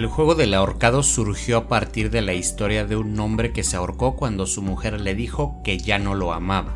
El 0.00 0.06
juego 0.06 0.34
del 0.34 0.54
ahorcado 0.54 1.02
surgió 1.02 1.58
a 1.58 1.68
partir 1.68 2.08
de 2.08 2.22
la 2.22 2.32
historia 2.32 2.86
de 2.86 2.96
un 2.96 3.20
hombre 3.20 3.52
que 3.52 3.62
se 3.62 3.76
ahorcó 3.76 4.16
cuando 4.16 4.46
su 4.46 4.62
mujer 4.62 4.98
le 4.98 5.14
dijo 5.14 5.60
que 5.62 5.76
ya 5.76 5.98
no 5.98 6.14
lo 6.14 6.32
amaba. 6.32 6.74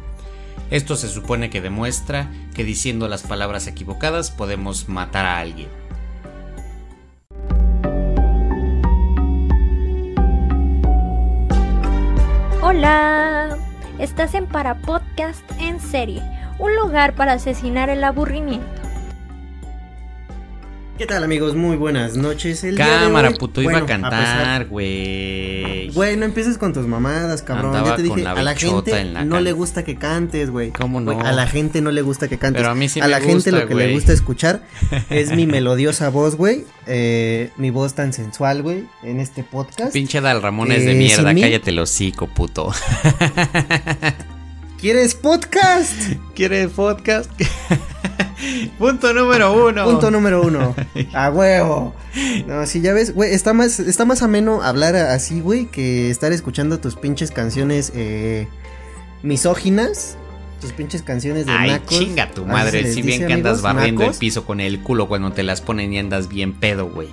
Esto 0.69 0.95
se 0.95 1.09
supone 1.09 1.49
que 1.49 1.63
demuestra 1.63 2.31
que 2.55 2.65
diciendo 2.65 3.09
las 3.09 3.23
palabras 3.23 3.67
equivocadas 3.67 4.30
podemos 4.30 4.91
matar 4.91 5.25
a 5.25 5.39
alguien. 5.39 5.71
Hola, 12.61 13.56
estás 13.98 14.34
en 14.34 14.47
Para 14.47 14.75
Podcast 14.83 15.51
en 15.59 15.80
serie, 15.80 16.23
un 16.59 16.77
lugar 16.77 17.15
para 17.15 17.33
asesinar 17.33 17.88
el 17.88 18.05
aburrimiento. 18.05 18.84
¿Qué 20.97 21.07
tal 21.07 21.25
amigos? 21.25 21.57
Muy 21.57 21.77
buenas 21.77 22.16
noches. 22.16 22.62
El 22.62 22.77
Cámara, 22.77 23.33
puto, 23.33 23.61
iba 23.61 23.79
a 23.79 23.85
cantar, 23.85 24.66
güey. 24.66 25.89
Güey, 25.91 26.16
no 26.16 26.25
empieces 26.25 26.57
con 26.57 26.73
tus 26.73 26.87
mamadas, 26.87 27.43
cabrón. 27.43 27.85
ya 27.85 27.97
te 27.97 28.02
dije, 28.02 28.25
a 28.25 28.43
la 28.43 28.55
gente 28.55 29.05
no 29.25 29.41
le 29.41 29.51
gusta 29.52 29.83
que 29.83 29.97
cantes, 29.97 30.51
güey. 30.51 30.71
¿Cómo 30.71 31.01
no? 31.01 31.21
a 31.21 31.33
la 31.33 31.49
gente 31.49 31.80
no 31.80 31.91
le 31.91 32.02
gusta 32.02 32.29
que 32.29 32.38
cantes. 32.38 32.61
Pero 32.61 32.71
a 32.71 32.77
mí 32.77 32.88
sí 32.88 33.01
A 33.01 33.09
la 33.09 33.21
gente 33.21 33.51
lo 33.51 33.66
que 33.66 33.75
le 33.75 33.93
gusta 33.93 34.12
escuchar 34.12 34.62
es 35.11 35.35
mi 35.35 35.47
melodiosa 35.47 36.11
voz, 36.11 36.37
güey. 36.37 36.65
Eh, 36.87 37.51
mi 37.57 37.71
voz 37.71 37.95
tan 37.95 38.13
sensual, 38.13 38.63
güey, 38.63 38.87
en 39.02 39.19
este 39.19 39.43
podcast. 39.43 39.93
Pinche 39.93 40.21
Dal 40.21 40.43
Ramón 40.43 40.71
es 40.71 40.85
de 40.85 40.93
eh, 40.93 40.95
mierda, 40.95 41.35
cállate 41.35 41.71
el 41.71 41.80
hocico, 41.80 42.29
puto. 42.29 42.73
¿Quieres 44.80 45.16
podcast? 45.16 46.13
¿Quieres 46.37 46.71
podcast? 46.71 47.30
Punto 48.79 49.12
número 49.12 49.69
uno. 49.69 49.84
Punto 49.84 50.11
número 50.11 50.43
uno. 50.43 50.74
A 51.12 51.30
huevo. 51.30 51.95
No, 52.46 52.66
si 52.66 52.80
ya 52.80 52.93
ves, 52.93 53.15
güey, 53.15 53.32
está 53.32 53.52
más, 53.52 53.80
está 53.80 54.04
más 54.04 54.23
ameno 54.23 54.63
hablar 54.63 54.96
así, 54.96 55.40
güey, 55.40 55.66
que 55.66 56.10
estar 56.10 56.32
escuchando 56.32 56.79
tus 56.80 56.96
pinches 56.96 57.30
canciones 57.30 57.93
eh, 57.95 58.49
misóginas. 59.23 60.16
Tus 60.60 60.73
pinches 60.73 61.02
canciones 61.02 61.46
de 61.46 61.52
Ay, 61.52 61.80
chinga 61.87 62.30
tu 62.30 62.46
madre. 62.46 62.90
Si 62.90 63.02
bien 63.02 63.27
que 63.27 63.32
andas 63.35 63.60
barriendo 63.60 64.05
el 64.05 64.15
piso 64.15 64.47
con 64.47 64.60
el 64.60 64.81
culo 64.82 65.09
cuando 65.09 65.32
te 65.32 65.43
las 65.43 65.60
ponen 65.60 65.93
y 65.93 65.99
andas 65.99 66.28
bien 66.28 66.55
pedo, 66.55 66.88
güey. 66.88 67.09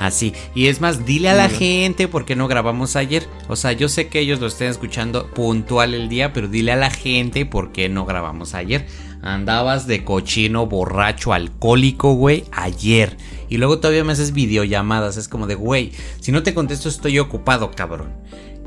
Así. 0.00 0.32
Y 0.54 0.68
es 0.68 0.80
más, 0.80 1.04
dile 1.04 1.28
a 1.28 1.34
la 1.34 1.50
gente 1.50 2.08
por 2.08 2.24
qué 2.24 2.34
no 2.34 2.48
grabamos 2.48 2.96
ayer. 2.96 3.26
O 3.48 3.56
sea, 3.56 3.72
yo 3.72 3.88
sé 3.90 4.08
que 4.08 4.20
ellos 4.20 4.40
lo 4.40 4.46
estén 4.46 4.68
escuchando 4.68 5.26
puntual 5.28 5.92
el 5.92 6.08
día, 6.08 6.32
pero 6.32 6.48
dile 6.48 6.72
a 6.72 6.76
la 6.76 6.90
gente 6.90 7.44
por 7.44 7.70
qué 7.70 7.90
no 7.90 8.06
grabamos 8.06 8.54
ayer. 8.54 8.86
Andabas 9.22 9.86
de 9.86 10.04
cochino, 10.04 10.66
borracho, 10.66 11.32
alcohólico, 11.32 12.14
güey, 12.14 12.44
ayer. 12.52 13.16
Y 13.48 13.58
luego 13.58 13.78
todavía 13.78 14.04
me 14.04 14.12
haces 14.12 14.32
videollamadas. 14.32 15.16
Es 15.16 15.28
como 15.28 15.46
de, 15.46 15.56
güey, 15.56 15.92
si 16.20 16.32
no 16.32 16.42
te 16.42 16.54
contesto 16.54 16.88
estoy 16.88 17.18
ocupado, 17.18 17.70
cabrón. 17.70 18.12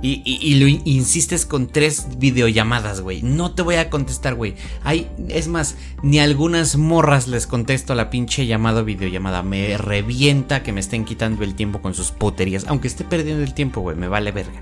Y, 0.06 0.56
lo 0.56 0.68
insistes 0.68 1.46
con 1.46 1.68
tres 1.68 2.08
videollamadas, 2.18 3.00
güey. 3.00 3.22
No 3.24 3.56
te 3.56 3.62
voy 3.62 3.76
a 3.76 3.90
contestar, 3.90 4.36
güey. 4.36 4.56
Hay, 4.84 5.10
es 5.30 5.48
más, 5.48 5.78
ni 6.02 6.20
algunas 6.20 6.76
morras 6.76 7.30
les 7.30 7.48
contesto 7.48 7.94
a 7.94 7.96
la 7.96 8.10
pinche 8.10 8.46
llamada 8.46 8.82
o 8.82 8.84
videollamada. 8.84 9.44
Me 9.44 9.78
revienta 9.78 10.62
que 10.62 10.74
me 10.74 10.82
estén 10.82 11.06
quitando 11.06 11.46
el 11.46 11.56
tiempo 11.56 11.82
con 11.82 11.94
sus 11.94 12.12
puterías. 12.12 12.66
Aunque 12.68 12.90
esté 12.90 13.06
perdiendo 13.06 13.44
el 13.44 13.54
tiempo, 13.54 13.80
güey. 13.80 13.96
Me 13.96 14.10
vale 14.10 14.34
verga. 14.34 14.62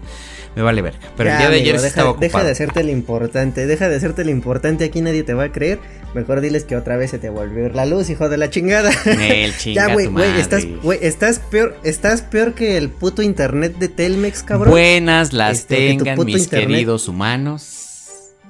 Me 0.55 0.61
vale 0.61 0.83
verga. 0.83 0.99
Pero 1.17 1.31
el 1.31 1.37
día 1.39 1.49
de 1.49 1.55
ayer 1.55 1.75
deja, 1.75 1.87
estaba 1.87 2.09
ocupado. 2.11 2.27
Deja 2.27 2.43
de 2.43 2.51
hacerte 2.51 2.83
lo 2.83 2.91
importante. 2.91 3.65
Deja 3.65 3.89
de 3.89 3.95
hacerte 3.95 4.23
lo 4.23 4.29
importante. 4.29 4.85
Aquí 4.85 5.01
nadie 5.01 5.23
te 5.23 5.33
va 5.33 5.45
a 5.45 5.51
creer. 5.51 5.79
Mejor 6.13 6.41
diles 6.41 6.65
que 6.65 6.75
otra 6.75 6.97
vez 6.97 7.11
se 7.11 7.19
te 7.19 7.29
volvió 7.29 7.69
la 7.69 7.85
luz, 7.85 8.09
hijo 8.09 8.27
de 8.27 8.37
la 8.37 8.49
chingada. 8.49 8.91
El 9.05 9.53
ya, 9.53 9.93
güey, 9.93 10.07
güey, 10.07 10.39
estás, 10.39 10.65
güey, 10.83 10.99
estás 11.01 11.39
peor, 11.39 11.77
estás 11.83 12.21
peor 12.21 12.53
que 12.53 12.75
el 12.75 12.89
puto 12.89 13.21
internet 13.21 13.77
de 13.77 13.87
Telmex, 13.87 14.43
cabrón. 14.43 14.71
Buenas 14.71 15.30
las 15.33 15.59
este, 15.59 15.75
tengan 15.75 16.23
mis 16.25 16.47
queridos 16.47 17.07
humanos. 17.07 17.89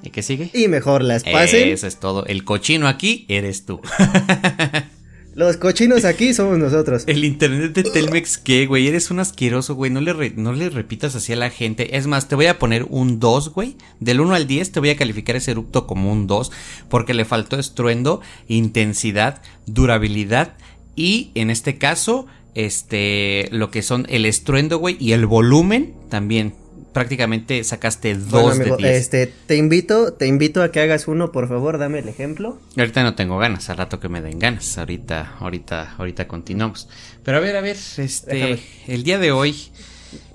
¿Y 0.02 0.10
qué 0.10 0.22
sigue? 0.22 0.50
Y 0.52 0.68
mejor 0.68 1.02
las 1.02 1.22
pasen. 1.22 1.68
Eso 1.68 1.86
es 1.86 2.00
todo. 2.00 2.26
El 2.26 2.44
cochino 2.44 2.88
aquí 2.88 3.24
eres 3.28 3.64
tú. 3.64 3.80
Los 5.34 5.56
cochinos 5.56 6.04
aquí 6.04 6.34
somos 6.34 6.58
nosotros. 6.58 7.04
El 7.06 7.24
internet 7.24 7.72
de 7.72 7.84
Telmex, 7.84 8.36
¿qué, 8.36 8.66
güey? 8.66 8.86
Eres 8.86 9.10
un 9.10 9.18
asqueroso, 9.18 9.74
güey. 9.74 9.90
No 9.90 10.02
le, 10.02 10.30
no 10.36 10.52
le 10.52 10.68
repitas 10.68 11.14
así 11.14 11.32
a 11.32 11.36
la 11.36 11.48
gente. 11.48 11.96
Es 11.96 12.06
más, 12.06 12.28
te 12.28 12.34
voy 12.34 12.46
a 12.46 12.58
poner 12.58 12.84
un 12.90 13.18
2, 13.18 13.48
güey. 13.54 13.76
Del 13.98 14.20
1 14.20 14.34
al 14.34 14.46
10 14.46 14.72
te 14.72 14.80
voy 14.80 14.90
a 14.90 14.96
calificar 14.96 15.34
ese 15.34 15.52
eructo 15.52 15.86
como 15.86 16.12
un 16.12 16.26
2. 16.26 16.52
Porque 16.90 17.14
le 17.14 17.24
faltó 17.24 17.58
estruendo, 17.58 18.20
intensidad, 18.46 19.40
durabilidad. 19.64 20.52
Y 20.96 21.30
en 21.34 21.48
este 21.48 21.78
caso, 21.78 22.26
este, 22.54 23.48
lo 23.52 23.70
que 23.70 23.80
son 23.80 24.04
el 24.10 24.26
estruendo, 24.26 24.76
güey, 24.76 24.98
y 25.00 25.12
el 25.12 25.24
volumen 25.24 25.94
también 26.10 26.52
prácticamente 26.92 27.62
sacaste 27.64 28.14
dos 28.14 28.58
de 28.58 28.76
diez. 28.76 29.00
Este, 29.00 29.26
te 29.26 29.56
invito, 29.56 30.12
te 30.12 30.26
invito 30.26 30.62
a 30.62 30.70
que 30.70 30.80
hagas 30.80 31.08
uno, 31.08 31.32
por 31.32 31.48
favor, 31.48 31.78
dame 31.78 32.00
el 32.00 32.08
ejemplo. 32.08 32.58
Ahorita 32.76 33.02
no 33.02 33.14
tengo 33.14 33.38
ganas, 33.38 33.70
al 33.70 33.78
rato 33.78 34.00
que 34.00 34.08
me 34.08 34.20
den 34.20 34.38
ganas, 34.38 34.78
ahorita, 34.78 35.36
ahorita, 35.38 35.94
ahorita 35.98 36.28
continuamos. 36.28 36.88
Pero 37.24 37.38
a 37.38 37.40
ver, 37.40 37.56
a 37.56 37.60
ver, 37.60 37.76
este, 37.96 38.58
el 38.86 39.02
día 39.02 39.18
de 39.18 39.32
hoy 39.32 39.70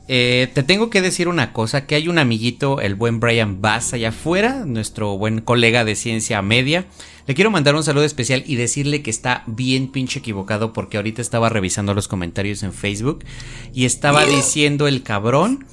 eh, 0.10 0.50
te 0.54 0.64
tengo 0.64 0.90
que 0.90 1.02
decir 1.02 1.28
una 1.28 1.52
cosa, 1.52 1.86
que 1.86 1.96
hay 1.96 2.08
un 2.08 2.18
amiguito, 2.18 2.80
el 2.80 2.96
buen 2.96 3.20
Brian 3.20 3.62
Bass 3.62 3.94
allá 3.94 4.10
afuera, 4.10 4.64
nuestro 4.66 5.18
buen 5.18 5.42
colega 5.42 5.84
de 5.84 5.96
ciencia 5.96 6.42
media. 6.42 6.86
Le 7.28 7.34
quiero 7.34 7.52
mandar 7.52 7.76
un 7.76 7.84
saludo 7.84 8.06
especial 8.06 8.44
y 8.48 8.56
decirle 8.56 9.02
que 9.02 9.10
está 9.10 9.44
bien 9.48 9.92
pinche 9.92 10.20
equivocado 10.20 10.72
porque 10.72 10.96
ahorita 10.96 11.22
estaba 11.22 11.50
revisando 11.50 11.94
los 11.94 12.08
comentarios 12.08 12.64
en 12.64 12.72
Facebook 12.72 13.26
y 13.74 13.84
estaba 13.84 14.26
diciendo 14.26 14.88
el 14.88 15.04
cabrón 15.04 15.66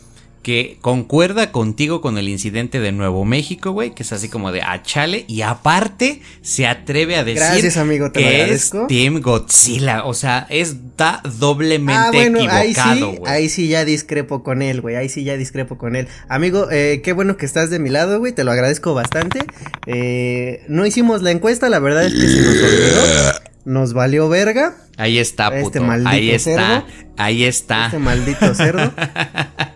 que 0.44 0.76
concuerda 0.82 1.50
contigo 1.50 2.02
con 2.02 2.18
el 2.18 2.28
incidente 2.28 2.78
de 2.78 2.92
Nuevo 2.92 3.24
México, 3.24 3.72
güey, 3.72 3.94
que 3.94 4.02
es 4.02 4.12
así 4.12 4.28
como 4.28 4.52
de 4.52 4.60
achale 4.60 5.24
y 5.26 5.40
aparte 5.40 6.20
se 6.42 6.66
atreve 6.66 7.16
a 7.16 7.24
decir 7.24 7.40
Gracias, 7.40 7.76
amigo, 7.78 8.12
te 8.12 8.20
que 8.20 8.52
es 8.52 8.70
Team 8.86 9.22
Godzilla, 9.22 10.04
o 10.04 10.12
sea, 10.12 10.46
está 10.50 11.22
doblemente 11.38 11.94
ah, 11.94 12.10
bueno, 12.12 12.38
equivocado, 12.38 13.12
güey. 13.14 13.32
Ahí, 13.32 13.48
sí, 13.48 13.68
ya 13.68 13.86
discrepo 13.86 14.44
con 14.44 14.60
él, 14.60 14.82
güey, 14.82 14.96
ahí 14.96 15.08
sí 15.08 15.24
ya 15.24 15.38
discrepo 15.38 15.78
con 15.78 15.96
él. 15.96 16.08
Amigo, 16.28 16.68
eh, 16.70 17.00
qué 17.02 17.14
bueno 17.14 17.38
que 17.38 17.46
estás 17.46 17.70
de 17.70 17.78
mi 17.78 17.88
lado, 17.88 18.18
güey, 18.18 18.32
te 18.32 18.44
lo 18.44 18.52
agradezco 18.52 18.92
bastante. 18.92 19.40
Eh, 19.86 20.62
no 20.68 20.84
hicimos 20.84 21.22
la 21.22 21.30
encuesta, 21.30 21.70
la 21.70 21.78
verdad 21.78 22.04
es 22.04 22.12
que 22.12 22.28
se 22.28 22.42
nos 22.42 22.62
olvidó. 22.62 23.54
Nos 23.64 23.94
valió 23.94 24.28
verga. 24.28 24.76
Ahí 24.98 25.18
está, 25.18 25.50
puto. 25.50 25.66
Este 25.68 25.80
maldito 25.80 26.10
ahí 26.10 26.30
está. 26.30 26.84
Ahí 27.16 27.44
está. 27.44 27.86
Este 27.86 27.98
maldito 27.98 28.54
cerdo. 28.54 28.92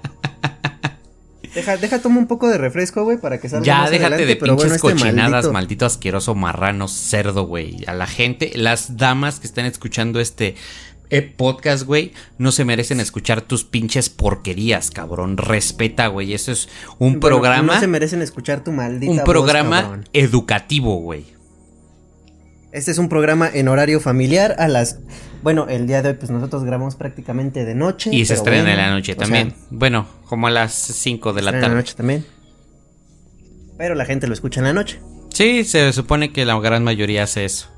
Deja, 1.58 1.76
deja, 1.76 1.98
toma 1.98 2.19
un 2.19 2.28
poco 2.28 2.46
de 2.46 2.56
refresco, 2.56 3.02
güey, 3.02 3.19
para 3.19 3.41
que 3.41 3.48
salga 3.48 3.66
Ya, 3.66 3.91
déjate 3.91 4.26
de 4.26 4.36
pinches 4.36 4.66
este 4.66 4.78
cochinadas, 4.78 5.50
maldito... 5.50 5.86
asqueroso 5.86 6.36
marrano 6.36 6.86
cerdo, 6.86 7.46
güey. 7.48 7.84
A 7.88 7.94
la 7.94 8.06
gente, 8.06 8.52
las 8.54 8.96
damas 8.96 9.41
que 9.41 9.48
están 9.48 9.64
escuchando 9.64 10.20
este 10.20 10.54
eh, 11.10 11.22
podcast, 11.22 11.82
güey, 11.82 12.12
no 12.38 12.52
se 12.52 12.64
merecen 12.64 13.00
escuchar 13.00 13.42
tus 13.42 13.64
pinches 13.64 14.08
porquerías, 14.08 14.92
cabrón. 14.92 15.36
Respeta, 15.36 16.06
güey. 16.06 16.32
Eso 16.32 16.52
es 16.52 16.69
un 17.00 17.19
programa. 17.19 17.75
No 17.75 17.80
se 17.80 17.88
merecen 17.88 18.22
escuchar 18.22 18.62
tu 18.62 18.70
maldita 18.70 19.10
Un 19.10 19.25
programa 19.25 20.02
educativo, 20.12 20.94
güey. 21.00 21.25
Este 22.70 22.90
es 22.90 22.98
un 22.98 23.08
programa 23.08 23.48
en 23.52 23.68
horario 23.68 24.00
familiar 24.00 24.56
a 24.58 24.68
las... 24.68 24.98
Bueno, 25.42 25.66
el 25.68 25.86
día 25.86 26.02
de 26.02 26.10
hoy 26.10 26.14
pues 26.16 26.30
nosotros 26.30 26.64
grabamos 26.64 26.96
prácticamente 26.96 27.64
de 27.64 27.74
noche. 27.74 28.10
Y 28.12 28.26
se 28.26 28.34
estrena 28.34 28.70
en 28.70 28.76
la 28.76 28.90
noche 28.90 29.14
también. 29.14 29.54
bueno, 29.70 30.06
como 30.26 30.48
a 30.48 30.50
las 30.50 30.74
5 30.74 31.32
de 31.32 31.42
la 31.42 31.52
tarde. 31.52 31.66
En 31.66 31.72
la 31.72 31.78
noche 31.78 31.94
también. 31.94 32.26
Pero 33.78 33.94
la 33.94 34.04
gente 34.04 34.26
lo 34.26 34.34
escucha 34.34 34.60
en 34.60 34.66
la 34.66 34.72
noche. 34.72 35.00
Sí, 35.32 35.64
se 35.64 35.92
supone 35.92 36.32
que 36.32 36.44
la 36.44 36.58
gran 36.60 36.84
mayoría 36.84 37.22
hace 37.22 37.44
eso 37.44 37.68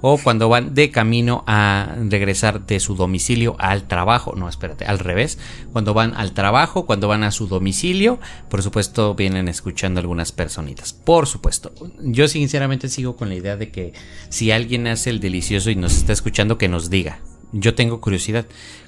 o 0.00 0.18
cuando 0.18 0.48
van 0.48 0.74
de 0.74 0.90
camino 0.90 1.44
a 1.46 1.96
regresar 2.08 2.66
de 2.66 2.80
su 2.80 2.94
domicilio 2.94 3.56
al 3.58 3.88
trabajo, 3.88 4.34
no, 4.36 4.48
espérate, 4.48 4.84
al 4.84 4.98
revés, 4.98 5.38
cuando 5.72 5.94
van 5.94 6.14
al 6.14 6.32
trabajo, 6.32 6.86
cuando 6.86 7.08
van 7.08 7.22
a 7.22 7.30
su 7.30 7.46
domicilio, 7.46 8.20
por 8.48 8.62
supuesto 8.62 9.14
vienen 9.14 9.48
escuchando 9.48 10.00
algunas 10.00 10.32
personitas, 10.32 10.92
por 10.92 11.26
supuesto. 11.26 11.72
Yo 12.00 12.28
sinceramente 12.28 12.88
sigo 12.88 13.16
con 13.16 13.28
la 13.28 13.36
idea 13.36 13.56
de 13.56 13.70
que 13.70 13.92
si 14.28 14.50
alguien 14.50 14.86
hace 14.86 15.10
el 15.10 15.20
delicioso 15.20 15.70
y 15.70 15.76
nos 15.76 15.96
está 15.96 16.12
escuchando, 16.12 16.58
que 16.58 16.68
nos 16.68 16.90
diga. 16.90 17.20
Yo 17.52 17.74
tengo 17.74 18.00
curiosidad. 18.00 18.46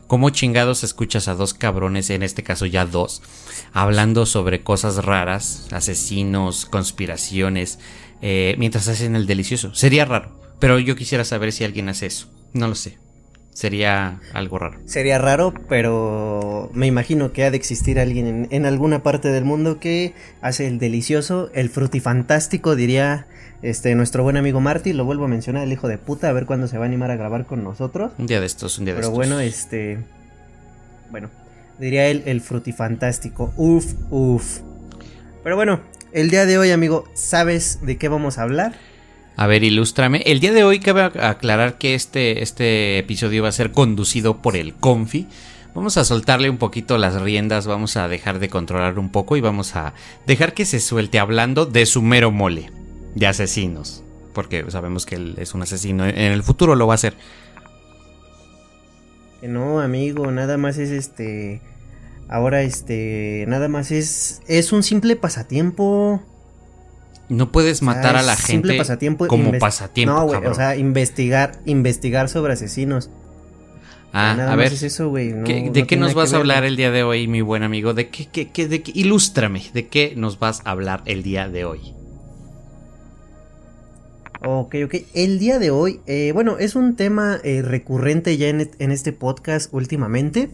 ¿Cómo 0.08 0.30
chingados 0.30 0.84
escuchas 0.84 1.28
a 1.28 1.34
dos 1.34 1.54
cabrones, 1.54 2.10
en 2.10 2.22
este 2.22 2.42
caso 2.42 2.66
ya 2.66 2.86
dos, 2.86 3.22
hablando 3.72 4.26
sobre 4.26 4.62
cosas 4.62 5.04
raras, 5.04 5.68
asesinos, 5.70 6.66
conspiraciones, 6.66 7.78
eh, 8.22 8.56
mientras 8.58 8.88
hacen 8.88 9.16
el 9.16 9.26
delicioso? 9.26 9.74
Sería 9.74 10.04
raro. 10.06 10.47
Pero 10.58 10.78
yo 10.78 10.96
quisiera 10.96 11.24
saber 11.24 11.52
si 11.52 11.64
alguien 11.64 11.88
hace 11.88 12.06
eso. 12.06 12.28
No 12.52 12.68
lo 12.68 12.74
sé. 12.74 12.98
Sería 13.58 14.20
algo 14.34 14.60
raro. 14.60 14.78
Sería 14.84 15.18
raro, 15.18 15.52
pero 15.68 16.70
me 16.74 16.86
imagino 16.86 17.32
que 17.32 17.42
ha 17.42 17.50
de 17.50 17.56
existir 17.56 17.98
alguien 17.98 18.46
en, 18.52 18.66
alguna 18.66 19.02
parte 19.02 19.32
del 19.32 19.44
mundo 19.44 19.80
que 19.80 20.14
hace 20.40 20.68
el 20.68 20.78
delicioso, 20.78 21.50
el 21.54 21.68
frutifantástico, 21.68 22.76
diría 22.76 23.26
este 23.62 23.96
nuestro 23.96 24.22
buen 24.22 24.36
amigo 24.36 24.60
Marty. 24.60 24.92
Lo 24.92 25.04
vuelvo 25.04 25.24
a 25.24 25.28
mencionar, 25.28 25.64
el 25.64 25.72
hijo 25.72 25.88
de 25.88 25.98
puta, 25.98 26.28
a 26.28 26.32
ver 26.32 26.46
cuándo 26.46 26.68
se 26.68 26.78
va 26.78 26.84
a 26.84 26.86
animar 26.86 27.10
a 27.10 27.16
grabar 27.16 27.46
con 27.46 27.64
nosotros. 27.64 28.12
Un 28.16 28.28
día 28.28 28.40
de 28.40 28.46
estos, 28.46 28.78
un 28.78 28.84
día 28.84 28.94
de 28.94 29.00
estos. 29.00 29.10
Pero 29.10 29.16
bueno, 29.16 29.40
este. 29.40 29.98
Bueno, 31.10 31.28
diría 31.80 32.06
él 32.06 32.22
el 32.26 32.40
frutifantástico. 32.40 33.52
Uf, 33.56 33.94
uf. 34.10 34.60
Pero 35.42 35.56
bueno, 35.56 35.80
el 36.12 36.30
día 36.30 36.46
de 36.46 36.58
hoy, 36.58 36.70
amigo, 36.70 37.08
¿sabes 37.14 37.80
de 37.82 37.98
qué 37.98 38.08
vamos 38.08 38.38
a 38.38 38.42
hablar? 38.42 38.74
A 39.38 39.46
ver, 39.46 39.62
ilústrame. 39.62 40.20
El 40.26 40.40
día 40.40 40.52
de 40.52 40.64
hoy 40.64 40.80
cabe 40.80 41.00
aclarar 41.00 41.78
que 41.78 41.94
este, 41.94 42.42
este 42.42 42.98
episodio 42.98 43.44
va 43.44 43.50
a 43.50 43.52
ser 43.52 43.70
conducido 43.70 44.42
por 44.42 44.56
el 44.56 44.74
Confi. 44.74 45.28
Vamos 45.76 45.96
a 45.96 46.04
soltarle 46.04 46.50
un 46.50 46.56
poquito 46.56 46.98
las 46.98 47.22
riendas, 47.22 47.68
vamos 47.68 47.96
a 47.96 48.08
dejar 48.08 48.40
de 48.40 48.48
controlar 48.48 48.98
un 48.98 49.12
poco 49.12 49.36
y 49.36 49.40
vamos 49.40 49.76
a 49.76 49.94
dejar 50.26 50.54
que 50.54 50.64
se 50.64 50.80
suelte 50.80 51.20
hablando 51.20 51.66
de 51.66 51.86
su 51.86 52.02
mero 52.02 52.32
mole 52.32 52.72
de 53.14 53.28
asesinos. 53.28 54.02
Porque 54.34 54.68
sabemos 54.72 55.06
que 55.06 55.14
él 55.14 55.36
es 55.38 55.54
un 55.54 55.62
asesino. 55.62 56.04
En 56.04 56.16
el 56.16 56.42
futuro 56.42 56.74
lo 56.74 56.88
va 56.88 56.94
a 56.94 56.96
hacer. 56.96 57.14
No, 59.40 59.78
amigo, 59.78 60.32
nada 60.32 60.58
más 60.58 60.78
es 60.78 60.90
este. 60.90 61.62
Ahora, 62.28 62.62
este. 62.62 63.44
Nada 63.46 63.68
más 63.68 63.92
es. 63.92 64.40
Es 64.48 64.72
un 64.72 64.82
simple 64.82 65.14
pasatiempo. 65.14 66.24
No 67.28 67.52
puedes 67.52 67.82
matar 67.82 68.16
a 68.16 68.22
la 68.22 68.36
gente 68.36 68.76
pasatiempo 68.76 69.26
como 69.26 69.52
pasatiempo. 69.58 70.14
No, 70.14 70.24
güey, 70.26 70.46
o 70.46 70.54
sea, 70.54 70.76
investigar, 70.76 71.60
investigar 71.66 72.28
sobre 72.28 72.54
asesinos. 72.54 73.10
Ah, 74.12 74.52
a 74.52 74.56
ver. 74.56 74.72
eso, 74.72 75.08
güey. 75.10 75.32
¿De 75.32 75.86
qué 75.86 75.96
nos 75.96 76.14
vas 76.14 76.32
a 76.32 76.38
hablar 76.38 76.64
el 76.64 76.76
día 76.76 76.90
de 76.90 77.02
hoy, 77.02 77.28
mi 77.28 77.42
buen 77.42 77.62
amigo? 77.62 77.92
¿De 77.92 78.08
qué, 78.08 78.26
qué, 78.26 78.50
qué, 78.50 78.66
de 78.66 78.82
qué? 78.82 78.92
Ilústrame, 78.94 79.62
¿de 79.74 79.88
qué 79.88 80.14
nos 80.16 80.38
vas 80.38 80.62
a 80.64 80.70
hablar 80.70 81.02
el 81.04 81.22
día 81.22 81.48
de 81.48 81.64
hoy? 81.66 81.94
Ok, 84.44 84.76
ok. 84.84 84.94
El 85.14 85.38
día 85.38 85.58
de 85.58 85.70
hoy, 85.70 86.00
eh, 86.06 86.30
bueno, 86.32 86.58
es 86.58 86.76
un 86.76 86.96
tema 86.96 87.38
eh, 87.42 87.60
recurrente 87.60 88.36
ya 88.38 88.48
en, 88.48 88.70
en, 88.78 88.92
este 88.92 89.12
podcast 89.12 89.72
últimamente. 89.74 90.48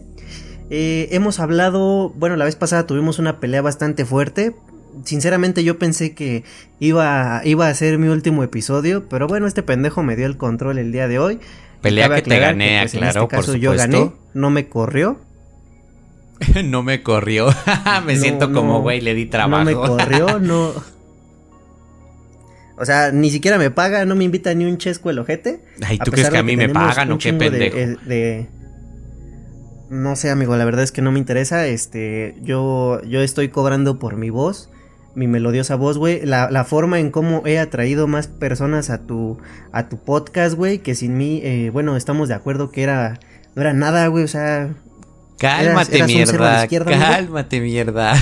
Eh, 0.69 1.07
hemos 1.11 1.39
hablado, 1.39 2.09
bueno, 2.09 2.35
la 2.35 2.45
vez 2.45 2.55
pasada 2.55 2.87
tuvimos 2.87 3.19
una 3.19 3.39
pelea 3.39 3.61
bastante 3.61 4.03
fuerte 4.03 4.55
sinceramente 5.03 5.63
yo 5.63 5.77
pensé 5.77 6.13
que 6.13 6.43
iba, 6.79 7.41
iba 7.43 7.67
a 7.67 7.73
ser 7.73 7.97
mi 7.97 8.07
último 8.07 8.43
episodio, 8.43 9.07
pero 9.09 9.27
bueno, 9.27 9.47
este 9.47 9.63
pendejo 9.63 10.03
me 10.03 10.15
dio 10.15 10.25
el 10.25 10.37
control 10.37 10.77
el 10.77 10.91
día 10.91 11.07
de 11.07 11.19
hoy. 11.19 11.39
Pelea 11.81 12.09
que 12.09 12.21
te 12.21 12.39
gané, 12.39 12.79
pues, 12.81 12.95
aclaro, 12.95 13.19
en 13.19 13.23
este 13.23 13.35
caso 13.35 13.55
yo 13.55 13.75
gané, 13.75 14.11
no 14.33 14.49
me 14.49 14.67
corrió. 14.67 15.19
no 16.65 16.83
me 16.83 17.03
corrió. 17.03 17.47
me 18.05 18.15
siento 18.15 18.51
como 18.51 18.81
güey, 18.81 19.01
le 19.01 19.13
di 19.13 19.25
trabajo. 19.25 19.63
No 19.63 19.65
me 19.65 19.73
corrió, 19.73 20.39
no. 20.41 20.73
O 22.77 22.83
sea, 22.83 23.11
ni 23.11 23.29
siquiera 23.31 23.57
me 23.57 23.71
paga, 23.71 24.05
no 24.05 24.15
me 24.15 24.25
invita 24.25 24.53
ni 24.53 24.65
un 24.65 24.77
chesco 24.77 25.09
el 25.09 25.19
ojete. 25.19 25.61
Ay, 25.81 25.97
¿tú 25.97 26.11
crees 26.11 26.29
que 26.29 26.37
a 26.37 26.43
mí 26.43 26.57
me 26.57 26.69
pagan 26.69 27.11
o 27.11 27.17
qué 27.17 27.31
pendejo? 27.31 27.77
de, 28.05 28.49
no 29.89 30.15
sé, 30.17 30.29
amigo, 30.29 30.57
la 30.57 30.65
verdad 30.65 30.83
es 30.83 30.91
que 30.91 31.01
no 31.01 31.11
me 31.13 31.19
interesa. 31.19 31.67
Este, 31.67 32.35
yo, 32.41 33.01
yo 33.03 33.21
estoy 33.21 33.47
cobrando 33.47 33.97
por 33.97 34.17
mi 34.17 34.29
voz 34.29 34.69
mi 35.15 35.27
melodiosa 35.27 35.75
voz, 35.75 35.97
güey. 35.97 36.25
La, 36.25 36.49
la, 36.51 36.65
forma 36.65 36.99
en 36.99 37.09
cómo 37.09 37.41
he 37.45 37.57
atraído 37.59 38.07
más 38.07 38.27
personas 38.27 38.89
a 38.89 38.99
tu, 38.99 39.37
a 39.71 39.89
tu 39.89 39.97
podcast, 39.97 40.55
güey. 40.55 40.79
Que 40.79 40.95
sin 40.95 41.17
mí, 41.17 41.41
eh, 41.43 41.69
bueno, 41.71 41.97
estamos 41.97 42.27
de 42.27 42.35
acuerdo 42.35 42.69
que 42.71 42.83
era, 42.83 43.19
no 43.55 43.61
era 43.61 43.73
nada, 43.73 44.07
güey. 44.07 44.23
O 44.23 44.27
sea, 44.27 44.69
Cálmate, 45.37 46.03
mierda. 46.03 46.67
Cálmate, 46.67 47.59
mierda. 47.61 48.15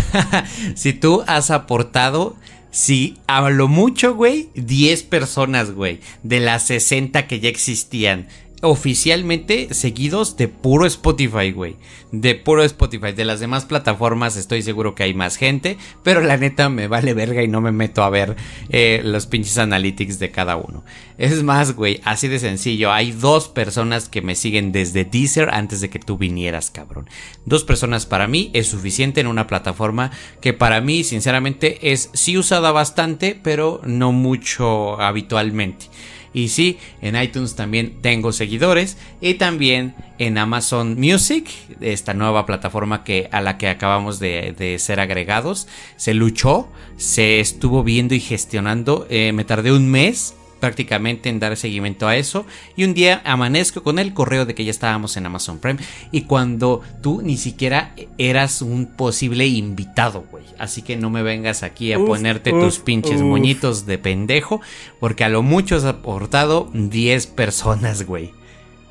si 0.75 0.93
tú 0.93 1.23
has 1.27 1.51
aportado, 1.51 2.35
si 2.71 3.19
a 3.27 3.47
lo 3.49 3.67
mucho, 3.67 4.15
güey, 4.15 4.49
10 4.55 5.03
personas, 5.03 5.71
güey, 5.71 5.99
de 6.23 6.39
las 6.39 6.63
60 6.67 7.27
que 7.27 7.39
ya 7.39 7.49
existían 7.49 8.27
oficialmente 8.63 9.73
seguidos 9.73 10.37
de 10.37 10.47
puro 10.47 10.85
Spotify, 10.85 11.51
güey. 11.51 11.75
De 12.11 12.33
puro 12.33 12.63
Spotify. 12.63 13.11
De 13.11 13.25
las 13.25 13.41
demás 13.41 13.65
plataformas 13.65 14.37
estoy 14.37 14.61
seguro 14.61 14.95
que 14.95 15.03
hay 15.03 15.13
más 15.13 15.35
gente. 15.35 15.77
Pero 16.01 16.21
la 16.21 16.37
neta 16.37 16.69
me 16.69 16.87
vale 16.87 17.13
verga 17.13 17.43
y 17.43 17.47
no 17.47 17.59
me 17.59 17.73
meto 17.73 18.03
a 18.03 18.09
ver 18.09 18.37
eh, 18.69 19.01
los 19.03 19.27
pinches 19.27 19.57
analytics 19.57 20.17
de 20.17 20.31
cada 20.31 20.55
uno. 20.55 20.83
Es 21.17 21.43
más, 21.43 21.75
güey, 21.75 21.99
así 22.05 22.29
de 22.29 22.39
sencillo. 22.39 22.91
Hay 22.91 23.11
dos 23.11 23.49
personas 23.49 24.07
que 24.07 24.21
me 24.21 24.35
siguen 24.35 24.71
desde 24.71 25.03
Deezer 25.03 25.49
antes 25.49 25.81
de 25.81 25.89
que 25.89 25.99
tú 25.99 26.17
vinieras, 26.17 26.71
cabrón. 26.71 27.09
Dos 27.45 27.65
personas 27.65 28.05
para 28.05 28.27
mí 28.27 28.49
es 28.53 28.67
suficiente 28.67 29.19
en 29.19 29.27
una 29.27 29.45
plataforma 29.45 30.11
que 30.41 30.53
para 30.53 30.79
mí, 30.79 31.03
sinceramente, 31.03 31.91
es 31.91 32.09
sí 32.13 32.37
usada 32.37 32.71
bastante, 32.71 33.39
pero 33.41 33.81
no 33.83 34.13
mucho 34.13 34.99
habitualmente. 35.01 35.87
Y 36.33 36.47
sí, 36.47 36.77
en 37.01 37.15
iTunes 37.21 37.55
también 37.55 38.01
tengo 38.01 38.31
seguidores 38.31 38.97
y 39.21 39.35
también 39.35 39.93
en 40.17 40.37
Amazon 40.37 40.99
Music, 40.99 41.47
esta 41.79 42.13
nueva 42.13 42.45
plataforma 42.45 43.03
que, 43.03 43.29
a 43.31 43.41
la 43.41 43.57
que 43.57 43.67
acabamos 43.67 44.19
de, 44.19 44.77
ser 44.79 44.99
agregados. 44.99 45.67
Se 45.95 46.13
luchó, 46.13 46.67
se 46.97 47.39
estuvo 47.39 47.83
viendo 47.83 48.15
y 48.15 48.19
gestionando. 48.19 49.05
Eh, 49.09 49.31
me 49.33 49.43
tardé 49.43 49.71
un 49.71 49.89
mes 49.89 50.35
prácticamente 50.63 51.27
en 51.27 51.41
dar 51.41 51.57
seguimiento 51.57 52.07
a 52.07 52.15
eso. 52.15 52.45
Y 52.77 52.85
un 52.85 52.93
día 52.93 53.21
amanezco 53.25 53.83
con 53.83 53.99
el 53.99 54.13
correo 54.13 54.45
de 54.45 54.55
que 54.55 54.63
ya 54.63 54.71
estábamos 54.71 55.17
en 55.17 55.25
Amazon 55.25 55.59
Prime. 55.59 55.77
Y 56.13 56.21
cuando 56.21 56.81
tú 57.01 57.21
ni 57.21 57.35
siquiera 57.35 57.93
eras 58.17 58.61
un 58.61 58.85
posible 58.85 59.45
invitado, 59.45 60.23
güey. 60.31 60.45
Así 60.57 60.81
que 60.81 60.95
no 60.95 61.09
me 61.09 61.21
vengas 61.21 61.63
aquí 61.63 61.91
a 61.91 61.99
ponerte 61.99 62.51
tus 62.51 62.79
pinches 62.79 63.21
moñitos 63.21 63.85
de 63.85 63.97
pendejo. 63.97 64.61
Porque 65.01 65.25
a 65.25 65.29
lo 65.29 65.41
mucho 65.43 65.75
has 65.75 65.83
aportado 65.83 66.71
10 66.73 67.27
personas, 67.27 68.03
güey. 68.07 68.31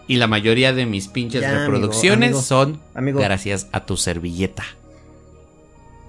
Y 0.07 0.17
la 0.17 0.27
mayoría 0.27 0.75
de 0.75 0.85
mis 0.85 1.09
pinches 1.09 1.51
reproducciones 1.51 2.39
son 2.39 2.83
gracias 2.95 3.69
a 3.73 3.87
tu 3.87 3.97
servilleta. 3.97 4.65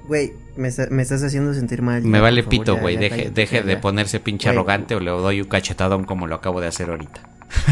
Güey, 0.07 0.33
me, 0.57 0.67
estás 0.67 1.23
haciendo 1.23 1.53
sentir 1.53 1.81
mal. 1.81 2.03
me 2.03 2.19
vale 2.19 2.43
pito, 2.43 2.77
güey. 2.77 2.97
Deje, 2.97 3.29
deje 3.29 3.61
de 3.63 3.77
ponerse 3.77 4.19
pinche 4.19 4.49
arrogante 4.49 4.95
o 4.95 4.99
le 4.99 5.11
doy 5.11 5.41
un 5.41 5.47
cachetadón 5.47 6.03
como 6.03 6.27
lo 6.27 6.35
acabo 6.35 6.59
de 6.59 6.67
hacer 6.67 6.89
ahorita. 6.89 7.21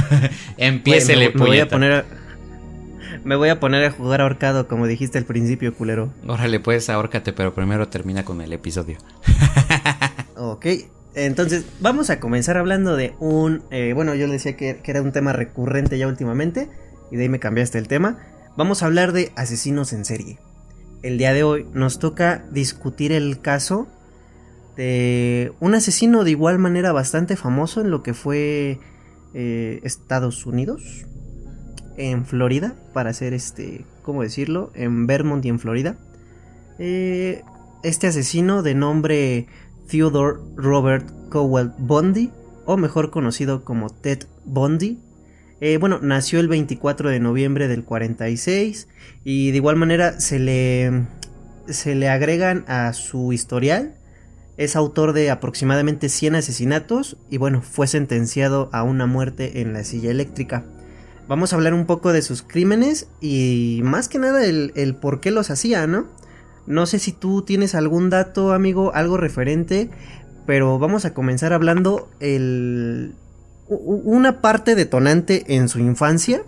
Empiésele, 0.58 1.30
me, 1.30 1.36
me 1.36 1.46
voy 1.46 1.60
a 1.60 1.68
poner 1.68 1.92
a, 1.92 2.06
Me 3.24 3.36
voy 3.36 3.50
a 3.50 3.60
poner 3.60 3.84
a 3.86 3.92
jugar 3.92 4.22
ahorcado, 4.22 4.68
como 4.68 4.88
dijiste 4.88 5.18
al 5.18 5.26
principio, 5.26 5.74
culero. 5.74 6.14
Órale, 6.26 6.60
pues 6.60 6.90
ahórcate, 6.90 7.34
pero 7.34 7.54
primero 7.54 7.90
termina 7.90 8.24
con 8.24 8.42
el 8.42 8.54
episodio. 8.54 8.98
ok, 10.38 10.66
entonces 11.16 11.66
vamos 11.82 12.10
a 12.10 12.20
comenzar 12.20 12.58
hablando 12.58 12.96
de 12.96 13.14
un... 13.20 13.64
Eh, 13.72 13.92
bueno, 13.94 14.16
yo 14.16 14.28
le 14.28 14.34
decía 14.34 14.56
que, 14.56 14.78
que 14.78 14.92
era 14.92 15.02
un 15.02 15.12
tema 15.12 15.34
recurrente 15.34 15.98
ya 15.98 16.08
últimamente, 16.08 16.70
y 17.12 17.18
de 17.18 17.24
ahí 17.24 17.30
me 17.30 17.40
cambiaste 17.40 17.78
el 17.78 17.90
tema. 17.90 18.20
Vamos 18.56 18.84
a 18.84 18.86
hablar 18.86 19.12
de 19.12 19.32
asesinos 19.36 19.92
en 19.92 20.06
serie 20.06 20.38
el 21.02 21.18
día 21.18 21.34
de 21.34 21.44
hoy 21.44 21.66
nos 21.74 22.00
toca 22.00 22.46
discutir 22.52 23.12
el 23.12 23.42
caso 23.42 23.88
de 24.76 25.54
un 25.60 25.76
asesino 25.76 26.24
de 26.24 26.32
igual 26.32 26.60
manera 26.60 26.92
bastante 26.92 27.36
famoso 27.36 27.82
en 27.82 27.92
lo 27.92 28.04
que 28.04 28.14
fue 28.14 28.80
eh, 29.34 29.80
Estados 29.84 30.46
Unidos, 30.46 31.06
en 31.98 32.26
Florida, 32.26 32.76
para 32.94 33.14
ser 33.14 33.34
este, 33.34 33.86
¿cómo 34.02 34.24
decirlo? 34.24 34.72
En 34.76 35.08
Vermont 35.08 35.44
y 35.46 35.50
en 35.50 35.60
Florida. 35.60 35.98
Eh, 36.80 37.44
este 37.84 38.08
asesino 38.08 38.64
de 38.64 38.76
nombre 38.76 39.48
Theodore 39.90 40.40
Robert 40.56 41.08
Cowell 41.30 41.72
Bundy, 41.78 42.32
o 42.66 42.78
mejor 42.78 43.12
conocido 43.12 43.66
como 43.66 43.90
Ted 43.90 44.26
Bundy, 44.46 45.00
eh, 45.62 45.78
bueno, 45.78 46.00
nació 46.02 46.40
el 46.40 46.48
24 46.48 47.12
de 47.12 47.20
noviembre 47.20 47.68
del 47.68 47.84
46 47.84 48.88
y 49.24 49.52
de 49.52 49.58
igual 49.58 49.76
manera 49.76 50.20
se 50.20 50.40
le, 50.40 51.06
se 51.68 51.94
le 51.94 52.10
agregan 52.10 52.66
a 52.68 52.92
su 52.94 53.32
historial. 53.32 53.94
Es 54.58 54.76
autor 54.76 55.14
de 55.14 55.30
aproximadamente 55.30 56.10
100 56.10 56.36
asesinatos 56.36 57.16
y 57.30 57.38
bueno, 57.38 57.62
fue 57.62 57.86
sentenciado 57.86 58.70
a 58.74 58.82
una 58.82 59.06
muerte 59.06 59.62
en 59.62 59.72
la 59.72 59.84
silla 59.84 60.10
eléctrica. 60.10 60.66
Vamos 61.28 61.54
a 61.54 61.58
hablar 61.58 61.76
un 61.76 61.86
poco 61.86 62.12
de 62.12 62.24
sus 62.24 62.42
crímenes 62.42 63.08
y 63.22 63.82
más 63.84 64.10
que 64.10 64.18
nada 64.18 64.44
el, 64.44 64.74
el 64.76 64.96
por 64.96 65.22
qué 65.22 65.30
los 65.30 65.52
hacía, 65.52 65.86
¿no? 65.86 66.08
No 66.66 66.88
sé 66.88 66.98
si 66.98 67.12
tú 67.12 67.44
tienes 67.44 67.76
algún 67.76 68.10
dato, 68.10 68.52
amigo, 68.52 68.94
algo 68.96 69.18
referente, 69.18 69.92
pero 70.48 70.80
vamos 70.80 71.06
a 71.06 71.14
comenzar 71.14 71.54
hablando 71.54 72.10
el, 72.20 73.14
una 73.78 74.42
parte 74.42 74.76
detonante 74.76 75.56
en 75.56 75.70
su 75.70 75.80
infancia 75.80 76.44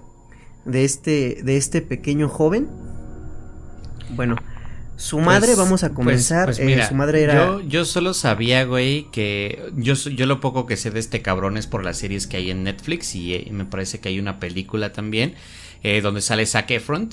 de 0.66 0.84
este, 0.84 1.40
de 1.44 1.58
este 1.58 1.82
pequeño 1.82 2.30
joven. 2.30 2.68
Bueno, 4.16 4.36
su 4.96 5.20
madre, 5.20 5.48
pues, 5.48 5.58
vamos 5.58 5.84
a 5.84 5.88
pues, 5.90 5.96
comenzar. 5.96 6.46
Pues 6.46 6.60
eh, 6.60 6.86
su 6.88 6.96
madre 6.96 7.24
era. 7.24 7.34
Yo, 7.34 7.62
yo, 7.62 7.86
solo 7.86 8.14
sabía, 8.14 8.64
güey, 8.66 9.10
que. 9.12 9.72
Yo, 9.76 9.96
yo 9.96 10.26
lo 10.26 10.40
poco 10.40 10.66
que 10.66 10.78
sé 10.78 10.92
de 10.92 11.00
este 11.00 11.22
cabrón 11.22 11.58
es 11.58 11.68
por 11.68 11.84
las 11.84 11.98
series 11.98 12.28
que 12.28 12.38
hay 12.38 12.52
en 12.52 12.64
Netflix. 12.64 13.16
Y, 13.16 13.34
eh, 13.34 13.48
me 13.52 13.66
parece 13.66 14.00
que 14.00 14.10
hay 14.10 14.20
una 14.20 14.40
película 14.40 14.94
también. 14.94 15.36
Eh, 15.82 16.00
donde 16.02 16.22
sale 16.22 16.46
Zac 16.46 16.72
Efron. 16.72 17.10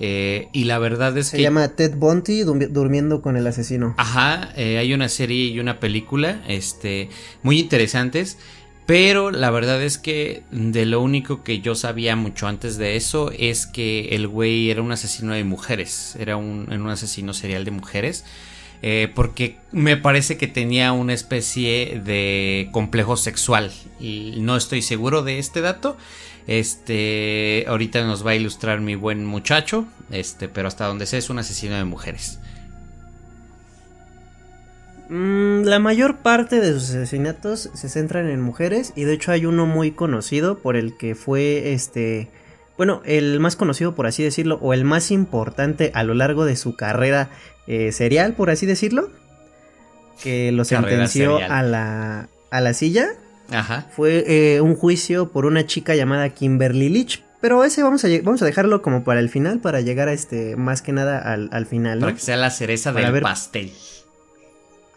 y 0.00 0.64
la 0.64 0.78
verdad 0.78 1.18
es 1.18 1.30
que. 1.30 1.38
Se 1.38 1.42
llama 1.42 1.68
Ted 1.68 1.96
Bunty 1.96 2.44
durmiendo 2.44 3.20
con 3.20 3.36
el 3.36 3.46
asesino. 3.46 3.94
Ajá, 3.98 4.50
hay 4.56 4.94
una 4.94 5.08
serie 5.08 5.46
y 5.46 5.58
una 5.58 5.80
película. 5.80 6.42
Este. 6.46 7.10
Muy 7.42 7.58
interesantes. 7.58 8.38
Pero 8.88 9.30
la 9.30 9.50
verdad 9.50 9.82
es 9.82 9.98
que 9.98 10.44
de 10.50 10.86
lo 10.86 11.02
único 11.02 11.44
que 11.44 11.60
yo 11.60 11.74
sabía 11.74 12.16
mucho 12.16 12.46
antes 12.46 12.78
de 12.78 12.96
eso 12.96 13.30
es 13.38 13.66
que 13.66 14.16
el 14.16 14.26
güey 14.26 14.70
era 14.70 14.80
un 14.80 14.90
asesino 14.90 15.34
de 15.34 15.44
mujeres, 15.44 16.16
era 16.18 16.38
un, 16.38 16.72
un 16.72 16.88
asesino 16.88 17.34
serial 17.34 17.66
de 17.66 17.70
mujeres. 17.70 18.24
Eh, 18.80 19.12
porque 19.14 19.58
me 19.72 19.98
parece 19.98 20.38
que 20.38 20.46
tenía 20.46 20.92
una 20.92 21.12
especie 21.12 22.00
de 22.02 22.70
complejo 22.72 23.18
sexual 23.18 23.72
y 24.00 24.36
no 24.38 24.56
estoy 24.56 24.80
seguro 24.80 25.22
de 25.22 25.38
este 25.38 25.60
dato. 25.60 25.98
Este, 26.46 27.66
ahorita 27.68 28.02
nos 28.06 28.26
va 28.26 28.30
a 28.30 28.36
ilustrar 28.36 28.80
mi 28.80 28.94
buen 28.94 29.26
muchacho, 29.26 29.84
este, 30.10 30.48
pero 30.48 30.66
hasta 30.66 30.86
donde 30.86 31.04
sé 31.04 31.18
es 31.18 31.28
un 31.28 31.38
asesino 31.38 31.76
de 31.76 31.84
mujeres. 31.84 32.38
Mm, 35.08 35.62
la 35.62 35.78
mayor 35.78 36.18
parte 36.18 36.60
de 36.60 36.72
sus 36.74 36.90
asesinatos 36.90 37.70
se 37.72 37.88
centran 37.88 38.28
en 38.28 38.42
mujeres 38.42 38.92
y 38.94 39.04
de 39.04 39.14
hecho 39.14 39.32
hay 39.32 39.46
uno 39.46 39.64
muy 39.64 39.90
conocido 39.90 40.58
por 40.58 40.76
el 40.76 40.98
que 40.98 41.14
fue 41.14 41.72
este, 41.72 42.28
bueno, 42.76 43.00
el 43.06 43.40
más 43.40 43.56
conocido 43.56 43.94
por 43.94 44.06
así 44.06 44.22
decirlo 44.22 44.58
o 44.60 44.74
el 44.74 44.84
más 44.84 45.10
importante 45.10 45.90
a 45.94 46.02
lo 46.02 46.12
largo 46.12 46.44
de 46.44 46.56
su 46.56 46.76
carrera 46.76 47.30
eh, 47.66 47.90
serial 47.92 48.34
por 48.34 48.50
así 48.50 48.66
decirlo, 48.66 49.10
que 50.22 50.52
lo 50.52 50.64
sentenció 50.64 51.38
a 51.38 51.62
la, 51.62 52.28
a 52.50 52.60
la 52.60 52.74
silla. 52.74 53.08
Ajá. 53.50 53.86
Fue 53.96 54.24
eh, 54.26 54.60
un 54.60 54.74
juicio 54.74 55.30
por 55.30 55.46
una 55.46 55.66
chica 55.66 55.94
llamada 55.94 56.28
Kimberly 56.30 56.90
Leach. 56.90 57.22
Pero 57.40 57.62
ese 57.62 57.84
vamos 57.84 58.04
a, 58.04 58.08
vamos 58.24 58.42
a 58.42 58.44
dejarlo 58.44 58.82
como 58.82 59.04
para 59.04 59.20
el 59.20 59.28
final, 59.28 59.60
para 59.60 59.80
llegar 59.80 60.08
a 60.08 60.12
este, 60.12 60.56
más 60.56 60.82
que 60.82 60.92
nada 60.92 61.20
al, 61.20 61.48
al 61.52 61.66
final. 61.66 62.00
Para 62.00 62.14
que 62.14 62.20
sea 62.20 62.36
la 62.36 62.50
cereza 62.50 62.92
del 62.92 63.22
pastel. 63.22 63.72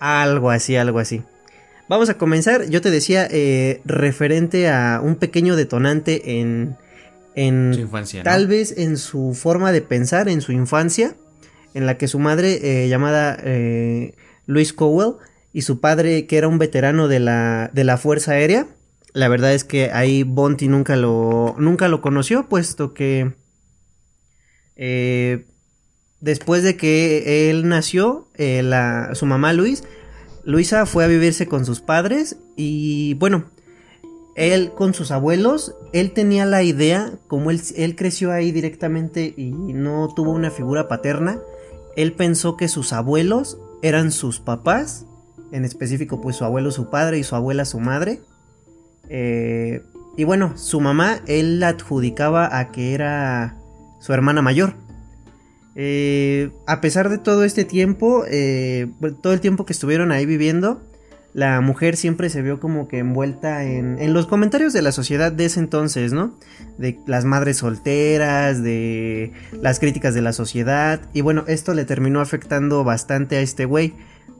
Algo 0.02 0.50
así, 0.50 0.76
algo 0.76 0.98
así. 0.98 1.22
Vamos 1.88 2.10
a 2.10 2.18
comenzar, 2.18 2.68
yo 2.70 2.82
te 2.82 2.90
decía, 2.90 3.28
eh, 3.30 3.82
referente 3.86 4.68
a 4.68 5.00
un 5.04 5.16
pequeño 5.16 5.56
detonante 5.56 6.40
en... 6.40 6.76
En 7.36 7.74
su 7.76 7.82
infancia. 7.82 8.24
Tal 8.24 8.48
vez 8.48 8.74
en 8.78 8.98
su 8.98 9.36
forma 9.36 9.72
de 9.72 9.84
pensar, 9.84 10.28
en 10.28 10.42
su 10.42 10.54
infancia, 10.54 11.16
en 11.76 11.86
la 11.86 12.00
que 12.00 12.08
su 12.08 12.18
madre, 12.18 12.84
eh, 12.84 12.90
llamada 12.90 13.38
eh, 13.44 14.16
Luis 14.48 14.74
Cowell, 14.74 15.18
y 15.54 15.62
su 15.62 15.80
padre, 15.80 16.26
que 16.26 16.38
era 16.38 16.48
un 16.48 16.58
veterano 16.58 17.08
de 17.08 17.20
la, 17.20 17.70
de 17.72 17.84
la 17.84 17.98
Fuerza 17.98 18.32
Aérea, 18.32 18.66
la 19.14 19.28
verdad 19.28 19.54
es 19.54 19.64
que 19.64 19.92
ahí 19.92 20.24
Bonti 20.24 20.68
nunca 20.68 20.96
lo, 20.96 21.56
nunca 21.60 21.90
lo 21.90 22.02
conoció, 22.02 22.50
puesto 22.50 22.96
que 22.96 23.34
eh, 24.76 25.46
después 26.22 26.64
de 26.64 26.78
que 26.78 27.50
él 27.50 27.68
nació, 27.68 28.28
eh, 28.36 28.64
su 29.14 29.26
mamá 29.26 29.54
Luis, 29.54 29.84
Luisa 30.44 30.86
fue 30.86 31.04
a 31.04 31.08
vivirse 31.08 31.48
con 31.48 31.66
sus 31.66 31.82
padres 31.82 32.38
y 32.56 33.16
bueno, 33.16 33.46
él 34.36 34.72
con 34.76 34.94
sus 34.94 35.12
abuelos, 35.12 35.76
él 35.94 36.14
tenía 36.14 36.46
la 36.46 36.64
idea, 36.64 37.12
como 37.28 37.52
él, 37.52 37.96
creció 37.96 38.32
ahí 38.32 38.52
directamente 38.52 39.34
y 39.36 39.52
no 39.52 40.12
tuvo 40.16 40.32
una 40.32 40.52
figura 40.52 40.88
paterna, 40.88 41.40
él 41.96 42.14
pensó 42.14 42.56
que 42.56 42.68
sus 42.68 42.94
abuelos 42.94 43.60
eran 43.82 44.12
sus 44.12 44.40
papás, 44.40 45.06
en 45.52 45.66
específico 45.66 46.22
pues 46.22 46.38
su 46.38 46.46
abuelo 46.46 46.72
su 46.72 46.90
padre 46.90 47.20
y 47.20 47.24
su 47.24 47.36
abuela 47.36 47.66
su 47.66 47.80
madre. 47.80 48.22
Eh, 49.10 49.84
y 50.16 50.24
bueno, 50.24 50.58
su 50.58 50.80
mamá 50.80 51.20
él 51.28 51.60
la 51.60 51.70
adjudicaba 51.70 52.58
a 52.58 52.72
que 52.72 52.94
era 52.94 53.58
su 54.00 54.14
hermana 54.14 54.42
mayor. 54.42 54.76
Eh, 55.76 56.52
a 56.68 56.82
pesar 56.82 57.10
de 57.10 57.18
todo 57.18 57.44
este 57.44 57.64
tiempo, 57.66 58.24
eh, 58.28 58.88
todo 59.22 59.34
el 59.34 59.40
tiempo 59.40 59.66
que 59.66 59.74
estuvieron 59.74 60.12
ahí 60.12 60.26
viviendo, 60.26 60.82
la 61.34 61.62
mujer 61.62 61.96
siempre 61.96 62.30
se 62.30 62.42
vio 62.42 62.60
como 62.60 62.90
que 62.90 63.00
envuelta 63.00 63.64
en, 63.64 63.98
en, 64.00 64.14
los 64.14 64.28
comentarios 64.28 64.74
de 64.74 64.82
la 64.82 64.92
sociedad 64.92 65.32
de 65.32 65.46
ese 65.46 65.62
entonces, 65.62 66.12
¿no? 66.12 66.38
De 66.78 67.00
las 67.08 67.24
madres 67.24 67.58
solteras, 67.58 68.62
de 68.62 69.32
las 69.62 69.80
críticas 69.80 70.14
de 70.14 70.22
la 70.22 70.34
sociedad. 70.34 71.00
Y 71.14 71.22
bueno, 71.22 71.46
esto 71.48 71.74
le 71.74 71.86
terminó 71.86 72.20
afectando 72.20 72.84
bastante 72.84 73.38
a 73.38 73.42
este 73.42 73.64
güey. 73.64 73.94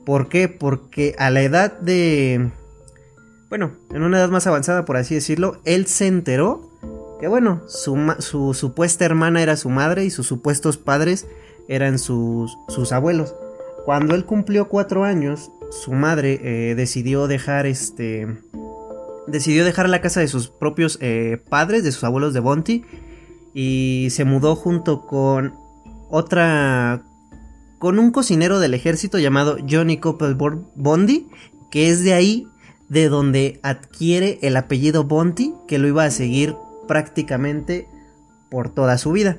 ¿Por 0.06 0.28
qué? 0.28 0.50
Porque 0.50 1.16
a 1.18 1.30
la 1.30 1.42
edad 1.42 1.80
de... 1.80 2.50
Bueno, 3.50 3.72
en 3.94 4.04
una 4.04 4.18
edad 4.18 4.30
más 4.30 4.48
avanzada, 4.48 4.84
por 4.84 4.98
así 4.98 5.16
decirlo, 5.16 5.62
él 5.64 5.86
se 5.88 6.08
enteró 6.08 6.71
que 7.22 7.28
bueno, 7.28 7.62
su, 7.68 8.56
supuesta 8.56 9.06
hermana 9.06 9.44
era 9.44 9.56
su 9.56 9.70
madre 9.70 10.04
y 10.04 10.10
sus 10.10 10.26
supuestos 10.26 10.78
padres 10.78 11.28
eran 11.68 12.00
sus, 12.00 12.58
abuelos. 12.92 13.36
Cuando 13.86 14.16
él 14.16 14.26
cumplió 14.26 14.68
cuatro 14.68 15.04
años, 15.04 15.52
su 15.70 15.92
madre 15.94 16.40
eh, 16.44 16.76
decidió 16.76 17.28
dejar 17.28 17.68
este. 17.68 18.28
Decidió 19.28 19.64
dejar 19.64 19.88
la 19.88 20.02
casa 20.02 20.20
de 20.20 20.28
sus 20.28 20.48
propios 20.48 20.98
eh, 21.00 21.40
padres, 21.48 21.84
de 21.84 21.92
sus 21.92 22.04
abuelos 22.04 22.34
de 22.34 22.40
Bonti. 22.40 22.86
Y 23.54 24.08
se 24.10 24.26
mudó 24.26 24.56
junto 24.56 25.06
con 25.06 25.54
otra. 26.10 27.04
con 27.78 28.00
un 28.00 28.10
cocinero 28.10 28.60
del 28.60 28.74
ejército 28.74 29.20
llamado 29.20 29.58
Johnny 29.70 29.98
Coppel 29.98 30.34
Bondi. 30.34 31.28
Que 31.70 31.90
es 31.92 32.04
de 32.04 32.14
ahí 32.14 32.48
de 32.90 33.10
donde 33.10 33.60
adquiere 33.62 34.40
el 34.42 34.58
apellido 34.58 35.04
Bonti, 35.04 35.54
que 35.68 35.78
lo 35.78 35.88
iba 35.88 36.04
a 36.04 36.12
seguir 36.12 36.56
prácticamente 36.92 37.88
por 38.50 38.68
toda 38.68 38.98
su 38.98 39.14
vida. 39.14 39.38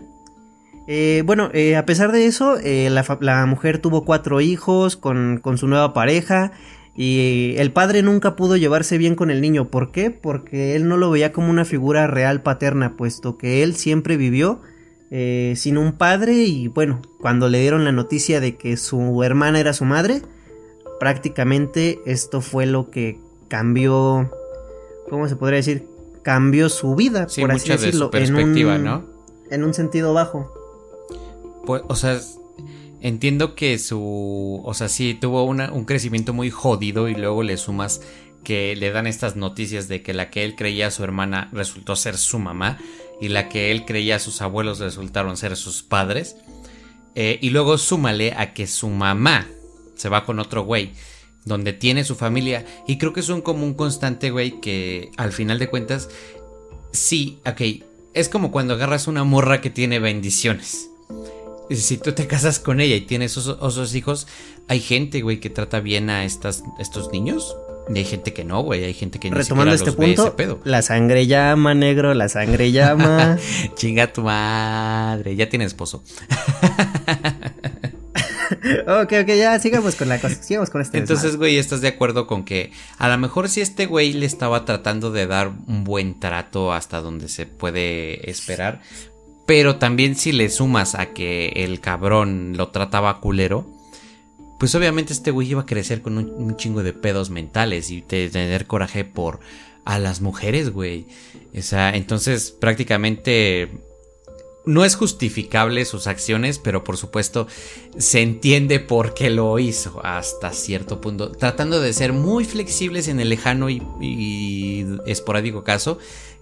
Eh, 0.86 1.22
bueno, 1.26 1.50
eh, 1.52 1.76
a 1.76 1.84
pesar 1.84 2.10
de 2.10 2.24
eso, 2.24 2.56
eh, 2.56 2.88
la, 2.88 3.44
mujer 3.44 3.76
tuvo 3.76 4.06
cuatro 4.06 4.40
hijos 4.40 4.96
con, 4.96 5.36
con, 5.36 5.58
su 5.58 5.68
nueva 5.68 5.92
pareja 5.92 6.52
y 6.96 7.52
el 7.58 7.70
padre 7.70 8.02
nunca 8.02 8.36
pudo 8.36 8.56
llevarse 8.56 8.96
bien 8.96 9.16
con 9.16 9.30
el 9.30 9.42
niño. 9.42 9.68
¿Por 9.68 9.92
qué? 9.92 10.10
Porque 10.10 10.74
él 10.74 10.88
no 10.88 10.96
lo 10.96 11.10
veía 11.10 11.30
como 11.30 11.50
una 11.50 11.66
figura 11.66 12.06
real 12.06 12.40
paterna, 12.40 12.96
puesto 12.96 13.36
que 13.36 13.62
él 13.62 13.76
siempre 13.76 14.16
vivió 14.16 14.62
sin 15.10 15.76
un 15.76 15.92
padre 15.92 16.32
y 16.32 16.68
bueno, 16.68 17.02
cuando 17.20 17.50
le 17.50 17.60
dieron 17.60 17.84
la 17.84 17.92
noticia 17.92 18.40
de 18.40 18.56
que 18.56 18.78
su 18.78 19.22
hermana 19.22 19.60
era 19.60 19.74
su 19.74 19.84
madre, 19.84 20.22
prácticamente 20.98 22.00
esto 22.06 22.40
fue 22.40 22.64
lo 22.64 22.88
que 22.88 23.18
cambió, 23.48 24.30
¿cómo 25.10 25.28
se 25.28 25.36
podría 25.36 25.58
decir? 25.58 25.91
Cambió 26.22 26.68
su 26.68 26.94
vida, 26.94 27.26
por 27.38 27.52
así 27.52 27.68
decirlo, 27.68 28.10
perspectiva, 28.10 28.74
en 28.74 28.80
un, 28.80 28.86
¿no? 28.86 29.06
En 29.50 29.64
un 29.64 29.74
sentido 29.74 30.14
bajo. 30.14 30.52
Pues, 31.66 31.82
o 31.88 31.94
sea, 31.94 32.20
entiendo 33.00 33.54
que 33.54 33.78
su, 33.78 34.62
o 34.64 34.74
sea, 34.74 34.88
sí 34.88 35.16
tuvo 35.20 35.44
un 35.44 35.84
crecimiento 35.84 36.32
muy 36.32 36.50
jodido 36.50 37.08
y 37.08 37.14
luego 37.14 37.42
le 37.42 37.56
sumas 37.56 38.00
que 38.44 38.74
le 38.76 38.90
dan 38.90 39.06
estas 39.06 39.36
noticias 39.36 39.88
de 39.88 40.02
que 40.02 40.14
la 40.14 40.30
que 40.30 40.44
él 40.44 40.56
creía 40.56 40.90
su 40.90 41.04
hermana 41.04 41.48
resultó 41.52 41.96
ser 41.96 42.16
su 42.16 42.38
mamá 42.38 42.78
y 43.20 43.28
la 43.28 43.48
que 43.48 43.70
él 43.70 43.84
creía 43.84 44.18
sus 44.18 44.42
abuelos 44.42 44.80
resultaron 44.80 45.36
ser 45.36 45.56
sus 45.56 45.82
padres. 45.82 46.36
Eh, 47.14 47.38
y 47.40 47.50
luego 47.50 47.78
súmale 47.78 48.32
a 48.32 48.54
que 48.54 48.66
su 48.66 48.88
mamá 48.88 49.46
se 49.94 50.08
va 50.08 50.24
con 50.24 50.38
otro 50.38 50.64
güey 50.64 50.92
donde 51.44 51.72
tiene 51.72 52.04
su 52.04 52.14
familia. 52.14 52.64
Y 52.86 52.98
creo 52.98 53.12
que 53.12 53.20
es 53.20 53.28
un 53.28 53.40
común 53.40 53.74
constante, 53.74 54.30
güey, 54.30 54.60
que 54.60 55.10
al 55.16 55.32
final 55.32 55.58
de 55.58 55.68
cuentas, 55.68 56.08
sí, 56.92 57.38
ok, 57.46 57.60
es 58.14 58.28
como 58.28 58.50
cuando 58.50 58.74
agarras 58.74 59.06
una 59.06 59.24
morra 59.24 59.60
que 59.60 59.70
tiene 59.70 59.98
bendiciones. 59.98 60.88
Si 61.70 61.96
tú 61.96 62.12
te 62.12 62.26
casas 62.26 62.58
con 62.58 62.80
ella 62.80 62.96
y 62.96 63.02
tienes 63.02 63.36
esos, 63.36 63.94
hijos, 63.94 64.26
hay 64.68 64.80
gente, 64.80 65.22
güey, 65.22 65.40
que 65.40 65.48
trata 65.48 65.80
bien 65.80 66.10
a 66.10 66.24
estas, 66.24 66.62
estos 66.78 67.10
niños. 67.12 67.56
Y 67.92 67.98
hay 67.98 68.04
gente 68.04 68.32
que 68.32 68.44
no, 68.44 68.62
güey. 68.62 68.84
Hay 68.84 68.94
gente 68.94 69.18
que 69.18 69.30
ni 69.30 69.36
Retomando 69.36 69.74
este 69.74 69.92
punto, 69.92 70.36
pedo. 70.36 70.60
la 70.64 70.82
sangre 70.82 71.26
llama, 71.26 71.74
negro, 71.74 72.14
la 72.14 72.28
sangre 72.28 72.72
llama. 72.72 73.38
Chinga 73.74 74.12
tu 74.12 74.22
madre, 74.22 75.34
ya 75.34 75.48
tiene 75.48 75.64
esposo. 75.64 76.02
ok, 78.86 79.12
ok, 79.22 79.28
ya 79.28 79.58
sigamos 79.58 79.94
con 79.96 80.08
la 80.08 80.20
cosa. 80.20 80.42
Sigamos 80.42 80.70
con 80.70 80.80
este. 80.80 80.98
Entonces, 80.98 81.36
güey, 81.36 81.58
¿estás 81.58 81.80
de 81.80 81.88
acuerdo 81.88 82.26
con 82.26 82.44
que 82.44 82.72
a 82.98 83.08
lo 83.08 83.18
mejor 83.18 83.48
si 83.48 83.60
este 83.60 83.86
güey 83.86 84.12
le 84.12 84.26
estaba 84.26 84.64
tratando 84.64 85.10
de 85.10 85.26
dar 85.26 85.48
un 85.48 85.84
buen 85.84 86.18
trato 86.20 86.72
hasta 86.72 87.00
donde 87.00 87.28
se 87.28 87.46
puede 87.46 88.30
esperar? 88.30 88.80
Pero 89.46 89.76
también 89.76 90.14
si 90.14 90.32
le 90.32 90.48
sumas 90.48 90.94
a 90.94 91.06
que 91.06 91.48
el 91.56 91.80
cabrón 91.80 92.56
lo 92.56 92.68
trataba 92.68 93.20
culero, 93.20 93.66
pues 94.58 94.74
obviamente 94.74 95.12
este 95.12 95.32
güey 95.32 95.50
iba 95.50 95.62
a 95.62 95.66
crecer 95.66 96.02
con 96.02 96.18
un, 96.18 96.56
chingo 96.56 96.82
de 96.82 96.92
pedos 96.92 97.30
mentales 97.30 97.90
y 97.90 98.02
tener 98.02 98.66
coraje 98.66 99.04
por 99.04 99.40
a 99.84 99.98
las 99.98 100.20
mujeres, 100.20 100.70
güey. 100.70 101.06
O 101.56 101.62
sea, 101.62 101.90
entonces 101.90 102.52
prácticamente 102.52 103.68
no 104.64 104.84
es 104.84 104.94
justificable 104.94 105.84
sus 105.84 106.06
acciones, 106.06 106.58
pero 106.58 106.84
por 106.84 106.96
supuesto 106.96 107.46
se 107.98 108.22
entiende 108.22 108.80
por 108.80 109.14
qué 109.14 109.30
lo 109.30 109.58
hizo 109.58 110.00
hasta 110.04 110.52
cierto 110.52 111.00
punto, 111.00 111.32
tratando 111.32 111.80
de 111.80 111.92
ser 111.92 112.12
muy 112.12 112.44
flexibles 112.44 113.08
en 113.08 113.20
el 113.20 113.28
lejano 113.28 113.68
y, 113.70 114.86
esporádico 115.06 115.64
caso 115.64 115.98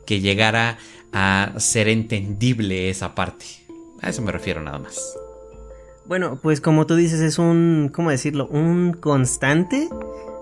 que 0.06 0.20
llegara 0.20 0.78
a 1.12 1.54
ser 1.58 1.88
entendible 1.88 2.90
esa 2.90 3.14
parte. 3.14 3.46
A 4.02 4.10
eso 4.10 4.22
me 4.22 4.32
refiero 4.32 4.62
nada 4.62 4.78
más. 4.78 5.16
Bueno, 6.06 6.38
pues 6.42 6.60
como 6.60 6.86
tú 6.86 6.96
dices, 6.96 7.20
es 7.20 7.38
un, 7.38 7.90
¿cómo 7.94 8.10
decirlo? 8.10 8.46
Un 8.48 8.92
constante. 8.94 9.88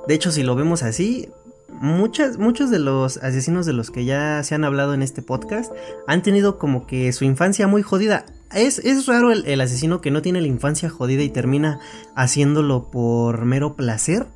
De 0.07 0.15
hecho, 0.15 0.31
si 0.33 0.43
lo 0.43 0.55
vemos 0.55 0.83
así, 0.83 1.29
muchas, 1.69 2.39
muchos 2.39 2.71
de 2.71 2.79
los 2.79 3.19
asesinos 3.19 3.67
de 3.67 3.73
los 3.73 3.91
que 3.91 4.05
ya 4.05 4.43
se 4.43 4.55
han 4.55 4.65
hablado 4.65 4.95
en 4.95 5.03
este 5.03 5.23
podcast 5.23 5.73
han 6.07 6.23
tenido 6.23 6.59
como 6.59 6.87
que 6.87 7.13
su 7.13 7.25
infancia 7.25 7.67
muy 7.67 7.83
jodida. 7.83 8.27
Es, 8.53 8.79
es 8.79 9.07
raro 9.07 9.31
el, 9.31 9.61
asesino 9.61 10.01
que 10.01 10.11
no 10.11 10.23
tiene 10.23 10.41
la 10.41 10.47
infancia 10.47 10.89
jodida 10.89 11.23
y 11.23 11.29
termina 11.29 11.81
haciéndolo 12.15 12.91
por 12.91 13.45
mero 13.45 13.77
placer. 13.77 14.27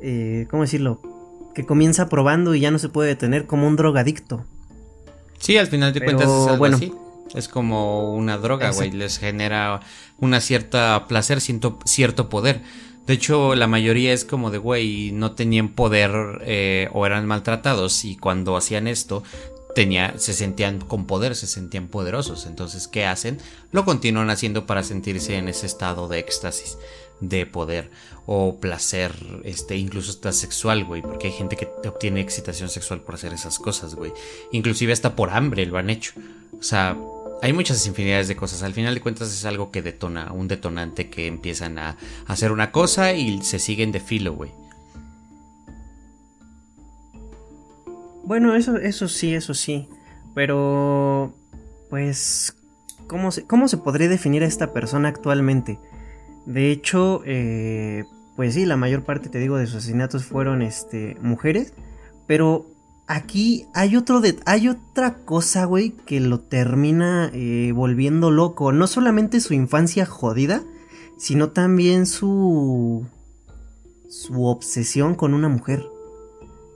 Eh, 0.00 0.46
¿Cómo 0.50 0.62
decirlo? 0.62 1.02
Que 1.54 1.66
comienza 1.66 2.08
probando 2.08 2.54
y 2.54 2.60
ya 2.60 2.70
no 2.70 2.78
se 2.78 2.88
puede 2.88 3.08
detener 3.08 3.46
como 3.46 3.66
un 3.66 3.76
drogadicto. 3.76 4.44
Sí, 5.38 5.58
al 5.58 5.66
final 5.66 5.92
de 5.92 6.00
cuentas 6.00 6.28
es 6.28 6.46
algo 6.46 6.58
bueno, 6.58 6.76
así. 6.76 6.92
Es 7.34 7.48
como 7.48 8.14
una 8.14 8.38
droga, 8.38 8.70
güey. 8.72 8.90
Les 8.90 9.18
genera 9.18 9.80
una 10.18 10.40
cierta 10.40 11.06
placer, 11.06 11.40
cierto, 11.40 11.78
cierto 11.84 12.28
poder. 12.28 12.62
De 13.10 13.14
hecho, 13.14 13.56
la 13.56 13.66
mayoría 13.66 14.12
es 14.12 14.24
como 14.24 14.52
de, 14.52 14.58
güey, 14.58 15.10
no 15.10 15.32
tenían 15.32 15.70
poder 15.70 16.12
eh, 16.42 16.88
o 16.92 17.06
eran 17.06 17.26
maltratados 17.26 18.04
y 18.04 18.16
cuando 18.16 18.56
hacían 18.56 18.86
esto 18.86 19.24
tenía, 19.74 20.14
se 20.16 20.32
sentían 20.32 20.78
con 20.78 21.08
poder, 21.08 21.34
se 21.34 21.48
sentían 21.48 21.88
poderosos. 21.88 22.46
Entonces, 22.46 22.86
¿qué 22.86 23.06
hacen? 23.06 23.38
Lo 23.72 23.84
continúan 23.84 24.30
haciendo 24.30 24.64
para 24.64 24.84
sentirse 24.84 25.36
en 25.36 25.48
ese 25.48 25.66
estado 25.66 26.06
de 26.06 26.20
éxtasis, 26.20 26.78
de 27.18 27.46
poder 27.46 27.90
o 28.26 28.60
placer, 28.60 29.12
este, 29.42 29.74
incluso 29.74 30.12
hasta 30.12 30.30
sexual, 30.30 30.84
güey, 30.84 31.02
porque 31.02 31.26
hay 31.26 31.32
gente 31.32 31.56
que 31.56 31.66
obtiene 31.88 32.20
excitación 32.20 32.68
sexual 32.68 33.00
por 33.00 33.16
hacer 33.16 33.32
esas 33.32 33.58
cosas, 33.58 33.96
güey. 33.96 34.12
Inclusive 34.52 34.92
hasta 34.92 35.16
por 35.16 35.30
hambre 35.30 35.66
lo 35.66 35.78
han 35.78 35.90
hecho. 35.90 36.12
O 36.56 36.62
sea, 36.62 36.96
hay 37.42 37.52
muchas 37.52 37.86
infinidades 37.86 38.28
de 38.28 38.36
cosas. 38.36 38.62
Al 38.62 38.74
final 38.74 38.94
de 38.94 39.00
cuentas 39.00 39.32
es 39.32 39.44
algo 39.44 39.70
que 39.70 39.82
detona, 39.82 40.32
un 40.32 40.48
detonante 40.48 41.08
que 41.08 41.26
empiezan 41.26 41.78
a 41.78 41.96
hacer 42.26 42.52
una 42.52 42.70
cosa 42.72 43.12
y 43.12 43.42
se 43.42 43.58
siguen 43.58 43.92
de 43.92 44.00
filo, 44.00 44.34
güey. 44.34 44.52
Bueno, 48.24 48.54
eso, 48.54 48.76
eso 48.76 49.08
sí, 49.08 49.34
eso 49.34 49.54
sí. 49.54 49.88
Pero, 50.34 51.34
pues, 51.88 52.54
¿cómo 53.06 53.32
se, 53.32 53.44
¿cómo 53.44 53.66
se 53.66 53.78
podría 53.78 54.08
definir 54.08 54.42
a 54.44 54.46
esta 54.46 54.72
persona 54.72 55.08
actualmente? 55.08 55.78
De 56.46 56.70
hecho, 56.70 57.22
eh, 57.26 58.04
pues 58.36 58.54
sí, 58.54 58.66
la 58.66 58.76
mayor 58.76 59.02
parte, 59.02 59.28
te 59.28 59.38
digo, 59.38 59.56
de 59.56 59.66
sus 59.66 59.76
asesinatos 59.76 60.24
fueron 60.24 60.62
este, 60.62 61.16
mujeres. 61.20 61.72
Pero 62.26 62.66
aquí 63.10 63.66
hay 63.74 63.96
otro 63.96 64.20
de, 64.20 64.38
hay 64.46 64.68
otra 64.68 65.18
cosa, 65.24 65.64
güey, 65.64 65.90
que 65.90 66.20
lo 66.20 66.38
termina 66.38 67.30
eh, 67.34 67.72
volviendo 67.74 68.30
loco. 68.30 68.70
No 68.72 68.86
solamente 68.86 69.40
su 69.40 69.52
infancia 69.52 70.06
jodida, 70.06 70.62
sino 71.18 71.50
también 71.50 72.06
su 72.06 73.04
su 74.08 74.44
obsesión 74.44 75.14
con 75.14 75.34
una 75.34 75.48
mujer. 75.48 75.84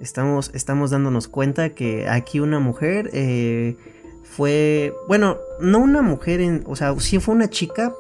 Estamos, 0.01 0.51
estamos 0.55 0.91
dándonos 0.91 1.29
cuenta 1.29 1.71
que 1.71 2.09
aquí 2.09 2.41
una 2.41 2.59
mujer 2.59 3.11
eh, 3.13 3.77
fue, 4.23 4.93
bueno, 5.09 5.39
no 5.61 5.79
una 5.79 6.03
mujer, 6.03 6.41
en, 6.41 6.65
o 6.67 6.77
sea, 6.77 6.99
sí 6.99 7.21
fue 7.21 7.35
una 7.35 7.49
chica, 7.49 7.95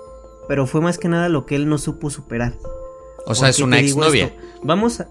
pero 0.48 0.66
fue 0.66 0.80
más 0.80 0.98
que 0.98 1.08
nada 1.08 1.28
lo 1.28 1.46
que 1.46 1.54
él 1.54 1.68
no 1.68 1.78
supo 1.78 2.10
superar. 2.10 2.54
O 3.26 3.34
sea, 3.34 3.48
es 3.48 3.60
una 3.60 3.78
exnovia. 3.78 4.34
Vamos 4.62 5.00
a, 5.00 5.08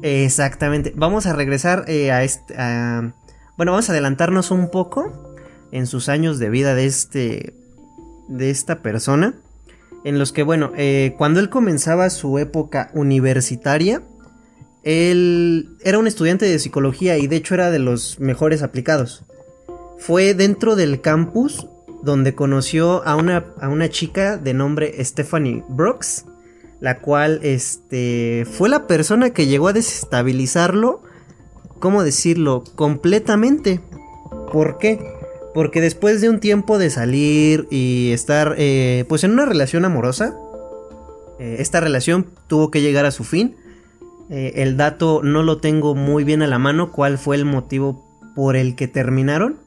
Exactamente. 0.00 0.92
Vamos 0.96 1.26
a 1.26 1.34
regresar 1.34 1.84
eh, 1.88 2.10
a 2.10 2.24
este. 2.24 2.54
bueno, 3.56 3.72
vamos 3.72 3.88
a 3.88 3.92
adelantarnos 3.92 4.50
un 4.50 4.70
poco 4.70 5.12
en 5.70 5.86
sus 5.86 6.08
años 6.08 6.38
de 6.38 6.48
vida 6.48 6.74
de 6.74 6.86
este. 6.86 7.54
de 8.28 8.50
esta 8.50 8.82
persona. 8.82 9.34
En 10.04 10.18
los 10.18 10.32
que, 10.32 10.42
bueno, 10.42 10.72
eh, 10.76 11.14
cuando 11.16 11.38
él 11.38 11.48
comenzaba 11.48 12.10
su 12.10 12.38
época 12.38 12.90
universitaria, 12.92 14.02
él 14.82 15.76
era 15.84 15.98
un 15.98 16.08
estudiante 16.08 16.46
de 16.46 16.58
psicología 16.58 17.18
y 17.18 17.28
de 17.28 17.36
hecho 17.36 17.54
era 17.54 17.70
de 17.70 17.78
los 17.78 18.18
mejores 18.18 18.62
aplicados. 18.62 19.24
Fue 19.98 20.34
dentro 20.34 20.74
del 20.74 21.00
campus 21.00 21.68
donde 22.02 22.34
conoció 22.34 23.06
a 23.06 23.14
una, 23.14 23.44
a 23.60 23.68
una 23.68 23.88
chica 23.88 24.36
de 24.36 24.54
nombre 24.54 24.92
Stephanie 25.04 25.62
Brooks 25.68 26.24
la 26.82 26.98
cual 26.98 27.38
este 27.44 28.44
fue 28.44 28.68
la 28.68 28.88
persona 28.88 29.30
que 29.30 29.46
llegó 29.46 29.68
a 29.68 29.72
desestabilizarlo, 29.72 31.00
¿cómo 31.78 32.02
decirlo? 32.02 32.64
completamente. 32.74 33.80
¿Por 34.52 34.78
qué? 34.78 34.98
Porque 35.54 35.80
después 35.80 36.20
de 36.20 36.28
un 36.28 36.40
tiempo 36.40 36.78
de 36.78 36.90
salir 36.90 37.68
y 37.70 38.10
estar 38.10 38.56
eh, 38.58 39.04
pues 39.08 39.22
en 39.22 39.30
una 39.30 39.46
relación 39.46 39.84
amorosa, 39.84 40.34
eh, 41.38 41.56
esta 41.60 41.78
relación 41.78 42.26
tuvo 42.48 42.72
que 42.72 42.80
llegar 42.80 43.06
a 43.06 43.12
su 43.12 43.22
fin. 43.22 43.54
Eh, 44.28 44.54
el 44.56 44.76
dato 44.76 45.20
no 45.22 45.44
lo 45.44 45.58
tengo 45.58 45.94
muy 45.94 46.24
bien 46.24 46.42
a 46.42 46.48
la 46.48 46.58
mano, 46.58 46.90
cuál 46.90 47.16
fue 47.16 47.36
el 47.36 47.44
motivo 47.44 48.04
por 48.34 48.56
el 48.56 48.74
que 48.74 48.88
terminaron. 48.88 49.60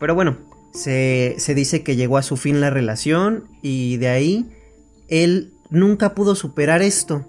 Pero 0.00 0.16
bueno, 0.16 0.38
se, 0.74 1.36
se 1.38 1.54
dice 1.54 1.84
que 1.84 1.94
llegó 1.94 2.16
a 2.16 2.22
su 2.24 2.36
fin 2.36 2.60
la 2.60 2.70
relación 2.70 3.44
y 3.62 3.98
de 3.98 4.08
ahí 4.08 4.50
él 5.06 5.52
nunca 5.72 6.14
pudo 6.14 6.34
superar 6.34 6.82
esto. 6.82 7.24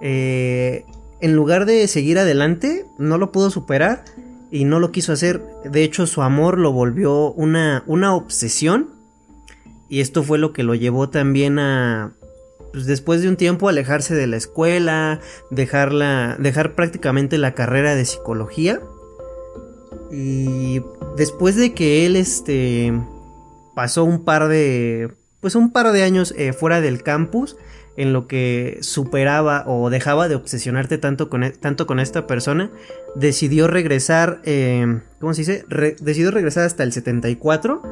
Eh, 0.00 0.84
en 1.20 1.34
lugar 1.34 1.66
de 1.66 1.86
seguir 1.88 2.18
adelante, 2.18 2.86
no 2.98 3.18
lo 3.18 3.32
pudo 3.32 3.50
superar 3.50 4.04
y 4.50 4.64
no 4.64 4.78
lo 4.78 4.92
quiso 4.92 5.12
hacer. 5.12 5.42
De 5.64 5.82
hecho, 5.82 6.06
su 6.06 6.22
amor 6.22 6.58
lo 6.58 6.72
volvió 6.72 7.32
una, 7.32 7.82
una 7.86 8.14
obsesión. 8.14 8.90
Y 9.88 10.00
esto 10.00 10.22
fue 10.22 10.38
lo 10.38 10.52
que 10.52 10.62
lo 10.62 10.76
llevó 10.76 11.08
también 11.08 11.58
a, 11.58 12.12
pues 12.72 12.86
después 12.86 13.22
de 13.22 13.28
un 13.28 13.36
tiempo, 13.36 13.68
alejarse 13.68 14.14
de 14.14 14.26
la 14.26 14.36
escuela, 14.36 15.20
dejarla, 15.50 16.36
dejar 16.38 16.74
prácticamente 16.74 17.38
la 17.38 17.54
carrera 17.54 17.94
de 17.94 18.04
psicología. 18.04 18.80
Y 20.12 20.80
después 21.16 21.56
de 21.56 21.74
que 21.74 22.06
él, 22.06 22.16
este, 22.16 22.92
pasó 23.74 24.04
un 24.04 24.24
par 24.24 24.48
de, 24.48 25.12
pues 25.40 25.54
un 25.54 25.72
par 25.72 25.92
de 25.92 26.02
años 26.02 26.34
eh, 26.36 26.52
fuera 26.52 26.80
del 26.80 27.02
campus, 27.02 27.56
en 28.00 28.14
lo 28.14 28.26
que 28.26 28.78
superaba 28.80 29.64
o 29.66 29.90
dejaba 29.90 30.26
de 30.28 30.34
obsesionarte 30.34 30.96
tanto 30.96 31.28
con, 31.28 31.44
e, 31.44 31.50
tanto 31.50 31.86
con 31.86 32.00
esta 32.00 32.26
persona, 32.26 32.70
decidió 33.14 33.66
regresar, 33.66 34.40
eh, 34.44 35.00
¿cómo 35.20 35.34
se 35.34 35.42
dice? 35.42 35.64
decidió 36.00 36.30
regresar 36.30 36.64
hasta 36.64 36.82
el 36.82 36.92
74 36.92 37.82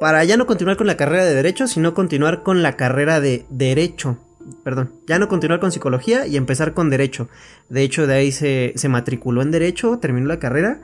para 0.00 0.24
ya 0.24 0.38
no 0.38 0.46
continuar 0.46 0.78
con 0.78 0.86
la 0.86 0.96
carrera 0.96 1.24
de 1.24 1.34
derecho, 1.34 1.66
sino 1.66 1.92
continuar 1.92 2.42
con 2.42 2.62
la 2.62 2.76
carrera 2.76 3.20
de 3.20 3.44
derecho. 3.50 4.18
Perdón, 4.62 4.92
ya 5.06 5.18
no 5.18 5.28
continuar 5.28 5.60
con 5.60 5.72
psicología 5.72 6.26
y 6.26 6.36
empezar 6.38 6.72
con 6.72 6.88
derecho. 6.88 7.28
De 7.68 7.82
hecho, 7.82 8.06
de 8.06 8.14
ahí 8.14 8.32
se, 8.32 8.72
se 8.76 8.88
matriculó 8.88 9.42
en 9.42 9.50
derecho, 9.50 9.98
terminó 9.98 10.26
la 10.26 10.38
carrera 10.38 10.80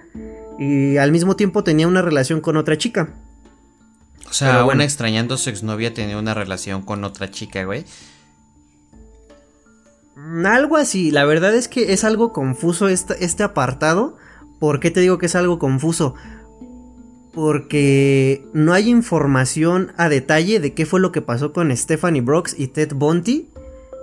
y 0.59 0.99
al 0.99 1.12
mismo 1.12 1.35
tiempo 1.35 1.64
tenía 1.64 1.88
una 1.88 2.03
relación 2.03 2.42
con 2.42 2.59
otra 2.59 2.77
chica. 2.77 3.14
O 4.29 4.33
sea, 4.33 4.62
bueno. 4.62 4.83
extrañando 4.83 5.37
su 5.37 5.51
exnovia 5.51 5.92
tenía 5.92 6.16
una 6.16 6.35
relación 6.35 6.83
con 6.83 7.05
otra 7.05 7.31
chica, 7.31 7.64
güey. 7.64 7.85
Algo 10.44 10.76
así, 10.76 11.11
la 11.11 11.24
verdad 11.24 11.54
es 11.54 11.68
que 11.68 11.92
es 11.92 12.04
algo 12.04 12.33
confuso 12.33 12.88
este, 12.88 13.24
este 13.24 13.42
apartado. 13.42 14.16
¿Por 14.59 14.80
qué 14.80 14.90
te 14.90 15.00
digo 15.00 15.18
que 15.18 15.26
es 15.26 15.35
algo 15.35 15.59
confuso? 15.59 16.14
Porque 17.33 18.44
no 18.52 18.72
hay 18.72 18.90
información 18.90 19.92
a 19.96 20.09
detalle 20.09 20.61
de 20.61 20.74
qué 20.74 20.85
fue 20.85 21.00
lo 21.00 21.12
que 21.12 21.22
pasó 21.22 21.52
con 21.52 21.74
Stephanie 21.74 22.20
Brooks 22.20 22.54
y 22.59 22.68
Ted 22.68 22.92
Bunty. 22.94 23.48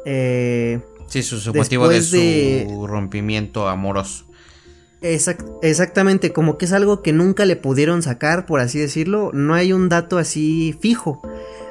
Eh, 0.06 0.80
sí, 1.08 1.22
su, 1.22 1.54
motivo 1.54 1.88
de 1.90 2.02
su 2.02 2.88
rompimiento 2.88 3.68
amoroso. 3.68 4.26
exactamente, 5.02 6.34
como 6.34 6.58
que 6.58 6.66
es 6.66 6.72
algo 6.72 7.04
que 7.04 7.14
nunca 7.14 7.46
le 7.46 7.58
pudieron 7.58 8.02
sacar, 8.02 8.46
por 8.46 8.60
así 8.60 8.80
decirlo. 8.80 9.32
No 9.34 9.54
hay 9.54 9.74
un 9.74 9.90
dato 9.90 10.18
así 10.18 10.76
fijo. 10.80 11.22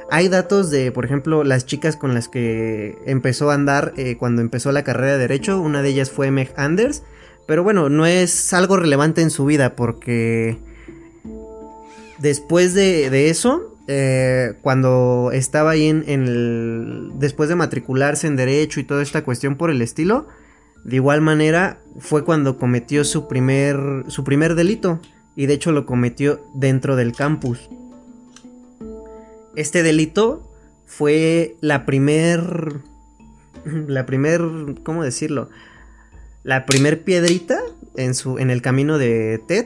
Hay 0.09 0.29
datos 0.29 0.71
de, 0.71 0.91
por 0.91 1.03
ejemplo, 1.03 1.43
las 1.43 1.65
chicas 1.65 1.97
con 1.97 2.13
las 2.13 2.29
que 2.29 2.97
empezó 3.05 3.51
a 3.51 3.55
andar 3.55 3.93
eh, 3.97 4.15
cuando 4.17 4.41
empezó 4.41 4.71
la 4.71 4.83
carrera 4.83 5.13
de 5.13 5.19
Derecho. 5.19 5.59
Una 5.59 5.81
de 5.81 5.89
ellas 5.89 6.11
fue 6.11 6.31
Meg 6.31 6.53
Anders. 6.55 7.03
Pero 7.45 7.63
bueno, 7.63 7.89
no 7.89 8.05
es 8.05 8.53
algo 8.53 8.77
relevante 8.77 9.21
en 9.21 9.31
su 9.31 9.45
vida 9.45 9.75
porque 9.75 10.57
después 12.19 12.73
de, 12.73 13.29
eso, 13.29 13.75
eh, 13.87 14.53
cuando 14.61 15.31
estaba 15.33 15.71
ahí 15.71 15.87
en, 15.87 16.03
el... 16.07 17.11
después 17.15 17.49
de 17.49 17.55
matricularse 17.55 18.27
en 18.27 18.35
Derecho 18.35 18.79
y 18.79 18.83
toda 18.83 19.01
esta 19.01 19.23
cuestión 19.23 19.55
por 19.55 19.71
el 19.71 19.81
estilo, 19.81 20.27
de 20.83 20.97
igual 20.97 21.21
manera 21.21 21.79
fue 21.99 22.23
cuando 22.23 22.57
cometió 22.57 23.03
su 23.03 23.27
primer, 23.27 24.05
su 24.07 24.23
primer 24.23 24.55
delito. 24.55 24.99
Y 25.35 25.45
de 25.45 25.53
hecho 25.53 25.71
lo 25.71 25.85
cometió 25.85 26.41
dentro 26.55 26.95
del 26.95 27.13
campus. 27.13 27.69
Este 29.57 29.81
delito 29.81 30.47
fue 30.85 31.55
la 31.61 31.85
primer... 31.87 32.75
La 33.65 34.05
primer... 34.05 34.41
¿Cómo 34.83 35.03
decirlo? 35.03 35.49
La 36.43 36.67
primer 36.67 37.03
piedrita 37.03 37.59
en, 37.95 38.13
su, 38.13 38.37
en 38.37 38.51
el 38.51 38.61
camino 38.61 38.99
de 38.99 39.41
Ted. 39.47 39.65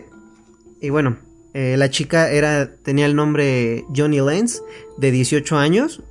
Y 0.80 0.92
bueno, 0.92 1.18
eh, 1.54 1.76
la 1.78 1.90
chica 1.90 2.32
era, 2.32 2.74
tenía 2.78 3.06
el 3.06 3.18
nombre 3.18 3.84
Johnny 3.94 4.22
Lenz, 4.22 4.64
de 4.98 5.12
18 5.12 5.58
años. 5.58 6.02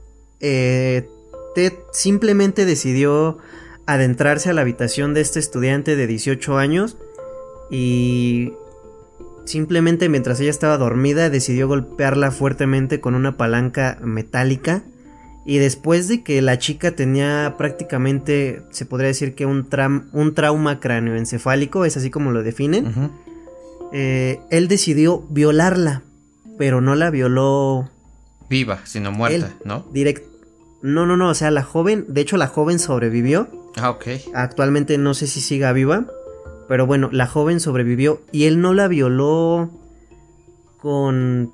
Eh, 0.40 1.09
Ted 1.55 1.73
simplemente 1.90 2.66
decidió 2.66 3.38
adentrarse 3.87 4.51
a 4.51 4.53
la 4.53 4.61
habitación 4.61 5.14
de 5.14 5.23
este 5.23 5.38
estudiante 5.40 5.97
de 5.97 6.07
18 6.07 6.59
años 6.59 6.99
y 7.71 8.53
simplemente 9.51 10.09
mientras 10.09 10.41
ella 10.41 10.51
estaba 10.51 10.79
dormida 10.79 11.29
decidió 11.29 11.69
golpearla 11.69 12.31
fuertemente 12.31 13.01
con 13.01 13.15
una 13.15 13.37
palanca 13.37 13.99
metálica 14.03 14.83
y 15.45 15.59
después 15.59 16.07
de 16.09 16.23
que 16.23 16.41
la 16.43 16.59
chica 16.59 16.93
tenía 16.93 17.57
prácticamente, 17.59 18.63
se 18.71 18.87
podría 18.87 19.09
decir 19.09 19.35
que 19.35 19.47
un, 19.47 19.69
un 20.13 20.35
trauma 20.35 20.81
cráneoencefálico, 20.81 21.85
es 21.85 21.97
así 21.97 22.11
como 22.11 22.31
lo 22.31 22.43
definen, 22.43 23.11
eh, 23.93 24.39
él 24.51 24.69
decidió 24.69 25.27
violarla, 25.31 26.03
pero 26.59 26.81
no 26.81 26.95
la 26.95 27.11
violó... 27.11 27.91
Viva, 28.49 28.81
sino 28.85 29.13
muerta, 29.13 29.55
¿no? 29.65 29.87
Direct 29.93 30.31
no, 30.83 31.05
no, 31.07 31.17
no, 31.17 31.29
o 31.29 31.35
sea, 31.35 31.51
la 31.51 31.63
joven, 31.63 32.07
de 32.09 32.21
hecho 32.23 32.37
la 32.37 32.47
joven 32.47 32.79
sobrevivió. 32.79 33.49
Ah, 33.77 33.91
ok. 33.91 34.07
Actualmente 34.35 34.99
no 34.99 35.15
sé 35.15 35.27
si 35.27 35.41
siga 35.41 35.73
viva, 35.73 36.07
pero 36.70 36.87
bueno, 36.87 37.09
la 37.11 37.26
joven 37.26 37.59
sobrevivió 37.59 38.22
y 38.30 38.44
él 38.44 38.61
no 38.61 38.74
la 38.74 38.87
violó 38.87 39.70
con... 40.78 41.52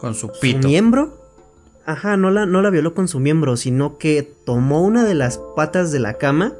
Con 0.00 0.16
su 0.16 0.32
pito. 0.40 0.62
¿Su 0.62 0.68
miembro? 0.68 1.16
Ajá, 1.86 2.16
no 2.16 2.32
la, 2.32 2.46
no 2.46 2.60
la 2.60 2.70
violó 2.70 2.92
con 2.92 3.06
su 3.06 3.20
miembro, 3.20 3.56
sino 3.56 3.96
que 3.96 4.24
tomó 4.44 4.82
una 4.82 5.04
de 5.04 5.14
las 5.14 5.38
patas 5.54 5.92
de 5.92 6.00
la 6.00 6.14
cama, 6.14 6.54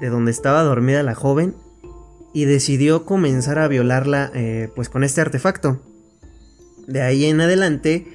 de 0.00 0.08
donde 0.08 0.30
estaba 0.30 0.62
dormida 0.62 1.02
la 1.02 1.14
joven, 1.14 1.54
y 2.32 2.46
decidió 2.46 3.04
comenzar 3.04 3.58
a 3.58 3.68
violarla 3.68 4.30
eh, 4.34 4.70
pues 4.74 4.88
con 4.88 5.04
este 5.04 5.20
artefacto. 5.20 5.78
De 6.86 7.02
ahí 7.02 7.26
en 7.26 7.42
adelante, 7.42 8.06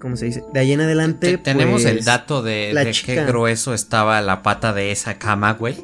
¿cómo 0.00 0.16
se 0.16 0.24
dice? 0.24 0.42
De 0.54 0.60
ahí 0.60 0.72
en 0.72 0.80
adelante... 0.80 1.36
Tenemos 1.36 1.84
el 1.84 1.96
pues, 1.96 2.06
dato 2.06 2.40
de, 2.40 2.72
de 2.72 2.94
qué 3.04 3.26
grueso 3.26 3.74
estaba 3.74 4.22
la 4.22 4.42
pata 4.42 4.72
de 4.72 4.90
esa 4.90 5.18
cama, 5.18 5.52
güey. 5.52 5.76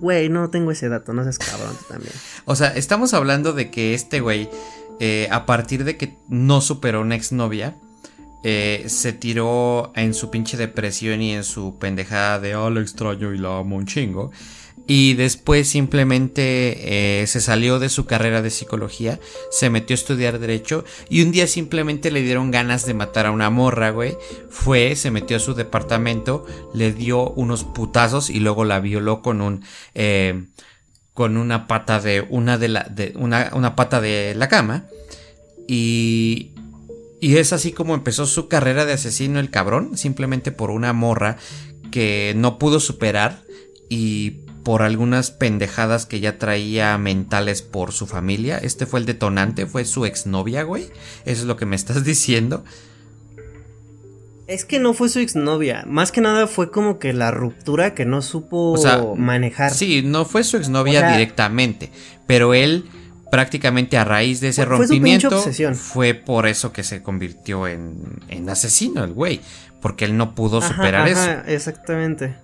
Güey, 0.00 0.28
no 0.28 0.48
tengo 0.50 0.70
ese 0.70 0.88
dato, 0.88 1.12
no 1.12 1.22
seas 1.22 1.38
cabrón 1.38 1.76
también. 1.88 2.12
O 2.44 2.54
sea, 2.54 2.68
estamos 2.68 3.14
hablando 3.14 3.52
de 3.52 3.70
que 3.70 3.94
este 3.94 4.20
güey 4.20 4.48
eh, 5.04 5.26
a 5.30 5.46
partir 5.46 5.82
de 5.82 5.96
que 5.96 6.16
no 6.28 6.60
superó 6.60 7.00
una 7.00 7.16
exnovia, 7.16 7.74
eh, 8.44 8.84
se 8.86 9.12
tiró 9.12 9.92
en 9.96 10.14
su 10.14 10.30
pinche 10.30 10.56
depresión 10.56 11.20
y 11.22 11.32
en 11.32 11.44
su 11.44 11.78
pendejada 11.78 12.38
de 12.38 12.54
oh, 12.54 12.70
lo 12.70 12.80
extraño 12.80 13.32
y 13.32 13.38
la 13.38 13.58
amo 13.58 13.76
un 13.76 13.86
chingo. 13.86 14.30
Y 14.94 15.14
después 15.14 15.68
simplemente 15.68 17.22
eh, 17.22 17.26
se 17.26 17.40
salió 17.40 17.78
de 17.78 17.88
su 17.88 18.04
carrera 18.04 18.42
de 18.42 18.50
psicología, 18.50 19.18
se 19.50 19.70
metió 19.70 19.94
a 19.94 19.96
estudiar 19.96 20.38
derecho 20.38 20.84
y 21.08 21.22
un 21.22 21.32
día 21.32 21.46
simplemente 21.46 22.10
le 22.10 22.20
dieron 22.20 22.50
ganas 22.50 22.84
de 22.84 22.92
matar 22.92 23.24
a 23.24 23.30
una 23.30 23.48
morra, 23.48 23.88
güey. 23.88 24.18
Fue, 24.50 24.94
se 24.94 25.10
metió 25.10 25.38
a 25.38 25.40
su 25.40 25.54
departamento, 25.54 26.44
le 26.74 26.92
dio 26.92 27.30
unos 27.30 27.64
putazos 27.64 28.28
y 28.28 28.40
luego 28.40 28.66
la 28.66 28.80
violó 28.80 29.22
con 29.22 29.40
un 29.40 29.64
con 31.14 31.38
una 31.38 31.66
pata 31.66 31.98
de 31.98 32.26
una 32.28 32.58
de 32.58 32.68
la 32.68 32.82
de 32.82 33.14
una, 33.16 33.50
una 33.54 33.74
pata 33.74 34.02
de 34.02 34.34
la 34.34 34.50
cama 34.50 34.88
y 35.66 36.50
y 37.18 37.38
es 37.38 37.54
así 37.54 37.72
como 37.72 37.94
empezó 37.94 38.26
su 38.26 38.46
carrera 38.46 38.84
de 38.84 38.92
asesino 38.92 39.40
el 39.40 39.48
cabrón, 39.48 39.96
simplemente 39.96 40.52
por 40.52 40.70
una 40.70 40.92
morra 40.92 41.38
que 41.90 42.34
no 42.36 42.58
pudo 42.58 42.78
superar 42.78 43.40
y 43.88 44.41
por 44.62 44.82
algunas 44.82 45.30
pendejadas 45.30 46.06
que 46.06 46.20
ya 46.20 46.38
traía 46.38 46.96
mentales 46.98 47.62
por 47.62 47.92
su 47.92 48.06
familia. 48.06 48.58
Este 48.58 48.86
fue 48.86 49.00
el 49.00 49.06
detonante, 49.06 49.66
fue 49.66 49.84
su 49.84 50.06
exnovia, 50.06 50.62
güey. 50.62 50.84
Eso 51.24 51.42
es 51.42 51.44
lo 51.44 51.56
que 51.56 51.66
me 51.66 51.76
estás 51.76 52.04
diciendo. 52.04 52.64
Es 54.46 54.64
que 54.64 54.78
no 54.78 54.92
fue 54.92 55.08
su 55.08 55.20
exnovia, 55.20 55.84
más 55.86 56.12
que 56.12 56.20
nada 56.20 56.46
fue 56.46 56.70
como 56.70 56.98
que 56.98 57.12
la 57.12 57.30
ruptura 57.30 57.94
que 57.94 58.04
no 58.04 58.20
supo 58.20 59.16
manejar. 59.16 59.72
Sí, 59.72 60.02
no 60.04 60.24
fue 60.24 60.44
su 60.44 60.56
exnovia 60.56 61.12
directamente, 61.12 61.90
pero 62.26 62.52
él 62.52 62.84
prácticamente 63.30 63.96
a 63.96 64.04
raíz 64.04 64.40
de 64.40 64.48
ese 64.48 64.66
rompimiento 64.66 65.42
fue 65.74 66.12
por 66.12 66.46
eso 66.46 66.70
que 66.70 66.82
se 66.82 67.02
convirtió 67.02 67.66
en, 67.66 68.20
en 68.28 68.50
asesino 68.50 69.04
el 69.04 69.14
güey, 69.14 69.40
porque 69.80 70.04
él 70.04 70.18
no 70.18 70.34
pudo 70.34 70.60
superar 70.60 71.08
eso. 71.08 71.30
Exactamente. 71.46 72.34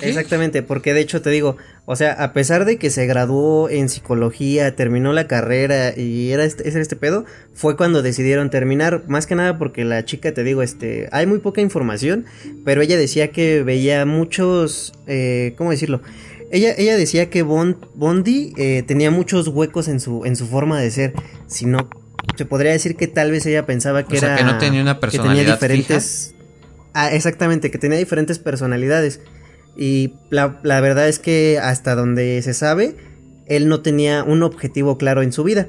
Exactamente, 0.00 0.62
porque 0.62 0.92
de 0.92 1.00
hecho 1.00 1.22
te 1.22 1.30
digo, 1.30 1.56
o 1.86 1.96
sea, 1.96 2.12
a 2.12 2.32
pesar 2.32 2.64
de 2.64 2.76
que 2.76 2.90
se 2.90 3.06
graduó 3.06 3.68
en 3.70 3.88
psicología, 3.88 4.74
terminó 4.76 5.12
la 5.12 5.26
carrera 5.26 5.96
y 5.96 6.32
era 6.32 6.44
este, 6.44 6.68
ese 6.68 6.80
este 6.80 6.96
pedo, 6.96 7.24
fue 7.54 7.76
cuando 7.76 8.02
decidieron 8.02 8.50
terminar, 8.50 9.04
más 9.08 9.26
que 9.26 9.34
nada 9.34 9.58
porque 9.58 9.84
la 9.84 10.04
chica, 10.04 10.32
te 10.32 10.44
digo, 10.44 10.62
este, 10.62 11.08
hay 11.12 11.26
muy 11.26 11.38
poca 11.38 11.60
información, 11.60 12.26
pero 12.64 12.82
ella 12.82 12.96
decía 12.96 13.28
que 13.28 13.62
veía 13.62 14.04
muchos, 14.04 14.92
eh, 15.06 15.54
¿cómo 15.56 15.70
decirlo? 15.70 16.02
Ella, 16.50 16.74
ella 16.76 16.96
decía 16.96 17.30
que 17.30 17.42
Bondi 17.42 18.54
eh, 18.56 18.82
tenía 18.86 19.10
muchos 19.10 19.48
huecos 19.48 19.88
en 19.88 20.00
su, 20.00 20.24
en 20.24 20.34
su 20.36 20.46
forma 20.46 20.80
de 20.80 20.90
ser, 20.90 21.12
si 21.46 21.66
no, 21.66 21.88
se 22.36 22.44
podría 22.44 22.72
decir 22.72 22.96
que 22.96 23.06
tal 23.06 23.30
vez 23.30 23.44
ella 23.46 23.66
pensaba 23.66 24.04
que 24.04 24.18
era... 24.18 24.36
que 24.36 24.44
no 24.44 24.58
tenía 24.58 24.82
una 24.82 25.00
personalidad. 25.00 25.34
Que 25.34 25.40
tenía 25.40 25.54
diferentes... 25.54 26.34
Ah, 26.94 27.12
exactamente, 27.12 27.70
que 27.70 27.78
tenía 27.78 27.98
diferentes 27.98 28.38
personalidades. 28.38 29.20
Y 29.80 30.14
la, 30.30 30.48
verdad 30.64 31.08
es 31.08 31.20
que 31.20 31.60
hasta 31.62 31.94
donde 31.94 32.42
se 32.42 32.52
sabe, 32.52 32.96
él 33.46 33.68
no 33.68 33.80
tenía 33.80 34.24
un 34.24 34.42
objetivo 34.42 34.98
claro 34.98 35.22
en 35.22 35.32
su 35.32 35.44
vida. 35.44 35.68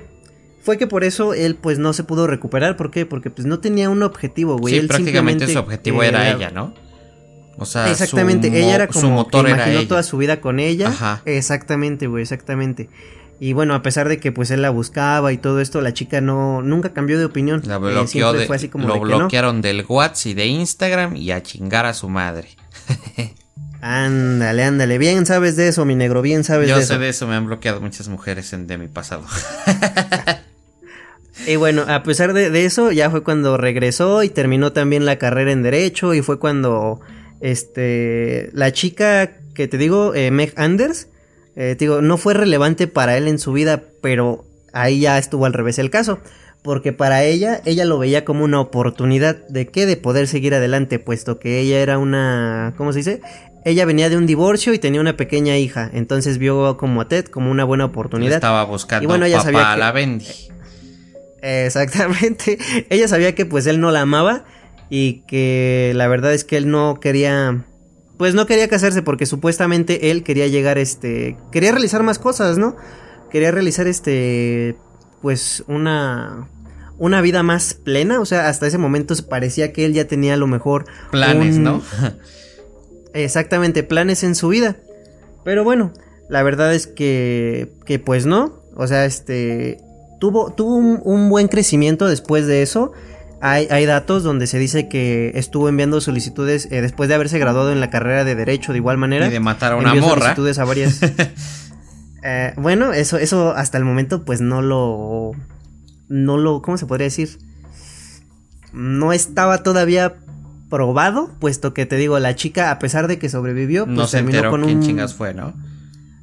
Fue 0.63 0.79
que 0.79 0.87
por 0.87 1.03
eso 1.03 1.35
él 1.35 1.55
pues 1.55 1.77
no 1.77 1.93
se 1.93 2.03
pudo 2.03 2.25
recuperar. 2.25 2.75
¿Por 2.75 2.89
qué? 2.89 3.05
Porque 3.05 3.29
pues 3.29 3.45
no 3.45 3.59
tenía 3.59 3.87
un 3.87 4.01
objetivo, 4.01 4.57
güey. 4.57 4.81
Sí, 4.81 4.87
prácticamente 4.87 5.47
su 5.47 5.59
objetivo 5.59 6.01
era, 6.01 6.31
ella, 6.31 6.49
¿no? 6.49 6.73
O 7.57 7.65
sea, 7.65 7.91
exactamente, 7.91 8.47
ella 8.47 8.73
era 8.75 8.87
como 8.87 9.01
su 9.01 9.09
motor 9.09 9.45
que 9.45 9.51
imaginó 9.51 9.87
toda 9.87 10.01
su 10.01 10.17
vida 10.17 10.41
con 10.41 10.59
ella. 10.59 10.87
Ajá. 10.87 11.21
Exactamente, 11.25 12.07
güey, 12.07 12.23
exactamente. 12.23 12.89
Y 13.39 13.53
bueno, 13.53 13.75
a 13.75 13.83
pesar 13.83 14.09
de 14.09 14.19
que 14.19 14.31
pues 14.31 14.49
él 14.49 14.63
la 14.63 14.71
buscaba 14.71 15.31
y 15.31 15.37
todo 15.37 15.61
esto, 15.61 15.81
la 15.81 15.93
chica 15.93 16.19
no 16.19 16.63
nunca 16.63 16.93
cambió 16.93 17.19
de 17.19 17.25
opinión. 17.25 17.61
La 17.65 17.75
eh, 17.75 17.79
bloqueó 17.79 18.33
de, 18.33 18.47
fue 18.47 18.55
así 18.55 18.69
como 18.69 18.87
lo 18.87 18.99
bloquearon 18.99 19.61
del 19.61 19.85
WhatsApp 19.87 20.31
y 20.31 20.33
de 20.33 20.45
Instagram 20.47 21.15
y 21.15 21.29
a 21.29 21.43
chingar 21.43 21.85
a 21.85 21.93
su 21.93 22.09
madre. 22.09 22.49
Ándale, 23.81 24.63
ándale, 24.63 24.97
bien 24.97 25.25
sabes 25.25 25.55
de 25.55 25.69
eso, 25.69 25.85
mi 25.85 25.95
negro, 25.95 26.21
bien 26.21 26.43
sabes 26.43 26.67
de 26.67 26.73
eso. 26.73 26.81
Yo 26.81 26.87
sé 26.87 26.97
de 26.97 27.09
eso, 27.09 27.27
me 27.27 27.35
han 27.35 27.45
bloqueado 27.45 27.79
muchas 27.79 28.09
mujeres 28.09 28.51
en, 28.51 28.67
de 28.67 28.77
mi 28.77 28.87
pasado. 28.87 29.23
y 31.47 31.55
bueno, 31.55 31.85
a 31.87 32.03
pesar 32.03 32.33
de, 32.33 32.65
eso, 32.65 32.91
ya 32.91 33.09
fue 33.09 33.23
cuando 33.23 33.55
regresó 33.55 34.23
y 34.23 34.29
terminó 34.29 34.73
también 34.73 35.05
la 35.05 35.17
carrera 35.17 35.51
en 35.51 35.63
Derecho 35.63 36.13
y 36.13 36.21
fue 36.21 36.39
cuando, 36.39 36.99
este, 37.39 38.49
la 38.53 38.73
chica 38.73 39.37
que 39.53 39.69
te 39.69 39.77
digo, 39.77 40.13
eh, 40.13 40.29
Meg 40.31 40.53
Anders, 40.57 41.07
eh, 41.55 41.75
te 41.77 41.85
digo, 41.85 42.01
no 42.01 42.17
fue 42.17 42.33
relevante 42.33 42.87
para 42.87 43.15
él 43.15 43.29
en 43.29 43.39
su 43.39 43.53
vida, 43.53 43.83
pero 44.01 44.45
ahí 44.73 44.99
ya 44.99 45.17
estuvo 45.17 45.45
al 45.45 45.53
revés 45.53 45.79
el 45.79 45.89
caso 45.89 46.19
porque 46.61 46.91
para 46.91 47.23
ella, 47.23 47.61
ella 47.65 47.85
lo 47.85 47.97
veía 47.97 48.25
como 48.25 48.43
una 48.43 48.59
oportunidad 48.59 49.47
de 49.47 49.67
qué, 49.67 49.85
de 49.85 49.97
poder 49.97 50.27
seguir 50.27 50.53
adelante, 50.53 50.99
puesto 50.99 51.39
que 51.39 51.59
ella 51.59 51.79
era 51.79 51.97
una, 51.97 52.73
¿cómo 52.77 52.91
se 52.91 52.99
dice? 52.99 53.21
Ella 53.65 53.85
venía 53.85 54.09
de 54.09 54.17
un 54.17 54.25
divorcio 54.25 54.73
y 54.73 54.79
tenía 54.79 55.01
una 55.01 55.17
pequeña 55.17 55.57
hija, 55.57 55.89
entonces 55.93 56.37
vio 56.37 56.77
como 56.77 57.01
a 57.01 57.07
Ted 57.07 57.25
como 57.25 57.51
una 57.51 57.63
buena 57.63 57.85
oportunidad. 57.85 58.35
estaba 58.35 58.63
buscando 58.63 59.03
y 59.03 59.07
bueno, 59.07 59.25
ella 59.25 59.41
sabía 59.41 59.73
que, 59.73 59.79
la 59.79 59.91
Bendy. 59.91 60.25
Exactamente. 61.41 62.57
ella 62.89 63.07
sabía 63.07 63.35
que 63.35 63.45
pues 63.45 63.65
él 63.67 63.79
no 63.79 63.91
la 63.91 64.01
amaba 64.01 64.45
y 64.89 65.21
que 65.27 65.91
la 65.95 66.07
verdad 66.07 66.33
es 66.33 66.43
que 66.43 66.57
él 66.57 66.69
no 66.69 66.99
quería 66.99 67.65
pues 68.17 68.33
no 68.33 68.45
quería 68.45 68.67
casarse 68.67 69.01
porque 69.01 69.25
supuestamente 69.25 70.11
él 70.11 70.23
quería 70.23 70.47
llegar 70.47 70.77
este 70.77 71.37
quería 71.51 71.71
realizar 71.71 72.03
más 72.03 72.19
cosas, 72.19 72.57
¿no? 72.57 72.75
Quería 73.31 73.51
realizar 73.51 73.87
este 73.87 74.75
pues 75.21 75.63
una 75.67 76.47
una 76.97 77.21
vida 77.21 77.43
más 77.43 77.75
plena, 77.75 78.19
o 78.19 78.25
sea, 78.25 78.49
hasta 78.49 78.67
ese 78.67 78.77
momento 78.77 79.15
parecía 79.29 79.71
que 79.71 79.85
él 79.85 79.93
ya 79.93 80.05
tenía 80.05 80.33
a 80.33 80.37
lo 80.37 80.47
mejor 80.47 80.85
planes, 81.11 81.57
¿no? 81.57 81.81
exactamente 83.13 83.83
planes 83.83 84.23
en 84.23 84.35
su 84.35 84.49
vida. 84.49 84.77
Pero 85.43 85.63
bueno, 85.63 85.93
la 86.29 86.43
verdad 86.43 86.73
es 86.73 86.87
que, 86.87 87.71
que 87.85 87.99
pues 87.99 88.25
no. 88.25 88.61
O 88.75 88.87
sea, 88.87 89.05
este 89.05 89.79
tuvo, 90.19 90.51
tuvo 90.53 90.75
un, 90.75 91.29
buen 91.29 91.47
crecimiento 91.47 92.07
después 92.07 92.45
de 92.45 92.61
eso. 92.61 92.91
Hay, 93.41 93.67
hay, 93.71 93.85
datos 93.85 94.23
donde 94.23 94.47
se 94.47 94.59
dice 94.59 94.89
que 94.89 95.31
estuvo 95.35 95.69
enviando 95.69 96.01
solicitudes 96.01 96.67
eh, 96.71 96.81
después 96.81 97.07
de 97.07 97.15
haberse 97.15 97.39
graduado 97.39 97.71
en 97.71 97.79
la 97.79 97.89
carrera 97.89 98.25
de 98.25 98.35
Derecho 98.35 98.73
de 98.73 98.79
igual 98.79 98.97
manera. 98.97 99.27
Y 99.27 99.31
de 99.31 99.39
matar 99.39 99.71
a 99.71 99.75
una 99.77 99.95
morra. 99.95 100.21
solicitudes 100.21 100.59
a 100.59 100.65
varias. 100.65 100.99
Eh, 102.21 102.53
bueno, 102.57 102.91
eso, 102.91 103.17
eso 103.17 103.53
hasta 103.55 103.77
el 103.77 103.85
momento 103.85 104.25
pues 104.25 104.41
no 104.41 104.61
lo... 104.61 105.31
No 106.09 106.35
lo... 106.35 106.61
¿Cómo 106.61 106.77
se 106.77 106.85
podría 106.85 107.05
decir? 107.05 107.39
No 108.73 109.13
estaba 109.13 109.63
todavía 109.63 110.17
probado, 110.69 111.31
puesto 111.39 111.73
que 111.73 111.85
te 111.85 111.97
digo, 111.97 112.19
la 112.19 112.35
chica, 112.35 112.71
a 112.71 112.79
pesar 112.79 113.07
de 113.07 113.19
que 113.19 113.29
sobrevivió, 113.29 113.85
pues 113.85 113.97
no 113.97 114.07
se 114.07 114.17
terminó 114.17 114.49
con 114.49 114.63
quién 114.63 114.77
un... 114.77 114.83
chingas 114.83 115.13
fue, 115.13 115.33
¿no? 115.33 115.53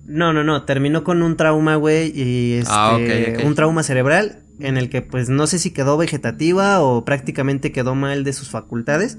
No, 0.07 0.33
no, 0.33 0.45
no, 0.45 0.63
terminó 0.63 1.03
con 1.03 1.23
un 1.23 1.37
trauma, 1.37 1.75
güey, 1.77 2.13
y 2.15 2.63
ah, 2.69 2.97
este, 2.99 3.45
un 3.45 3.55
trauma 3.57 3.83
cerebral 3.83 4.39
en 4.61 4.77
el 4.77 4.89
que 4.89 5.03
pues 5.03 5.29
no 5.29 5.47
sé 5.47 5.59
si 5.59 5.71
quedó 5.71 5.97
vegetativa 5.97 6.81
o 6.81 7.05
prácticamente 7.05 7.73
quedó 7.73 7.95
mal 7.95 8.25
de 8.25 8.33
sus 8.33 8.49
facultades, 8.49 9.19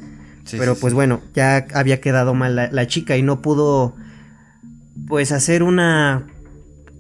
pero 0.52 0.76
pues 0.76 0.94
bueno, 0.94 1.22
ya 1.36 1.68
había 1.74 2.00
quedado 2.00 2.34
mal 2.34 2.56
la, 2.56 2.88
chica 2.88 3.18
y 3.18 3.22
no 3.22 3.42
pudo 3.42 3.96
pues 5.08 5.34
hacer 5.34 5.62
una 5.62 6.26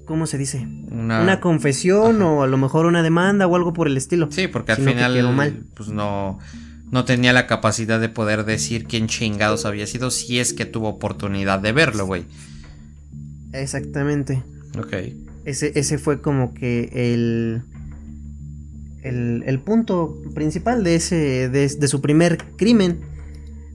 ¿cómo 0.05 0.27
se 0.27 0.37
dice? 0.37 0.67
Una, 0.91 1.39
confesión 1.39 2.21
o 2.21 2.43
a 2.43 2.47
lo 2.47 2.57
mejor 2.57 2.85
una 2.85 3.01
demanda 3.01 3.47
o 3.47 3.55
algo 3.55 3.73
por 3.73 3.87
el 3.87 3.97
estilo. 3.97 4.27
Sí, 4.31 4.47
porque 4.47 4.73
al 4.73 4.79
final 4.79 5.33
mal. 5.33 5.63
pues 5.73 5.89
no 5.89 6.39
no 6.91 7.05
tenía 7.05 7.33
la 7.33 7.47
capacidad 7.47 7.99
de 7.99 8.09
poder 8.09 8.45
decir 8.45 8.85
quién 8.85 9.07
chingados 9.07 9.65
había 9.65 9.87
sido 9.87 10.11
si 10.11 10.39
es 10.39 10.53
que 10.53 10.65
tuvo 10.65 10.89
oportunidad 10.89 11.59
de 11.59 11.71
verlo, 11.71 12.05
güey. 12.05 12.25
Exactamente. 13.53 14.43
Ok. 14.77 14.93
Ese, 15.45 15.71
ese 15.75 15.97
fue 15.97 16.21
como 16.21 16.53
que 16.53 16.89
el, 16.93 17.61
el, 19.03 19.59
punto 19.59 20.21
principal 20.33 20.83
de, 20.83 20.95
ese, 20.95 21.49
de, 21.49 21.67
de 21.67 21.87
su 21.87 22.01
primer 22.01 22.37
crimen. 22.57 22.99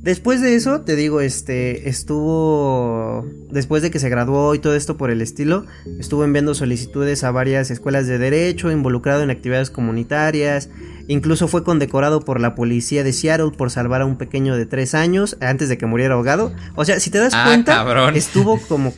Después 0.03 0.41
de 0.41 0.57
eso, 0.57 0.81
te 0.81 0.97
digo, 0.97 1.21
este, 1.21 1.89
estuvo, 1.89 3.25
después 3.51 3.83
de 3.83 3.93
que 3.93 4.01
se 4.01 4.09
graduó 4.09 4.53
y 4.57 4.59
todo 4.59 4.75
esto 4.75 4.97
por 4.97 5.13
el 5.13 5.23
estilo, 5.23 5.65
estuvo 6.01 6.25
enviando 6.25 6.55
solicitudes 6.55 7.23
a 7.23 7.31
varias 7.31 7.71
escuelas 7.71 8.09
de 8.09 8.19
derecho, 8.19 8.73
involucrado 8.73 9.23
en 9.23 9.31
actividades 9.31 9.71
comunitarias, 9.71 10.71
incluso 11.07 11.47
fue 11.47 11.63
condecorado 11.63 12.19
por 12.19 12.41
la 12.41 12.57
policía 12.57 13.05
de 13.05 13.13
Seattle 13.13 13.53
por 13.57 13.71
salvar 13.71 14.03
a 14.03 14.07
un 14.07 14.19
pequeño 14.19 14.57
de 14.57 14.67
tres 14.67 14.97
años 14.97 15.37
antes 15.41 15.69
de 15.69 15.79
que 15.79 15.87
muriera 15.87 16.15
ahogado. 16.15 16.53
O 16.75 16.85
sea, 16.85 16.99
si 16.99 17.11
te 17.11 17.19
das 17.19 17.33
ah, 17.37 17.45
cuenta, 17.47 18.11
estuvo 18.13 18.59
como 18.59 18.93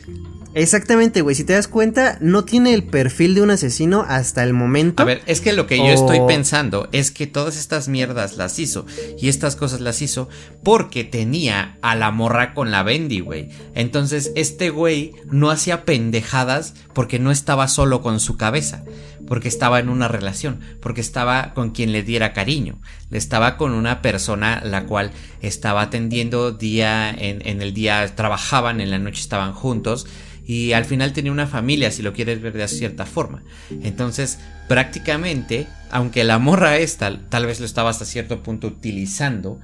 Exactamente, 0.55 1.21
güey. 1.21 1.35
Si 1.35 1.43
te 1.43 1.51
das 1.51 1.67
cuenta, 1.67 2.17
no 2.21 2.45
tiene 2.45 2.73
el 2.73 2.85
perfil 2.85 3.35
de 3.35 3.41
un 3.41 3.51
asesino 3.51 4.05
hasta 4.07 4.41
el 4.41 4.53
momento. 4.53 5.03
A 5.03 5.05
ver, 5.05 5.21
es 5.25 5.41
que 5.41 5.51
lo 5.51 5.67
que 5.67 5.77
yo 5.77 5.87
estoy 5.87 6.21
pensando 6.27 6.87
es 6.93 7.11
que 7.11 7.27
todas 7.27 7.57
estas 7.57 7.89
mierdas 7.89 8.37
las 8.37 8.57
hizo 8.57 8.85
y 9.19 9.27
estas 9.27 9.57
cosas 9.57 9.81
las 9.81 10.01
hizo 10.01 10.29
porque 10.63 11.03
tenía 11.03 11.77
a 11.81 11.95
la 11.95 12.09
morra 12.11 12.53
con 12.53 12.71
la 12.71 12.83
Bendy, 12.83 13.19
güey. 13.19 13.49
Entonces, 13.73 14.31
este 14.35 14.69
güey 14.69 15.11
no 15.29 15.51
hacía 15.51 15.83
pendejadas 15.83 16.73
porque 16.93 17.19
no 17.19 17.31
estaba 17.31 17.67
solo 17.67 18.01
con 18.01 18.21
su 18.21 18.37
cabeza, 18.37 18.85
porque 19.27 19.49
estaba 19.49 19.81
en 19.81 19.89
una 19.89 20.07
relación, 20.07 20.61
porque 20.79 21.01
estaba 21.01 21.53
con 21.53 21.71
quien 21.71 21.91
le 21.91 22.01
diera 22.01 22.31
cariño, 22.31 22.79
le 23.09 23.17
estaba 23.17 23.57
con 23.57 23.73
una 23.73 24.01
persona 24.01 24.61
la 24.63 24.85
cual 24.85 25.11
estaba 25.41 25.81
atendiendo 25.81 26.53
día 26.53 27.09
en, 27.09 27.45
en 27.45 27.61
el 27.61 27.73
día, 27.73 28.15
trabajaban, 28.15 28.79
en 28.79 28.89
la 28.89 28.99
noche 28.99 29.19
estaban 29.19 29.51
juntos 29.51 30.07
y 30.45 30.73
al 30.73 30.85
final 30.85 31.13
tenía 31.13 31.31
una 31.31 31.47
familia, 31.47 31.91
si 31.91 32.01
lo 32.01 32.13
quieres 32.13 32.41
ver 32.41 32.53
de 32.53 32.67
cierta 32.67 33.05
forma. 33.05 33.43
Entonces, 33.81 34.39
prácticamente, 34.67 35.67
aunque 35.89 36.23
la 36.23 36.39
morra 36.39 36.77
esta 36.77 37.19
tal 37.29 37.45
vez 37.45 37.59
lo 37.59 37.65
estaba 37.65 37.89
hasta 37.89 38.05
cierto 38.05 38.43
punto 38.43 38.67
utilizando, 38.67 39.59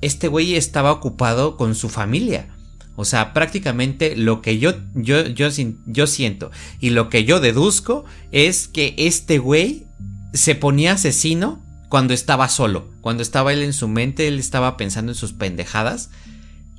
este 0.00 0.28
güey 0.28 0.56
estaba 0.56 0.92
ocupado 0.92 1.56
con 1.56 1.74
su 1.74 1.88
familia. 1.88 2.48
O 2.96 3.04
sea, 3.04 3.34
prácticamente 3.34 4.16
lo 4.16 4.40
que 4.40 4.58
yo, 4.58 4.74
yo, 4.94 5.26
yo, 5.26 5.48
yo 5.86 6.06
siento 6.06 6.50
y 6.80 6.90
lo 6.90 7.10
que 7.10 7.24
yo 7.24 7.40
deduzco 7.40 8.04
es 8.32 8.68
que 8.68 8.94
este 8.96 9.38
güey 9.38 9.86
se 10.32 10.54
ponía 10.54 10.92
asesino 10.92 11.62
cuando 11.88 12.14
estaba 12.14 12.48
solo. 12.48 12.90
Cuando 13.02 13.22
estaba 13.22 13.52
él 13.52 13.62
en 13.62 13.74
su 13.74 13.86
mente, 13.86 14.28
él 14.28 14.38
estaba 14.38 14.76
pensando 14.76 15.12
en 15.12 15.16
sus 15.16 15.34
pendejadas 15.34 16.10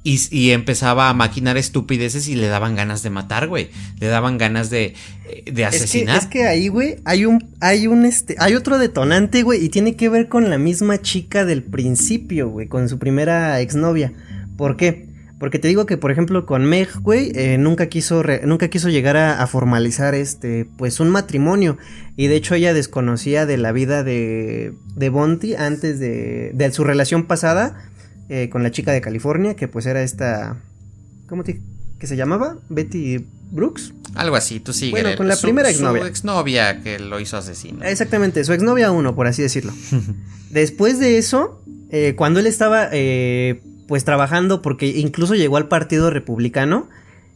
y, 0.08 0.52
empezaba 0.52 1.10
a 1.10 1.14
maquinar 1.14 1.58
estupideces 1.58 2.30
y 2.30 2.36
le 2.36 2.48
daban 2.48 2.76
ganas 2.76 3.04
de 3.04 3.10
matar, 3.10 3.48
güey. 3.48 3.70
Le 4.00 4.08
daban 4.08 4.38
ganas 4.38 4.70
de, 4.70 4.94
de 5.46 5.66
asesinar. 5.66 6.18
Es 6.18 6.28
que, 6.28 6.48
ahí, 6.48 6.70
güey, 6.70 6.98
hay 7.04 7.26
un, 7.26 7.46
hay 7.60 7.88
un, 7.88 8.06
este, 8.06 8.38
hay 8.40 8.56
otro 8.56 8.78
detonante, 8.78 9.44
güey, 9.44 9.66
y 9.66 9.68
tiene 9.68 9.98
que 9.98 10.08
ver 10.08 10.30
con 10.30 10.50
la 10.50 10.58
misma 10.58 11.02
chica 11.02 11.44
del 11.44 11.62
principio, 11.62 12.48
güey, 12.48 12.68
con 12.68 12.88
su 12.88 13.00
primera 13.00 13.60
exnovia. 13.60 14.14
¿Por 14.56 14.78
qué? 14.78 15.08
Porque 15.40 15.60
te 15.60 15.68
digo 15.68 15.86
que, 15.86 15.98
por 15.98 16.12
ejemplo, 16.12 16.46
con 16.46 16.64
Meg, 16.64 16.88
güey, 17.02 17.32
eh, 17.36 17.58
nunca 17.58 17.88
quiso, 17.88 18.24
nunca 18.46 18.70
quiso 18.70 18.88
llegar 18.88 19.18
a, 19.18 19.46
formalizar, 19.46 20.16
este, 20.16 20.66
pues, 20.78 21.02
un 21.02 21.10
matrimonio. 21.10 21.78
Y 22.16 22.28
de 22.28 22.38
hecho 22.38 22.56
ella 22.56 22.74
desconocía 22.74 23.46
de 23.46 23.58
la 23.58 23.74
vida 23.74 24.04
de, 24.04 24.74
de 24.96 25.10
Bonti 25.10 25.54
antes 25.54 26.00
de, 26.00 26.52
de 26.54 26.72
su 26.72 26.86
relación 26.86 27.26
pasada 27.26 27.92
eh, 28.30 28.50
con 28.50 28.64
la 28.64 28.72
chica 28.72 28.92
de 28.92 29.02
California, 29.02 29.56
que 29.56 29.68
pues 29.68 29.86
era 29.86 30.04
esta... 30.04 30.58
¿Cómo 31.28 31.44
te, 31.44 31.62
que 32.00 32.08
se 32.08 32.16
llamaba? 32.16 32.58
Betty 32.70 33.26
Brooks. 33.52 33.94
Algo 34.16 34.36
así, 34.36 34.60
tú 34.60 34.74
sí. 34.74 34.92
Bueno, 34.92 35.10
con 35.16 35.28
la 35.28 35.36
primera 35.36 35.70
exnovia. 35.70 36.02
Su 36.02 36.08
exnovia 36.08 36.82
que 36.82 37.00
lo 37.00 37.20
hizo 37.20 37.38
asesino. 37.38 37.84
Exactamente, 37.84 38.44
su 38.44 38.54
exnovia 38.54 38.92
uno, 38.92 39.16
por 39.16 39.28
así 39.28 39.42
decirlo. 39.42 39.74
Después 40.50 41.00
de 41.00 41.18
eso, 41.18 41.62
eh, 41.92 42.14
cuando 42.16 42.40
él 42.40 42.48
estaba 42.48 42.90
eh, 42.92 43.62
pues 43.88 44.04
trabajando, 44.06 44.62
porque 44.62 44.88
incluso 44.88 45.36
llegó 45.36 45.58
al 45.58 45.68
Partido 45.68 46.10
Republicano, 46.10 46.88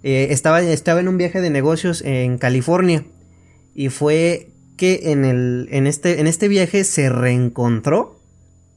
estaba, 0.04 0.62
estaba 0.62 1.00
en 1.00 1.08
un 1.08 1.18
viaje 1.18 1.42
de 1.42 1.52
negocios 1.52 2.02
en 2.02 2.38
California. 2.38 3.04
Y 3.76 3.90
fue 3.90 4.50
que 4.78 5.12
en, 5.12 5.26
el, 5.26 5.68
en, 5.72 5.86
este, 5.86 6.20
en 6.20 6.28
este 6.28 6.48
viaje 6.48 6.84
se 6.84 7.10
reencontró 7.10 8.21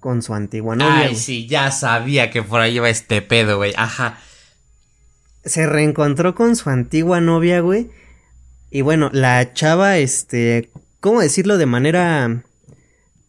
con 0.04 0.20
su 0.20 0.34
antigua 0.34 0.76
novia. 0.76 1.06
Ay, 1.06 1.16
sí, 1.16 1.46
ya 1.46 1.70
sabía 1.70 2.30
que 2.30 2.42
por 2.42 2.60
ahí 2.60 2.76
iba 2.76 2.90
este 2.90 3.22
pedo, 3.22 3.56
güey. 3.56 3.72
Ajá. 3.74 4.18
Se 5.46 5.66
reencontró 5.66 6.34
con 6.34 6.56
su 6.56 6.68
antigua 6.68 7.22
novia, 7.22 7.60
güey. 7.60 7.88
Y 8.70 8.82
bueno, 8.82 9.08
la 9.14 9.54
chava, 9.54 9.96
este, 9.96 10.68
¿cómo 11.00 11.22
decirlo 11.22 11.56
de 11.56 11.64
manera 11.64 12.42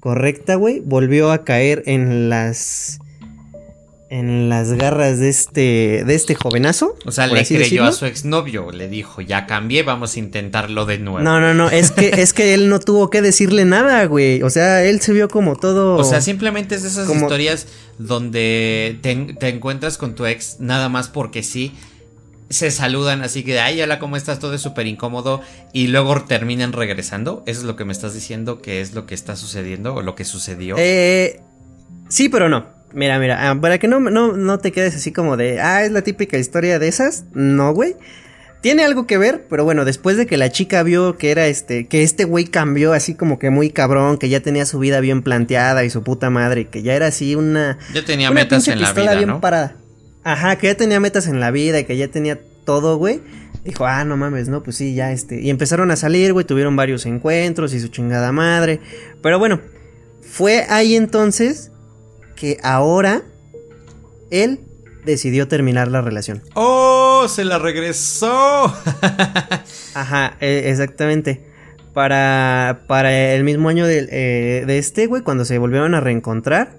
correcta, 0.01 0.55
güey? 0.55 0.81
Volvió 0.81 1.31
a 1.31 1.45
caer 1.45 1.81
en 1.85 2.27
las 2.29 2.99
en 4.09 4.49
las 4.49 4.73
garras 4.73 5.19
de 5.19 5.29
este 5.29 6.03
de 6.05 6.15
este 6.15 6.35
jovenazo. 6.35 6.95
O 7.05 7.11
sea, 7.11 7.27
le 7.27 7.43
creyó 7.43 7.85
a 7.85 7.91
su 7.91 8.05
exnovio, 8.05 8.71
le 8.71 8.87
dijo, 8.87 9.21
"Ya 9.21 9.47
cambié, 9.47 9.83
vamos 9.83 10.15
a 10.15 10.19
intentarlo 10.19 10.85
de 10.85 10.99
nuevo." 10.99 11.21
No, 11.21 11.39
no, 11.39 11.53
no, 11.53 11.69
es 11.69 11.91
que 11.91 12.09
es 12.21 12.33
que 12.33 12.53
él 12.53 12.69
no 12.69 12.79
tuvo 12.79 13.09
que 13.09 13.21
decirle 13.21 13.65
nada, 13.65 14.05
güey. 14.05 14.43
O 14.43 14.49
sea, 14.49 14.83
él 14.83 15.01
se 15.01 15.13
vio 15.13 15.27
como 15.27 15.55
todo 15.55 15.95
O 15.95 16.03
sea, 16.03 16.21
simplemente 16.21 16.75
es 16.75 16.83
de 16.83 16.89
esas 16.89 17.09
historias 17.09 17.67
donde 17.97 18.99
te, 19.01 19.49
encuentras 19.49 19.97
con 19.97 20.15
tu 20.15 20.25
ex 20.25 20.59
nada 20.59 20.89
más 20.89 21.07
porque 21.07 21.43
sí 21.43 21.73
se 22.49 22.69
saludan 22.69 23.23
así 23.23 23.43
que, 23.43 23.59
ay, 23.59 23.81
hola, 23.81 23.97
¿cómo 23.97 24.17
estás? 24.17 24.37
Todo 24.39 24.53
es 24.53 24.61
súper 24.61 24.85
incómodo 24.85 25.41
y 25.73 25.87
luego 25.87 26.21
terminan 26.23 26.73
regresando. 26.73 27.43
¿Eso 27.47 27.61
es 27.61 27.65
lo 27.65 27.75
que 27.75 27.85
me 27.85 27.91
estás 27.91 28.13
diciendo 28.13 28.61
que 28.61 28.81
es 28.81 28.93
lo 28.93 29.07
que 29.07 29.15
está 29.15 29.35
sucediendo 29.35 29.95
o 29.95 30.01
lo 30.03 30.13
que 30.13 30.25
sucedió? 30.25 30.75
Eh, 30.77 31.41
sí, 32.07 32.29
pero 32.29 32.47
no. 32.47 32.75
Mira, 32.95 33.19
mira, 33.19 33.49
ah, 33.51 33.59
para 33.59 33.77
que 33.77 33.89
no, 33.89 33.99
no, 33.99 34.37
no 34.37 34.59
te 34.59 34.71
quedes 34.71 34.95
así 34.95 35.11
como 35.11 35.35
de, 35.35 35.59
ah, 35.59 35.83
es 35.83 35.91
la 35.91 36.01
típica 36.01 36.37
historia 36.37 36.79
de 36.79 36.87
esas. 36.87 37.25
No, 37.33 37.73
güey. 37.73 37.95
Tiene 38.61 38.85
algo 38.85 39.05
que 39.05 39.17
ver, 39.17 39.45
pero 39.49 39.65
bueno, 39.65 39.83
después 39.83 40.15
de 40.15 40.25
que 40.25 40.37
la 40.37 40.49
chica 40.49 40.81
vio 40.81 41.17
que 41.17 41.29
era 41.29 41.45
este, 41.45 41.87
que 41.87 42.03
este 42.03 42.23
güey 42.23 42.45
cambió 42.45 42.93
así 42.93 43.13
como 43.13 43.37
que 43.37 43.49
muy 43.49 43.69
cabrón, 43.69 44.17
que 44.17 44.29
ya 44.29 44.39
tenía 44.39 44.65
su 44.65 44.79
vida 44.79 45.01
bien 45.01 45.23
planteada 45.23 45.83
y 45.83 45.89
su 45.89 46.03
puta 46.03 46.29
madre, 46.29 46.69
que 46.69 46.83
ya 46.83 46.95
era 46.95 47.07
así 47.07 47.35
una. 47.35 47.77
Ya 47.93 48.03
tenía 48.05 48.31
metas 48.31 48.67
en 48.69 48.81
la 48.81 48.93
vida, 48.93 49.13
bien 49.13 49.27
¿no? 49.27 49.41
Parada. 49.41 49.75
Ajá, 50.23 50.55
que 50.55 50.67
ya 50.67 50.75
tenía 50.75 51.01
metas 51.01 51.27
en 51.27 51.41
la 51.41 51.51
vida 51.51 51.81
y 51.81 51.83
que 51.83 51.97
ya 51.97 52.07
tenía 52.07 52.39
todo, 52.65 52.97
güey. 52.97 53.21
Dijo, 53.65 53.85
ah, 53.85 54.05
no 54.05 54.15
mames, 54.15 54.47
no, 54.47 54.63
pues 54.63 54.77
sí, 54.77 54.95
ya 54.95 55.11
este. 55.11 55.41
Y 55.41 55.49
empezaron 55.49 55.91
a 55.91 55.97
salir, 55.97 56.31
güey, 56.31 56.45
tuvieron 56.45 56.77
varios 56.77 57.05
encuentros 57.05 57.73
y 57.73 57.79
su 57.81 57.89
chingada 57.89 58.31
madre. 58.31 58.79
Pero 59.21 59.37
bueno, 59.37 59.59
fue 60.21 60.65
ahí 60.69 60.95
entonces 60.95 61.71
que 62.35 62.57
ahora 62.63 63.23
él 64.31 64.59
decidió 65.05 65.47
terminar 65.47 65.87
la 65.87 66.01
relación. 66.01 66.41
¡Oh! 66.53 67.27
¡Se 67.27 67.45
la 67.45 67.59
regresó! 67.59 68.65
Ajá, 69.93 70.37
e, 70.39 70.69
exactamente. 70.69 71.41
Para, 71.93 72.83
para 72.87 73.33
el 73.33 73.43
mismo 73.45 73.69
año 73.69 73.85
de, 73.87 74.07
eh, 74.11 74.65
de 74.65 74.77
este, 74.77 75.07
güey, 75.07 75.21
cuando 75.21 75.45
se 75.45 75.57
volvieron 75.57 75.95
a 75.95 76.01
reencontrar, 76.01 76.77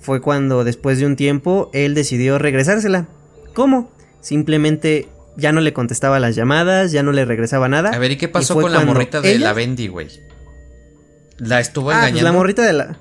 fue 0.00 0.22
cuando 0.22 0.64
después 0.64 0.98
de 0.98 1.06
un 1.06 1.16
tiempo 1.16 1.70
él 1.74 1.94
decidió 1.94 2.38
regresársela. 2.38 3.06
¿Cómo? 3.52 3.92
Simplemente 4.20 5.08
ya 5.36 5.52
no 5.52 5.60
le 5.60 5.72
contestaba 5.72 6.18
las 6.20 6.34
llamadas, 6.36 6.92
ya 6.92 7.02
no 7.02 7.12
le 7.12 7.24
regresaba 7.24 7.68
nada. 7.68 7.90
A 7.90 7.98
ver, 7.98 8.12
¿y 8.12 8.16
qué 8.16 8.28
pasó 8.28 8.54
con 8.54 8.72
la 8.72 8.80
morrita 8.84 9.20
de 9.20 9.38
la 9.38 9.52
Bendy, 9.52 9.88
güey? 9.88 10.08
¿La 11.38 11.60
estuvo 11.60 11.90
ah, 11.90 11.94
pues 11.94 12.08
engañando? 12.08 12.30
la 12.30 12.32
morrita 12.32 12.62
de 12.62 12.72
la. 12.72 12.98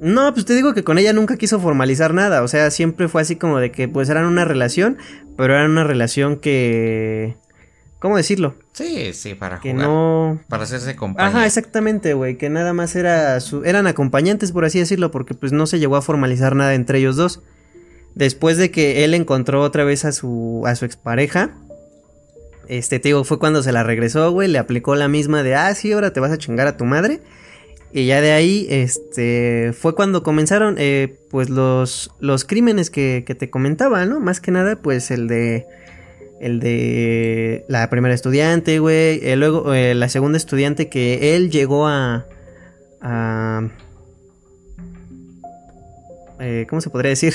No, 0.00 0.32
pues 0.34 0.44
te 0.44 0.54
digo 0.54 0.74
que 0.74 0.84
con 0.84 0.98
ella 0.98 1.12
nunca 1.12 1.36
quiso 1.36 1.58
formalizar 1.58 2.12
nada, 2.12 2.42
o 2.42 2.48
sea, 2.48 2.70
siempre 2.70 3.08
fue 3.08 3.22
así 3.22 3.36
como 3.36 3.58
de 3.58 3.70
que 3.70 3.88
pues 3.88 4.08
eran 4.08 4.26
una 4.26 4.44
relación, 4.44 4.98
pero 5.36 5.54
eran 5.54 5.70
una 5.70 5.84
relación 5.84 6.36
que... 6.36 7.36
¿Cómo 7.98 8.18
decirlo? 8.18 8.54
Sí, 8.72 9.14
sí, 9.14 9.34
para 9.34 9.58
que 9.58 9.72
no... 9.72 10.38
Para 10.48 10.64
hacerse 10.64 10.94
compañía. 10.96 11.30
Ajá, 11.30 11.46
exactamente, 11.46 12.12
güey, 12.12 12.36
que 12.36 12.50
nada 12.50 12.74
más 12.74 12.94
era 12.94 13.40
su... 13.40 13.64
eran 13.64 13.86
acompañantes, 13.86 14.52
por 14.52 14.66
así 14.66 14.78
decirlo, 14.78 15.10
porque 15.10 15.32
pues 15.32 15.52
no 15.52 15.66
se 15.66 15.78
llegó 15.78 15.96
a 15.96 16.02
formalizar 16.02 16.54
nada 16.54 16.74
entre 16.74 16.98
ellos 16.98 17.16
dos. 17.16 17.40
Después 18.14 18.58
de 18.58 18.70
que 18.70 19.02
él 19.04 19.14
encontró 19.14 19.62
otra 19.62 19.84
vez 19.84 20.04
a 20.04 20.12
su, 20.12 20.62
a 20.66 20.74
su 20.74 20.84
expareja, 20.84 21.54
este, 22.68 22.98
te 22.98 23.08
digo, 23.08 23.24
fue 23.24 23.38
cuando 23.38 23.62
se 23.62 23.72
la 23.72 23.82
regresó, 23.82 24.30
güey, 24.30 24.48
le 24.48 24.58
aplicó 24.58 24.94
la 24.94 25.08
misma 25.08 25.42
de, 25.42 25.54
ah, 25.54 25.74
sí, 25.74 25.92
ahora 25.92 26.12
te 26.12 26.20
vas 26.20 26.32
a 26.32 26.38
chingar 26.38 26.66
a 26.66 26.76
tu 26.76 26.84
madre. 26.84 27.22
Y 27.92 28.06
ya 28.06 28.20
de 28.20 28.32
ahí, 28.32 28.66
este, 28.68 29.72
fue 29.72 29.94
cuando 29.94 30.22
comenzaron, 30.22 30.76
eh, 30.78 31.18
pues 31.30 31.48
los, 31.48 32.10
los 32.20 32.44
crímenes 32.44 32.90
que, 32.90 33.24
que 33.26 33.34
te 33.34 33.48
comentaba, 33.48 34.04
¿no? 34.04 34.20
Más 34.20 34.40
que 34.40 34.50
nada, 34.50 34.76
pues 34.76 35.10
el 35.10 35.28
de, 35.28 35.66
el 36.40 36.60
de 36.60 37.64
la 37.68 37.88
primera 37.88 38.14
estudiante, 38.14 38.80
güey, 38.80 39.20
eh, 39.22 39.36
luego 39.36 39.72
eh, 39.72 39.94
la 39.94 40.08
segunda 40.08 40.36
estudiante 40.36 40.88
que 40.88 41.36
él 41.36 41.50
llegó 41.50 41.86
a, 41.86 42.26
a 43.00 43.68
¿cómo 46.68 46.80
se 46.80 46.90
podría 46.90 47.10
decir? 47.10 47.34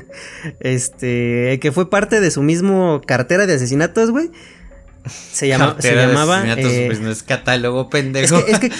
este, 0.60 1.58
que 1.60 1.72
fue 1.72 1.90
parte 1.90 2.20
de 2.20 2.30
su 2.30 2.42
mismo 2.42 3.00
cartera 3.04 3.46
de 3.46 3.54
asesinatos, 3.54 4.10
güey. 4.10 4.30
Se, 5.08 5.48
llama, 5.48 5.76
se 5.78 5.94
llamaba. 5.94 6.44
Eh, 6.46 6.84
pues 6.86 7.00
no 7.00 7.10
es 7.10 7.22
catálogo, 7.22 7.90
pendejo. 7.90 8.38
Es 8.46 8.58
que, 8.58 8.72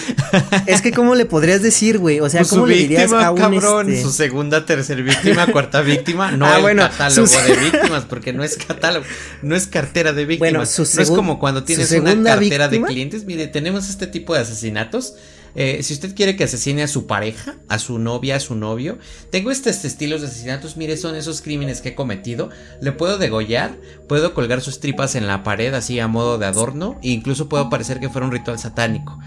es 0.67 0.81
que, 0.81 0.91
¿cómo 0.91 1.15
le 1.15 1.25
podrías 1.25 1.61
decir, 1.61 1.97
güey? 1.97 2.19
O 2.19 2.29
sea, 2.29 2.41
pues 2.41 2.49
¿cómo 2.49 2.67
le 2.67 2.75
dirías 2.75 3.11
a 3.11 3.31
un 3.31 3.37
cabrón, 3.37 3.89
este? 3.89 4.03
Su 4.03 4.11
segunda, 4.11 4.65
tercera 4.65 5.01
víctima, 5.01 5.47
cuarta 5.51 5.81
víctima. 5.81 6.31
No 6.31 6.45
ah, 6.45 6.59
bueno, 6.59 6.83
catálogo 6.83 7.27
de 7.27 7.55
víctimas, 7.55 8.05
porque 8.05 8.33
no 8.33 8.43
es 8.43 8.57
catálogo, 8.57 9.05
no 9.41 9.55
es 9.55 9.67
cartera 9.67 10.13
de 10.13 10.25
víctimas. 10.25 10.51
Bueno, 10.51 10.65
su 10.65 10.83
no 10.95 11.01
es 11.01 11.11
como 11.11 11.39
cuando 11.39 11.63
tienes 11.63 11.91
una 11.91 12.21
cartera 12.23 12.67
de 12.67 12.81
clientes. 12.81 13.25
Mire, 13.25 13.47
tenemos 13.47 13.89
este 13.89 14.07
tipo 14.07 14.33
de 14.33 14.41
asesinatos 14.41 15.15
eh, 15.61 15.83
si 15.83 15.93
usted 15.93 16.15
quiere 16.15 16.37
que 16.37 16.45
asesine 16.45 16.83
a 16.83 16.87
su 16.87 17.05
pareja, 17.05 17.55
a 17.67 17.79
su 17.79 17.99
novia, 17.99 18.37
a 18.37 18.39
su 18.39 18.55
novio, 18.55 18.97
tengo 19.29 19.51
estos 19.51 19.83
estilos 19.83 20.21
de 20.21 20.27
asesinatos, 20.27 20.77
mire, 20.77 20.95
son 20.95 21.17
esos 21.17 21.41
crímenes 21.41 21.81
que 21.81 21.89
he 21.89 21.95
cometido, 21.95 22.49
le 22.81 22.93
puedo 22.93 23.17
degollar, 23.17 23.75
puedo 24.07 24.33
colgar 24.33 24.61
sus 24.61 24.79
tripas 24.79 25.15
en 25.15 25.27
la 25.27 25.43
pared 25.43 25.73
así 25.73 25.99
a 25.99 26.07
modo 26.07 26.37
de 26.37 26.45
adorno, 26.45 26.97
e 27.03 27.09
incluso 27.09 27.49
puedo 27.49 27.69
parecer 27.69 27.99
que 27.99 28.07
fuera 28.07 28.25
un 28.25 28.31
ritual 28.31 28.57
satánico. 28.57 29.19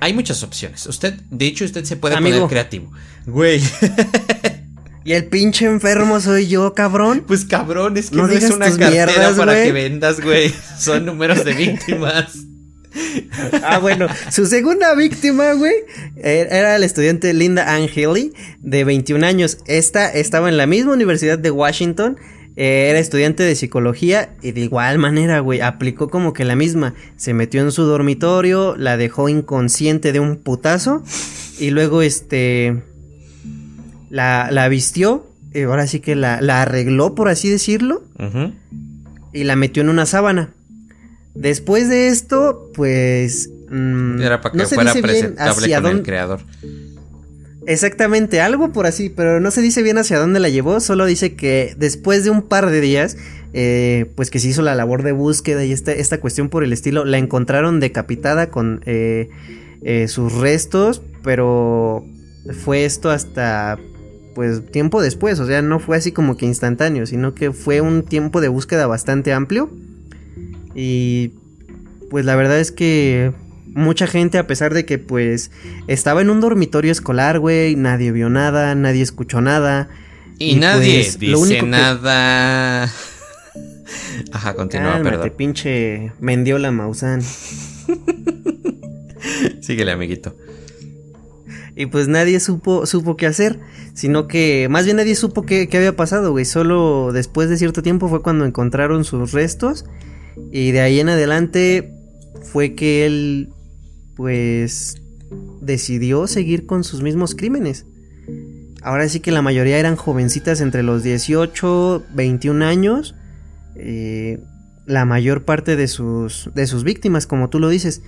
Hay 0.00 0.12
muchas 0.12 0.42
opciones. 0.42 0.84
Usted, 0.86 1.20
de 1.30 1.46
hecho, 1.46 1.64
usted 1.64 1.84
se 1.84 1.96
puede 1.96 2.16
poner 2.16 2.42
creativo. 2.48 2.90
Güey. 3.24 3.62
¿Y 5.04 5.12
el 5.12 5.26
pinche 5.26 5.66
enfermo 5.66 6.20
soy 6.20 6.48
yo, 6.48 6.74
cabrón? 6.74 7.22
Pues 7.24 7.44
cabrón, 7.44 7.96
es 7.96 8.10
que 8.10 8.16
no, 8.16 8.28
es 8.28 8.50
una 8.50 8.76
cartera 8.76 9.32
para 9.36 9.54
que 9.62 9.70
vendas, 9.70 10.20
güey. 10.20 10.52
Son 10.80 11.06
números 11.06 11.44
de 11.44 11.54
víctimas. 11.54 12.38
Ah, 13.62 13.78
bueno, 13.78 14.06
su 14.30 14.46
segunda 14.46 14.94
víctima, 14.94 15.52
güey, 15.52 15.74
er, 16.16 16.48
era 16.50 16.78
la 16.78 16.86
estudiante 16.86 17.32
Linda 17.34 17.74
Angeli, 17.74 18.32
de 18.60 18.84
21 18.84 19.24
años. 19.26 19.58
Esta 19.66 20.12
estaba 20.12 20.48
en 20.48 20.56
la 20.56 20.66
misma 20.66 20.92
universidad 20.92 21.38
de 21.38 21.50
Washington. 21.50 22.16
Eh, 22.56 22.88
era 22.88 22.98
estudiante 22.98 23.42
de 23.42 23.54
psicología 23.54 24.34
y 24.40 24.52
de 24.52 24.62
igual 24.62 24.98
manera, 24.98 25.40
güey, 25.40 25.60
aplicó 25.60 26.08
como 26.08 26.32
que 26.32 26.44
la 26.44 26.56
misma. 26.56 26.94
Se 27.16 27.34
metió 27.34 27.60
en 27.60 27.70
su 27.70 27.82
dormitorio, 27.84 28.76
la 28.76 28.96
dejó 28.96 29.28
inconsciente 29.28 30.12
de 30.12 30.20
un 30.20 30.36
putazo 30.36 31.02
y 31.58 31.70
luego, 31.70 32.02
este, 32.02 32.82
la, 34.10 34.50
la 34.50 34.68
vistió. 34.68 35.26
Y 35.52 35.62
ahora 35.62 35.86
sí 35.86 36.00
que 36.00 36.16
la, 36.16 36.40
la 36.40 36.62
arregló, 36.62 37.14
por 37.14 37.28
así 37.28 37.48
decirlo. 37.48 38.04
Y 39.32 39.44
la 39.44 39.56
metió 39.56 39.82
en 39.82 39.88
una 39.88 40.06
sábana. 40.06 40.54
Después 41.36 41.88
de 41.88 42.08
esto, 42.08 42.70
pues. 42.74 43.50
Mm, 43.68 44.20
Era 44.20 44.40
para 44.40 44.52
que 44.52 44.58
no 44.58 44.68
fuera 44.68 44.92
presentable 44.92 45.74
con 45.74 45.86
el 45.86 46.02
creador. 46.02 46.40
Exactamente, 47.66 48.40
algo 48.40 48.72
por 48.72 48.86
así, 48.86 49.10
pero 49.10 49.40
no 49.40 49.50
se 49.50 49.60
dice 49.60 49.82
bien 49.82 49.98
hacia 49.98 50.18
dónde 50.20 50.38
la 50.38 50.48
llevó, 50.48 50.78
solo 50.78 51.04
dice 51.04 51.34
que 51.34 51.74
después 51.76 52.22
de 52.22 52.30
un 52.30 52.42
par 52.42 52.70
de 52.70 52.80
días, 52.80 53.16
eh, 53.54 54.06
pues 54.14 54.30
que 54.30 54.38
se 54.38 54.48
hizo 54.48 54.62
la 54.62 54.76
labor 54.76 55.02
de 55.02 55.10
búsqueda 55.10 55.64
y 55.64 55.72
esta, 55.72 55.90
esta 55.90 56.20
cuestión 56.20 56.48
por 56.48 56.62
el 56.62 56.72
estilo, 56.72 57.04
la 57.04 57.18
encontraron 57.18 57.80
decapitada 57.80 58.50
con 58.50 58.82
eh, 58.86 59.30
eh, 59.82 60.06
sus 60.06 60.32
restos, 60.34 61.02
pero 61.24 62.04
fue 62.64 62.84
esto 62.84 63.10
hasta 63.10 63.78
pues 64.36 64.70
tiempo 64.70 65.02
después, 65.02 65.40
o 65.40 65.46
sea, 65.46 65.60
no 65.60 65.80
fue 65.80 65.96
así 65.96 66.12
como 66.12 66.36
que 66.36 66.46
instantáneo, 66.46 67.04
sino 67.06 67.34
que 67.34 67.52
fue 67.52 67.80
un 67.80 68.04
tiempo 68.04 68.40
de 68.40 68.48
búsqueda 68.48 68.86
bastante 68.86 69.32
amplio. 69.32 69.70
Y 70.76 71.32
pues 72.10 72.26
la 72.26 72.36
verdad 72.36 72.60
es 72.60 72.70
que 72.70 73.32
mucha 73.66 74.06
gente, 74.06 74.36
a 74.36 74.46
pesar 74.46 74.74
de 74.74 74.84
que 74.84 74.98
pues 74.98 75.50
estaba 75.88 76.20
en 76.20 76.28
un 76.28 76.42
dormitorio 76.42 76.92
escolar, 76.92 77.40
güey, 77.40 77.76
nadie 77.76 78.12
vio 78.12 78.28
nada, 78.28 78.74
nadie 78.74 79.00
escuchó 79.02 79.40
nada. 79.40 79.88
Y, 80.38 80.56
nadie 80.56 80.98
pues, 80.98 81.18
dice 81.18 81.62
nada. 81.62 82.84
Ajá, 84.32 84.54
continúa, 84.54 84.92
Cálmate, 84.92 85.16
perdón. 85.16 85.32
pinche 85.36 86.12
Mendiola 86.20 86.70
Maussan. 86.70 87.22
Síguele, 89.60 89.92
amiguito. 89.92 90.36
Y 91.74 91.86
pues 91.86 92.08
nadie 92.08 92.38
supo, 92.40 92.84
supo 92.84 93.16
qué 93.16 93.24
hacer, 93.26 93.60
sino 93.94 94.28
que 94.28 94.68
más 94.70 94.84
bien 94.84 94.98
nadie 94.98 95.14
supo 95.14 95.46
qué, 95.46 95.68
qué 95.68 95.78
había 95.78 95.96
pasado, 95.96 96.32
güey. 96.32 96.44
Solo 96.44 97.12
después 97.12 97.48
de 97.48 97.56
cierto 97.56 97.82
tiempo 97.82 98.10
fue 98.10 98.20
cuando 98.22 98.44
encontraron 98.44 99.04
sus 99.04 99.32
restos 99.32 99.86
y 100.52 100.72
de 100.72 100.80
ahí 100.80 101.00
en 101.00 101.08
adelante 101.08 101.92
fue 102.42 102.74
que 102.74 103.06
él, 103.06 103.50
pues, 104.16 105.02
decidió 105.60 106.26
seguir 106.26 106.66
con 106.66 106.84
sus 106.84 107.02
mismos 107.02 107.34
crímenes. 107.34 107.86
Ahora 108.82 109.08
sí 109.08 109.20
que 109.20 109.32
la 109.32 109.42
mayoría 109.42 109.78
eran 109.78 109.96
jovencitas 109.96 110.60
entre 110.60 110.82
los 110.82 111.02
18, 111.02 112.04
21 112.14 112.64
años. 112.64 113.14
Eh, 113.74 114.38
la 114.86 115.04
mayor 115.04 115.44
parte 115.44 115.74
de 115.74 115.88
sus, 115.88 116.50
de 116.54 116.66
sus 116.66 116.84
víctimas, 116.84 117.26
como 117.26 117.50
tú 117.50 117.58
lo 117.58 117.68
dices. 117.68 118.02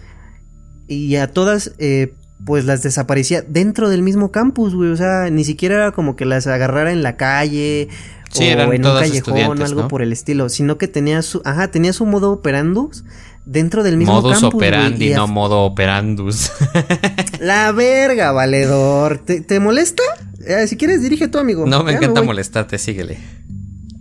Y 0.87 1.17
a 1.17 1.33
todas, 1.33 1.75
eh, 1.79 2.15
pues 2.45 2.65
las 2.65 2.83
desaparecía 2.83 3.43
dentro 3.43 3.89
del 3.89 4.03
mismo 4.03 4.31
campus, 4.31 4.75
güey. 4.75 4.91
O 4.91 4.97
sea, 4.97 5.31
ni 5.31 5.43
siquiera 5.45 5.75
era 5.75 5.93
como 5.93 6.15
que 6.15 6.25
las 6.25 6.47
agarrara 6.47 6.93
en 6.93 7.03
la 7.03 7.17
calle 7.17 7.89
o 8.35 8.43
en 8.43 8.87
un 8.87 8.93
callejón 8.99 9.61
o 9.61 9.65
algo 9.65 9.89
por 9.89 10.03
el 10.03 10.13
estilo, 10.13 10.49
sino 10.49 10.79
que 10.79 10.89
tenía 10.89 11.23
su, 11.23 11.43
ajá, 11.45 11.71
tenía 11.71 11.93
su 11.93 12.07
modo 12.07 12.33
operandus 12.33 13.05
dentro 13.49 13.83
del 13.83 13.97
mismo 13.97 14.15
Modus 14.15 14.43
operandi, 14.43 15.11
no 15.11 15.27
modo 15.27 15.61
operandus. 15.65 16.53
La 17.41 17.73
verga, 17.73 18.33
valedor. 18.33 19.19
¿Te, 19.19 19.61
molesta? 19.61 20.03
Eh, 20.47 20.67
si 20.67 20.77
quieres, 20.77 21.03
dirige 21.03 21.29
tú, 21.29 21.39
amigo. 21.39 21.67
No, 21.67 21.83
me 21.83 21.93
encanta 21.93 22.23
molestarte, 22.23 22.79
síguele. 22.79 23.19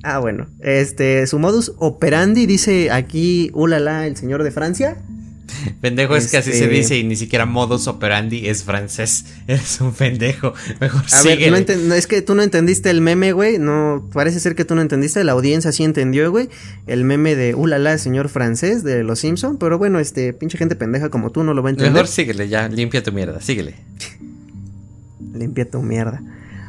Ah, 0.03 0.19
bueno. 0.19 0.47
Este, 0.59 1.25
su 1.27 1.39
modus 1.39 1.73
operandi 1.77 2.45
dice 2.45 2.91
aquí, 2.91 3.49
ulala, 3.53 4.05
el 4.05 4.17
señor 4.17 4.43
de 4.43 4.51
Francia. 4.51 4.97
Pendejo 5.81 6.15
es 6.15 6.29
que 6.29 6.37
así 6.37 6.51
se 6.51 6.63
este, 6.63 6.69
dice 6.69 6.97
y 6.97 7.03
ni 7.03 7.15
siquiera 7.15 7.45
modus 7.45 7.87
operandi 7.87 8.47
es 8.47 8.63
francés. 8.63 9.25
Eres 9.47 9.79
un 9.81 9.93
pendejo. 9.93 10.53
Mejor 10.79 11.03
A 11.11 11.21
ver, 11.23 11.39
es 11.41 12.07
que 12.07 12.21
tú 12.21 12.35
no 12.35 12.43
entendiste 12.43 12.89
el 12.89 13.01
meme, 13.01 13.31
güey. 13.31 13.57
No, 13.57 14.07
parece 14.13 14.39
ser 14.39 14.55
que 14.55 14.65
tú 14.65 14.75
no 14.75 14.81
entendiste. 14.81 15.23
La 15.23 15.33
audiencia 15.33 15.71
sí 15.71 15.83
entendió, 15.83 16.29
güey. 16.31 16.49
El 16.85 17.03
meme 17.03 17.35
de 17.35 17.55
ulala, 17.55 17.97
señor 17.97 18.29
francés 18.29 18.83
de 18.83 19.03
los 19.03 19.19
Simpson. 19.19 19.57
Pero 19.57 19.77
bueno, 19.77 19.99
este 19.99 20.33
pinche 20.33 20.57
gente 20.57 20.75
pendeja 20.75 21.09
como 21.09 21.31
tú 21.31 21.43
no 21.43 21.53
lo 21.53 21.63
va 21.63 21.69
a 21.69 21.71
entender. 21.71 21.93
Mejor 21.93 22.07
síguele 22.07 22.49
ya, 22.49 22.67
limpia 22.67 23.03
tu 23.03 23.11
mierda, 23.11 23.41
síguele. 23.41 23.75
limpia 25.33 25.69
tu 25.69 25.81
mierda. 25.81 26.21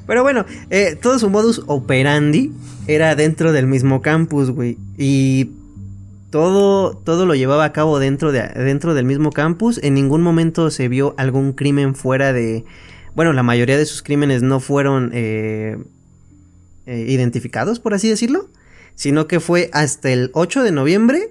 Pero 0.06 0.22
bueno, 0.22 0.46
eh, 0.70 0.96
todo 1.00 1.18
su 1.18 1.28
modus 1.28 1.62
operandi 1.66 2.52
era 2.86 3.14
dentro 3.14 3.52
del 3.52 3.66
mismo 3.66 4.00
campus, 4.00 4.50
güey. 4.50 4.78
Y 4.96 5.50
todo, 6.30 6.96
todo 6.96 7.26
lo 7.26 7.34
llevaba 7.34 7.64
a 7.64 7.72
cabo 7.72 7.98
dentro, 7.98 8.32
de, 8.32 8.42
dentro 8.48 8.94
del 8.94 9.04
mismo 9.04 9.30
campus. 9.30 9.80
En 9.82 9.94
ningún 9.94 10.22
momento 10.22 10.70
se 10.70 10.88
vio 10.88 11.14
algún 11.16 11.52
crimen 11.52 11.94
fuera 11.94 12.32
de... 12.32 12.64
Bueno, 13.14 13.32
la 13.32 13.42
mayoría 13.42 13.78
de 13.78 13.86
sus 13.86 14.02
crímenes 14.02 14.42
no 14.42 14.60
fueron 14.60 15.10
eh, 15.14 15.78
eh, 16.86 17.04
identificados, 17.08 17.80
por 17.80 17.94
así 17.94 18.08
decirlo. 18.08 18.48
Sino 18.94 19.26
que 19.26 19.40
fue 19.40 19.70
hasta 19.72 20.10
el 20.10 20.30
8 20.34 20.62
de 20.62 20.72
noviembre 20.72 21.30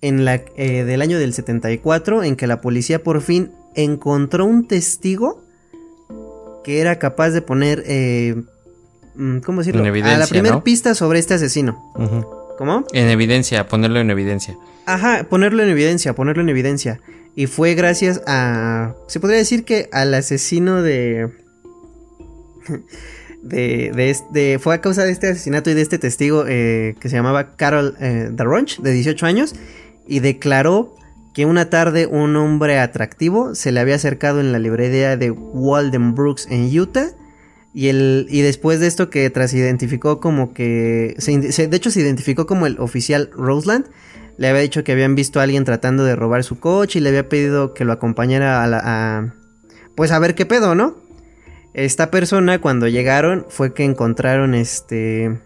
en 0.00 0.24
la, 0.24 0.36
eh, 0.56 0.84
del 0.84 1.02
año 1.02 1.18
del 1.18 1.34
74 1.34 2.22
en 2.22 2.36
que 2.36 2.46
la 2.46 2.60
policía 2.60 3.02
por 3.02 3.20
fin 3.20 3.50
encontró 3.74 4.44
un 4.44 4.66
testigo 4.66 5.42
que 6.64 6.80
era 6.80 6.98
capaz 6.98 7.30
de 7.30 7.42
poner... 7.42 7.84
Mm, 9.14 9.38
¿Cómo 9.40 9.60
decirlo? 9.60 9.82
a 9.82 10.18
la 10.18 10.26
primera 10.28 10.62
pista 10.62 10.94
sobre 10.94 11.18
este 11.18 11.34
asesino. 11.34 12.37
¿Cómo? 12.58 12.84
En 12.92 13.08
evidencia, 13.08 13.68
ponerlo 13.68 14.00
en 14.00 14.10
evidencia. 14.10 14.58
Ajá, 14.84 15.24
ponerlo 15.30 15.62
en 15.62 15.68
evidencia, 15.68 16.12
ponerlo 16.16 16.42
en 16.42 16.48
evidencia. 16.48 17.00
Y 17.36 17.46
fue 17.46 17.74
gracias 17.74 18.20
a. 18.26 18.96
Se 19.06 19.20
podría 19.20 19.38
decir 19.38 19.64
que 19.64 19.88
al 19.92 20.12
asesino 20.12 20.82
de. 20.82 21.30
De, 23.40 23.92
de, 23.94 24.10
este, 24.10 24.58
fue 24.58 24.74
a 24.74 24.80
causa 24.80 25.04
de 25.04 25.12
este 25.12 25.28
asesinato 25.28 25.70
y 25.70 25.74
de 25.74 25.80
este 25.80 25.96
testigo 25.96 26.44
eh, 26.48 26.96
que 27.00 27.08
se 27.08 27.14
llamaba 27.14 27.54
Carol 27.54 27.96
eh, 28.00 28.30
Darronch, 28.32 28.80
de 28.80 28.90
18 28.90 29.26
años, 29.26 29.54
y 30.08 30.18
declaró 30.18 30.96
que 31.34 31.46
una 31.46 31.70
tarde 31.70 32.06
un 32.06 32.34
hombre 32.34 32.80
atractivo 32.80 33.54
se 33.54 33.70
le 33.70 33.78
había 33.78 33.94
acercado 33.94 34.40
en 34.40 34.50
la 34.50 34.58
librería 34.58 35.16
de 35.16 35.30
Walden 35.30 36.16
Brooks 36.16 36.48
en 36.50 36.76
Utah 36.78 37.12
y, 37.74 37.88
el, 37.88 38.26
y 38.30 38.42
después 38.42 38.80
de 38.80 38.86
esto 38.86 39.10
que 39.10 39.28
tras 39.30 39.54
identificó 39.54 40.20
como 40.20 40.52
que... 40.54 41.14
De 41.18 41.76
hecho 41.76 41.90
se 41.90 42.00
identificó 42.00 42.46
como 42.46 42.66
el 42.66 42.78
oficial 42.78 43.30
Roseland. 43.32 43.86
Le 44.36 44.48
había 44.48 44.62
dicho 44.62 44.84
que 44.84 44.92
habían 44.92 45.14
visto 45.14 45.40
a 45.40 45.42
alguien 45.42 45.64
tratando 45.64 46.04
de 46.04 46.16
robar 46.16 46.44
su 46.44 46.60
coche 46.60 46.98
y 46.98 47.02
le 47.02 47.08
había 47.10 47.28
pedido 47.28 47.74
que 47.74 47.84
lo 47.84 47.92
acompañara 47.92 48.62
a 48.62 48.66
la... 48.66 49.34
pues 49.94 50.12
a 50.12 50.18
ver 50.18 50.34
qué 50.34 50.46
pedo, 50.46 50.74
¿no? 50.74 50.96
Esta 51.74 52.10
persona 52.10 52.60
cuando 52.60 52.88
llegaron 52.88 53.46
fue 53.48 53.74
que 53.74 53.84
encontraron 53.84 54.54
este 54.54 55.38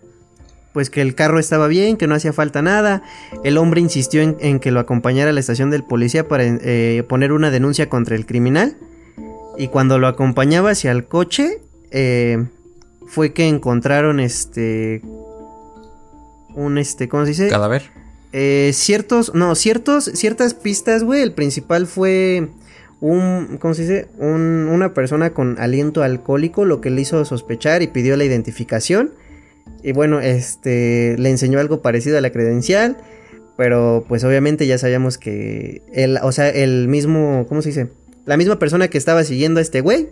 pues 0.73 0.89
que 0.89 1.03
el 1.03 1.15
carro 1.15 1.39
estaba 1.39 1.69
bien, 1.69 1.97
que 1.97 2.07
no 2.07 2.15
hacía 2.15 2.33
falta 2.33 2.63
nada. 2.63 3.03
El 3.45 3.59
hombre 3.59 3.81
insistió 3.81 4.23
en, 4.23 4.59
que 4.59 4.71
lo 4.71 4.81
acompañara 4.81 5.31
a 5.31 5.33
la 5.33 5.41
estación 5.41 5.71
del 5.71 5.85
policía 5.85 6.29
para 6.29 6.45
eh, 6.45 7.05
poner 7.09 7.33
una 7.33 7.51
denuncia 7.51 7.89
contra 7.89 8.17
el 8.17 8.25
criminal. 8.25 8.77
Y 9.59 9.69
cuando 9.69 9.99
lo 9.99 10.07
acompañaba 10.07 10.71
hacia 10.71 10.91
el 10.93 11.05
coche, 11.05 11.61
eh, 11.93 12.45
fue 13.07 13.33
que 13.33 13.47
encontraron 13.47 14.21
este... 14.21 15.03
Un 16.55 16.77
este, 16.77 17.09
¿cómo 17.09 17.25
se 17.25 17.31
dice? 17.31 17.49
Cadáver. 17.49 17.83
Eh, 18.33 18.71
ciertos, 18.75 19.35
no, 19.35 19.55
ciertos, 19.55 20.05
ciertas 20.05 20.55
pistas, 20.55 21.05
güey. 21.05 21.23
El 21.23 21.33
principal 21.33 21.87
fue 21.87 22.49
un, 23.01 23.59
¿cómo 23.61 23.75
se 23.75 23.83
dice? 23.83 24.09
Un, 24.19 24.69
una 24.71 24.95
persona 24.95 25.31
con 25.35 25.59
aliento 25.59 26.03
alcohólico, 26.03 26.65
lo 26.65 26.81
que 26.81 26.91
le 26.91 27.01
hizo 27.01 27.25
sospechar 27.25 27.83
y 27.83 27.89
pidió 27.89 28.17
la 28.17 28.25
identificación. 28.25 29.13
Y 29.83 29.93
bueno, 29.93 30.21
este 30.21 31.17
le 31.19 31.31
enseñó 31.31 31.59
algo 31.59 31.83
parecido 31.83 32.19
a 32.19 32.21
la 32.21 32.31
credencial, 32.31 32.97
pero 33.57 34.05
pues 34.09 34.25
obviamente 34.25 34.67
ya 34.67 34.79
sabíamos 34.79 35.19
que 35.19 35.83
el, 35.93 36.19
o 36.23 36.33
sea, 36.33 36.49
el 36.49 36.89
mismo, 36.89 37.47
¿cómo 37.49 37.63
se 37.63 37.71
dice? 37.71 37.89
La 38.25 38.37
misma 38.37 38.59
persona 38.59 38.89
que 38.89 38.99
estaba 38.99 39.25
siguiendo 39.25 39.59
a 39.59 39.63
este 39.63 39.81
güey, 39.81 40.09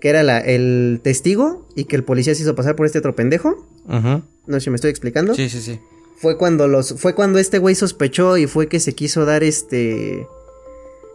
que 0.00 0.08
era 0.08 0.22
la, 0.22 0.38
el 0.38 1.00
testigo 1.02 1.66
y 1.74 1.84
que 1.84 1.96
el 1.96 2.04
policía 2.04 2.34
se 2.34 2.42
hizo 2.42 2.54
pasar 2.54 2.76
por 2.76 2.86
este 2.86 2.98
otro 2.98 3.14
pendejo. 3.14 3.66
No 3.88 4.22
sé 4.48 4.60
si 4.60 4.70
me 4.70 4.76
estoy 4.76 4.90
explicando. 4.90 5.34
Sí, 5.34 5.48
sí, 5.48 5.60
sí. 5.60 5.80
Fue 6.16 6.38
cuando 6.38 6.66
los 6.66 6.94
fue 6.98 7.14
cuando 7.14 7.38
este 7.38 7.58
güey 7.58 7.74
sospechó 7.74 8.36
y 8.36 8.46
fue 8.46 8.68
que 8.68 8.80
se 8.80 8.94
quiso 8.94 9.24
dar 9.24 9.42
este 9.42 10.26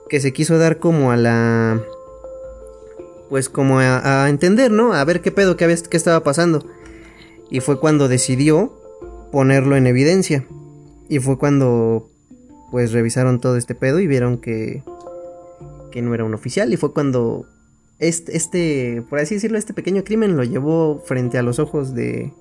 que 0.10 0.20
se 0.20 0.32
quiso 0.32 0.58
dar 0.58 0.78
como 0.78 1.12
a 1.12 1.18
la 1.18 1.82
pues 3.30 3.50
como 3.50 3.80
a, 3.80 4.26
a 4.26 4.30
entender, 4.30 4.72
¿no? 4.72 4.94
A 4.94 5.04
ver 5.06 5.22
qué 5.22 5.32
pedo, 5.32 5.58
qué, 5.58 5.76
qué 5.90 5.98
estaba 5.98 6.24
pasando. 6.24 6.66
Y 7.50 7.62
fue 7.62 7.80
cuando 7.80 8.08
decidió 8.08 8.74
ponerlo 9.32 9.76
en 9.76 9.88
evidencia. 9.88 10.46
Y 11.10 11.20
fue 11.20 11.38
cuando 11.38 12.10
pues 12.72 12.92
revisaron 12.92 13.42
todo 13.42 13.58
este 13.58 13.76
pedo 13.76 14.00
y 14.00 14.08
vieron 14.08 14.38
que 14.38 14.84
que 15.92 16.02
no 16.02 16.14
era 16.16 16.24
un 16.24 16.34
oficial 16.34 16.72
y 16.74 16.78
fue 16.78 16.94
cuando 16.94 17.46
este, 18.02 18.36
este 18.36 19.04
por 19.10 19.20
así 19.20 19.36
decirlo, 19.36 19.58
este 19.58 19.74
pequeño 19.74 20.04
crimen 20.04 20.36
lo 20.36 20.44
llevó 20.44 21.02
frente 21.06 21.38
a 21.38 21.44
los 21.44 21.60
ojos 21.60 21.96
de 21.96 22.34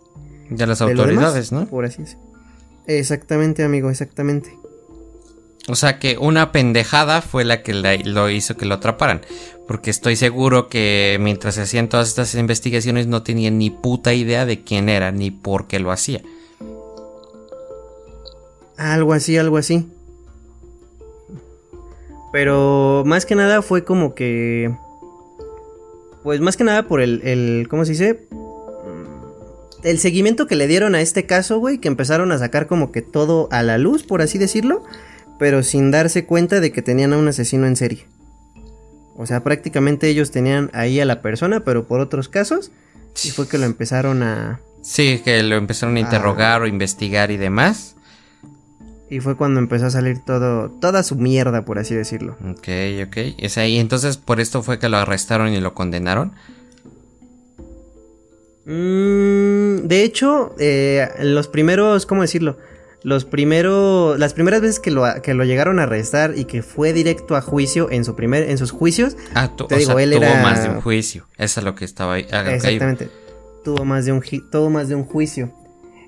de 0.50 0.66
las 0.66 0.80
autoridades, 0.80 1.52
¿no? 1.52 1.66
Por 1.66 1.84
así 1.84 2.02
decirlo. 2.02 2.24
Exactamente, 2.86 3.62
amigo, 3.62 3.88
exactamente. 3.88 4.58
O 5.68 5.76
sea 5.76 5.98
que 6.00 6.18
una 6.18 6.50
pendejada 6.50 7.22
fue 7.22 7.44
la 7.44 7.62
que 7.62 7.74
lo 7.74 8.30
hizo 8.30 8.56
que 8.56 8.66
lo 8.66 8.74
atraparan. 8.74 9.20
Porque 9.68 9.90
estoy 9.90 10.16
seguro 10.16 10.68
que 10.68 11.16
mientras 11.20 11.54
se 11.54 11.62
hacían 11.62 11.88
todas 11.88 12.08
estas 12.08 12.34
investigaciones 12.34 13.06
no 13.06 13.22
tenían 13.22 13.58
ni 13.58 13.70
puta 13.70 14.12
idea 14.12 14.44
de 14.44 14.64
quién 14.64 14.88
era 14.88 15.12
ni 15.12 15.30
por 15.30 15.68
qué 15.68 15.78
lo 15.78 15.92
hacía. 15.92 16.22
Algo 18.76 19.12
así, 19.12 19.36
algo 19.38 19.58
así. 19.58 19.86
Pero 22.32 23.04
más 23.06 23.26
que 23.26 23.36
nada 23.36 23.62
fue 23.62 23.84
como 23.84 24.14
que... 24.14 24.74
Pues 26.22 26.40
más 26.40 26.56
que 26.56 26.64
nada 26.64 26.86
por 26.86 27.00
el, 27.00 27.22
el 27.22 27.66
¿cómo 27.68 27.84
se 27.84 27.92
dice? 27.92 28.28
El 29.82 29.98
seguimiento 29.98 30.46
que 30.46 30.56
le 30.56 30.66
dieron 30.66 30.94
a 30.94 31.00
este 31.00 31.24
caso, 31.24 31.58
güey, 31.58 31.78
que 31.78 31.88
empezaron 31.88 32.32
a 32.32 32.38
sacar 32.38 32.66
como 32.66 32.92
que 32.92 33.00
todo 33.00 33.48
a 33.50 33.62
la 33.62 33.78
luz, 33.78 34.02
por 34.02 34.20
así 34.20 34.36
decirlo 34.36 34.84
pero 35.40 35.62
sin 35.62 35.90
darse 35.90 36.26
cuenta 36.26 36.60
de 36.60 36.70
que 36.70 36.82
tenían 36.82 37.14
a 37.14 37.16
un 37.16 37.26
asesino 37.26 37.66
en 37.66 37.74
serie. 37.74 38.06
O 39.16 39.24
sea, 39.24 39.42
prácticamente 39.42 40.06
ellos 40.08 40.30
tenían 40.30 40.70
ahí 40.74 41.00
a 41.00 41.06
la 41.06 41.22
persona, 41.22 41.60
pero 41.60 41.88
por 41.88 42.00
otros 42.00 42.28
casos, 42.28 42.70
y 43.24 43.30
fue 43.30 43.48
que 43.48 43.56
lo 43.56 43.64
empezaron 43.64 44.22
a... 44.22 44.60
Sí, 44.82 45.22
que 45.24 45.42
lo 45.42 45.56
empezaron 45.56 45.96
a 45.96 46.00
interrogar 46.00 46.60
o 46.60 46.66
investigar 46.66 47.30
y 47.30 47.38
demás. 47.38 47.96
Y 49.10 49.20
fue 49.20 49.36
cuando 49.36 49.58
empezó 49.58 49.86
a 49.86 49.90
salir 49.90 50.24
todo, 50.24 50.70
toda 50.70 51.02
su 51.02 51.16
mierda, 51.16 51.64
por 51.64 51.78
así 51.78 51.94
decirlo. 51.94 52.36
Ok, 52.48 52.68
ok. 53.06 53.16
Es 53.38 53.58
ahí, 53.58 53.78
entonces 53.78 54.16
por 54.16 54.40
esto 54.40 54.62
fue 54.62 54.78
que 54.78 54.88
lo 54.88 54.98
arrestaron 54.98 55.52
y 55.52 55.60
lo 55.60 55.74
condenaron. 55.74 56.32
Mm, 58.66 59.88
de 59.88 60.04
hecho, 60.04 60.54
eh, 60.60 61.08
los 61.20 61.48
primeros, 61.48 62.06
¿cómo 62.06 62.22
decirlo? 62.22 62.56
los 63.02 63.24
primeros, 63.24 64.18
las 64.18 64.34
primeras 64.34 64.60
veces 64.60 64.80
que 64.80 64.90
lo, 64.90 65.04
que 65.22 65.34
lo 65.34 65.44
llegaron 65.44 65.78
a 65.78 65.84
arrestar 65.84 66.34
y 66.36 66.44
que 66.44 66.62
fue 66.62 66.92
directo 66.92 67.36
a 67.36 67.40
juicio 67.40 67.90
en 67.90 68.04
su 68.04 68.14
primer, 68.14 68.48
en 68.50 68.58
sus 68.58 68.70
juicios. 68.70 69.16
Ah, 69.34 69.50
te 69.68 69.76
digo, 69.76 69.98
él 69.98 70.12
tuvo 70.12 70.34
más 70.42 70.62
de 70.62 70.70
un 70.70 70.80
juicio. 70.80 71.26
Eso 71.38 71.60
es 71.60 71.64
lo 71.64 71.74
que 71.74 71.84
estaba 71.84 72.14
ahí. 72.14 72.26
Exactamente. 72.30 73.08
Tuvo 73.64 73.84
más 73.84 74.04
de 74.04 74.12
un, 74.12 74.22
tuvo 74.50 74.70
más 74.70 74.88
de 74.88 74.94
un 74.94 75.04
juicio. 75.04 75.52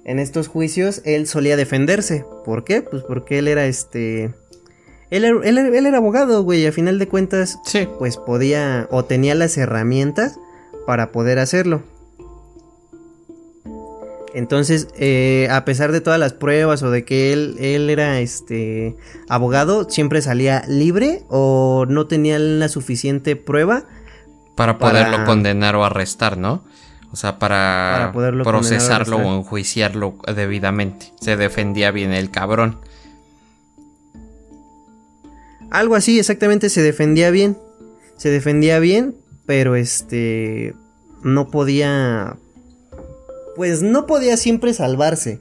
En 0.04 0.18
estos 0.18 0.48
juicios 0.48 1.02
él 1.04 1.26
solía 1.26 1.56
defenderse. 1.56 2.24
¿Por 2.44 2.64
qué? 2.64 2.82
Pues 2.82 3.02
porque 3.02 3.38
él 3.38 3.48
era 3.48 3.66
este. 3.66 4.34
Él, 5.10 5.24
él, 5.24 5.58
él 5.58 5.86
era 5.86 5.98
abogado, 5.98 6.42
güey. 6.42 6.66
A 6.66 6.72
final 6.72 6.98
de 6.98 7.08
cuentas, 7.08 7.58
sí. 7.64 7.88
pues 7.98 8.16
podía 8.16 8.88
o 8.90 9.04
tenía 9.04 9.34
las 9.34 9.56
herramientas 9.58 10.38
para 10.86 11.12
poder 11.12 11.38
hacerlo. 11.38 11.82
Entonces, 14.34 14.88
eh, 14.96 15.46
a 15.50 15.64
pesar 15.64 15.92
de 15.92 16.00
todas 16.00 16.18
las 16.18 16.32
pruebas 16.32 16.82
o 16.82 16.90
de 16.90 17.04
que 17.04 17.32
él, 17.32 17.56
él 17.60 17.90
era 17.90 18.20
este 18.20 18.96
abogado, 19.28 19.88
siempre 19.90 20.22
salía 20.22 20.64
libre 20.66 21.22
o 21.28 21.84
no 21.88 22.06
tenía 22.06 22.38
la 22.38 22.68
suficiente 22.68 23.36
prueba 23.36 23.84
para 24.56 24.78
poderlo 24.78 25.24
condenar 25.24 25.76
o 25.76 25.84
arrestar, 25.84 26.38
¿no? 26.38 26.64
O 27.12 27.16
sea, 27.16 27.38
para, 27.38 28.12
procesarlo 28.42 29.18
o 29.18 29.36
enjuiciarlo 29.36 30.16
debidamente. 30.34 31.12
Se 31.20 31.36
defendía 31.36 31.90
bien 31.90 32.12
el 32.12 32.30
cabrón. 32.30 32.78
Algo 35.70 35.94
así, 35.94 36.18
exactamente, 36.18 36.70
se 36.70 36.82
defendía 36.82 37.30
bien. 37.30 37.58
Se 38.16 38.30
defendía 38.30 38.78
bien, 38.78 39.14
pero 39.46 39.76
este 39.76 40.74
no 41.22 41.48
podía 41.50 42.36
pues 43.54 43.82
no 43.82 44.06
podía 44.06 44.36
siempre 44.36 44.72
salvarse, 44.74 45.40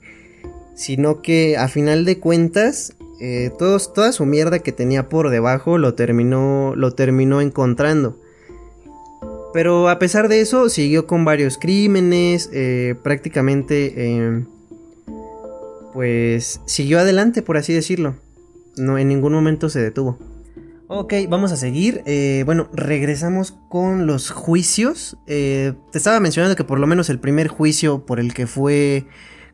sino 0.76 1.22
que 1.22 1.58
a 1.58 1.68
final 1.68 2.06
de 2.06 2.20
cuentas, 2.20 2.96
eh, 3.20 3.52
toda 3.58 4.12
su 4.12 4.26
mierda 4.26 4.60
que 4.60 4.72
tenía 4.72 5.10
por 5.10 5.30
debajo 5.30 5.78
lo 5.78 5.94
terminó, 5.94 6.74
lo 6.76 6.94
terminó 6.94 7.42
encontrando. 7.42 8.20
Pero 9.54 9.90
a 9.90 10.00
pesar 10.00 10.30
de 10.30 10.42
eso, 10.42 10.70
siguió 10.70 11.08
con 11.08 11.26
varios 11.26 11.58
crímenes, 11.58 12.50
eh, 12.54 12.96
prácticamente, 13.04 14.16
em, 14.16 14.46
pues 15.94 16.62
siguió 16.66 17.00
adelante, 17.00 17.42
por 17.42 17.58
así 17.58 17.74
decirlo. 17.74 18.16
No, 18.78 18.98
en 18.98 19.10
ningún 19.10 19.34
momento 19.34 19.70
se 19.70 19.82
detuvo. 19.82 20.18
Ok, 20.88 21.14
vamos 21.30 21.52
a 21.52 21.58
seguir. 21.58 22.02
Eh, 22.06 22.44
bueno, 22.46 22.70
regresamos 22.74 23.54
con 23.70 24.08
los 24.08 24.30
juicios. 24.30 25.18
Eh, 25.28 25.74
te 25.92 25.98
estaba 25.98 26.20
mencionando 26.20 26.56
que 26.56 26.64
por 26.64 26.80
lo 26.80 26.88
menos 26.88 27.10
el 27.10 27.20
primer 27.20 27.48
juicio 27.48 28.06
por 28.06 28.20
el 28.20 28.34
que 28.34 28.48
fue, 28.48 29.06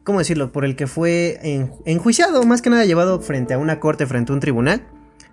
¿cómo 0.03 0.19
decirlo? 0.19 0.51
Por 0.51 0.65
el 0.65 0.75
que 0.75 0.85
fue 0.85 1.39
enjuiciado, 1.85 2.43
más 2.43 2.61
que 2.61 2.69
nada 2.69 2.85
llevado 2.85 3.19
frente 3.19 3.55
a 3.55 3.57
una 3.57 3.79
corte, 3.79 4.05
frente 4.05 4.31
a 4.31 4.35
un 4.35 4.41
tribunal, 4.41 4.83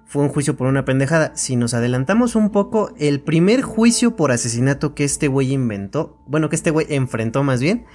fue 0.07 0.23
un 0.23 0.29
juicio 0.29 0.57
por 0.57 0.67
una 0.67 0.85
pendejada. 0.85 1.33
Si 1.35 1.57
nos 1.57 1.75
adelantamos 1.75 2.37
un 2.37 2.51
poco, 2.51 2.95
el 2.99 3.21
primer 3.21 3.63
juicio 3.63 4.17
por 4.17 4.33
asesinato 4.33 4.95
que 4.95 5.05
este 5.05 5.29
güey 5.29 5.53
inventó, 5.53 6.19
bueno, 6.27 6.49
que 6.49 6.57
este 6.57 6.71
güey 6.71 6.87
enfrentó 6.91 7.43
más 7.43 7.61
bien, 7.61 7.87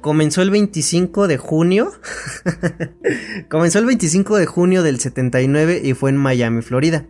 comenzó 0.00 0.42
el 0.42 0.50
25 0.50 1.28
de 1.28 1.38
junio. 1.38 1.92
comenzó 3.48 3.78
el 3.78 3.86
25 3.86 4.36
de 4.36 4.46
junio 4.46 4.82
del 4.82 5.00
79 5.00 5.80
y 5.82 5.94
fue 5.94 6.10
en 6.10 6.16
Miami, 6.16 6.62
Florida. 6.62 7.06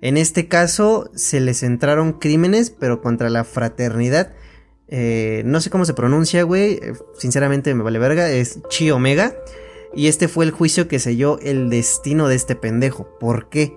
En 0.00 0.16
este 0.16 0.48
caso 0.48 1.10
se 1.14 1.40
les 1.40 1.62
entraron 1.62 2.14
crímenes, 2.14 2.70
pero 2.70 3.00
contra 3.00 3.30
la 3.30 3.44
fraternidad. 3.44 4.32
Eh, 4.88 5.42
no 5.46 5.60
sé 5.60 5.70
cómo 5.70 5.84
se 5.84 5.94
pronuncia, 5.94 6.42
güey. 6.42 6.74
Eh, 6.74 6.92
sinceramente 7.18 7.74
me 7.74 7.82
vale 7.82 7.98
verga. 7.98 8.30
Es 8.30 8.60
Chi 8.68 8.90
Omega. 8.90 9.34
Y 9.96 10.08
este 10.08 10.28
fue 10.28 10.44
el 10.44 10.50
juicio 10.50 10.88
que 10.88 10.98
selló 10.98 11.38
el 11.40 11.70
destino 11.70 12.28
de 12.28 12.36
este 12.36 12.56
pendejo. 12.56 13.08
¿Por 13.18 13.48
qué? 13.48 13.76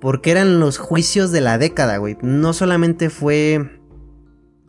Porque 0.00 0.30
eran 0.30 0.60
los 0.60 0.78
juicios 0.78 1.32
de 1.32 1.40
la 1.40 1.58
década, 1.58 1.98
güey. 1.98 2.16
No 2.22 2.52
solamente 2.52 3.10
fue. 3.10 3.80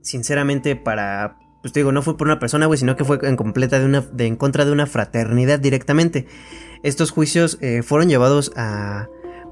Sinceramente, 0.02 0.76
para. 0.76 1.38
Pues 1.62 1.74
te 1.74 1.82
digo, 1.82 1.92
no 1.92 2.02
fue 2.02 2.18
por 2.18 2.28
una 2.28 2.40
persona, 2.40 2.66
güey, 2.66 2.80
sino 2.80 2.96
que 2.96 3.06
fue 3.06 3.20
en 3.24 3.36
completa 3.36 3.80
de 3.80 3.86
una. 3.86 4.02
De, 4.02 4.26
en 4.26 4.36
contra 4.36 4.66
de 4.66 4.72
una 4.72 4.88
fraternidad 4.88 5.60
directamente. 5.60 6.28
Estos 6.84 7.12
juicios 7.12 7.58
eh, 7.62 7.84
fueron 7.84 8.10
llevados 8.10 8.52
a 8.56 9.10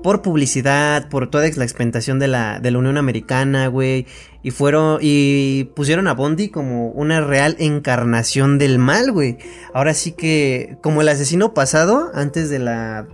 por 0.08 0.22
publicidad, 0.22 1.10
por 1.10 1.30
toda 1.30 1.44
la 1.54 1.66
experimentación 1.66 2.18
de 2.18 2.30
la, 2.30 2.62
de 2.62 2.72
la 2.72 2.78
Unión 2.78 2.98
Americana, 2.98 3.68
güey. 3.68 4.06
Y 4.42 4.52
fueron, 4.52 5.00
y 5.02 5.66
pusieron 5.76 6.08
a 6.08 6.14
Bondi 6.14 6.48
como 6.48 6.92
una 6.92 7.20
real 7.20 7.58
encarnación 7.60 8.58
del 8.58 8.80
mal, 8.80 9.12
güey. 9.12 9.38
Ahora 9.74 9.94
sí 9.94 10.14
que, 10.14 10.78
como 10.82 11.02
el 11.02 11.10
asesino 11.10 11.54
pasado, 11.54 12.10
antes 12.14 12.50
de 12.50 12.60
la, 12.60 13.06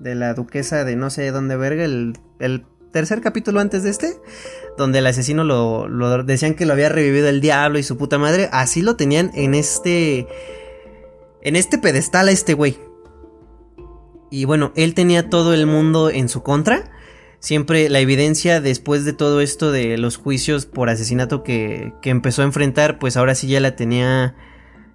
de 0.00 0.14
la 0.14 0.34
duquesa 0.34 0.84
de 0.84 0.96
no 0.96 1.08
sé 1.08 1.30
dónde 1.30 1.56
verga, 1.56 1.82
el, 1.82 2.18
el 2.40 2.66
tercer 2.92 3.22
capítulo 3.22 3.60
antes 3.60 3.82
de 3.82 3.88
este, 3.88 4.12
donde 4.76 4.98
el 4.98 5.06
asesino 5.06 5.44
lo, 5.44 5.88
lo 5.88 6.24
decían 6.24 6.52
que 6.52 6.66
lo 6.66 6.74
había 6.74 6.90
revivido 6.90 7.30
el 7.30 7.40
diablo 7.40 7.78
y 7.78 7.82
su 7.82 7.96
puta 7.96 8.18
madre, 8.18 8.50
así 8.52 8.82
lo 8.82 8.96
tenían 8.96 9.30
en 9.32 9.54
este 9.54 10.28
en 11.40 11.56
este 11.56 11.78
pedestal 11.78 12.28
a 12.28 12.32
este 12.32 12.52
güey. 12.52 12.91
Y 14.32 14.46
bueno, 14.46 14.72
él 14.74 14.94
tenía 14.94 15.30
todo 15.30 15.54
el 15.54 15.66
mundo 15.66 16.10
en 16.10 16.28
su 16.28 16.42
contra. 16.42 16.90
Siempre 17.38 17.88
la 17.90 18.00
evidencia 18.00 18.60
después 18.60 19.04
de 19.04 19.12
todo 19.12 19.40
esto 19.40 19.70
de 19.70 19.98
los 19.98 20.16
juicios 20.16 20.64
por 20.64 20.88
asesinato 20.88 21.42
que, 21.42 21.92
que 22.00 22.10
empezó 22.10 22.42
a 22.42 22.46
enfrentar, 22.46 22.98
pues 22.98 23.16
ahora 23.16 23.34
sí 23.34 23.46
ya 23.46 23.60
la 23.60 23.76
tenía 23.76 24.34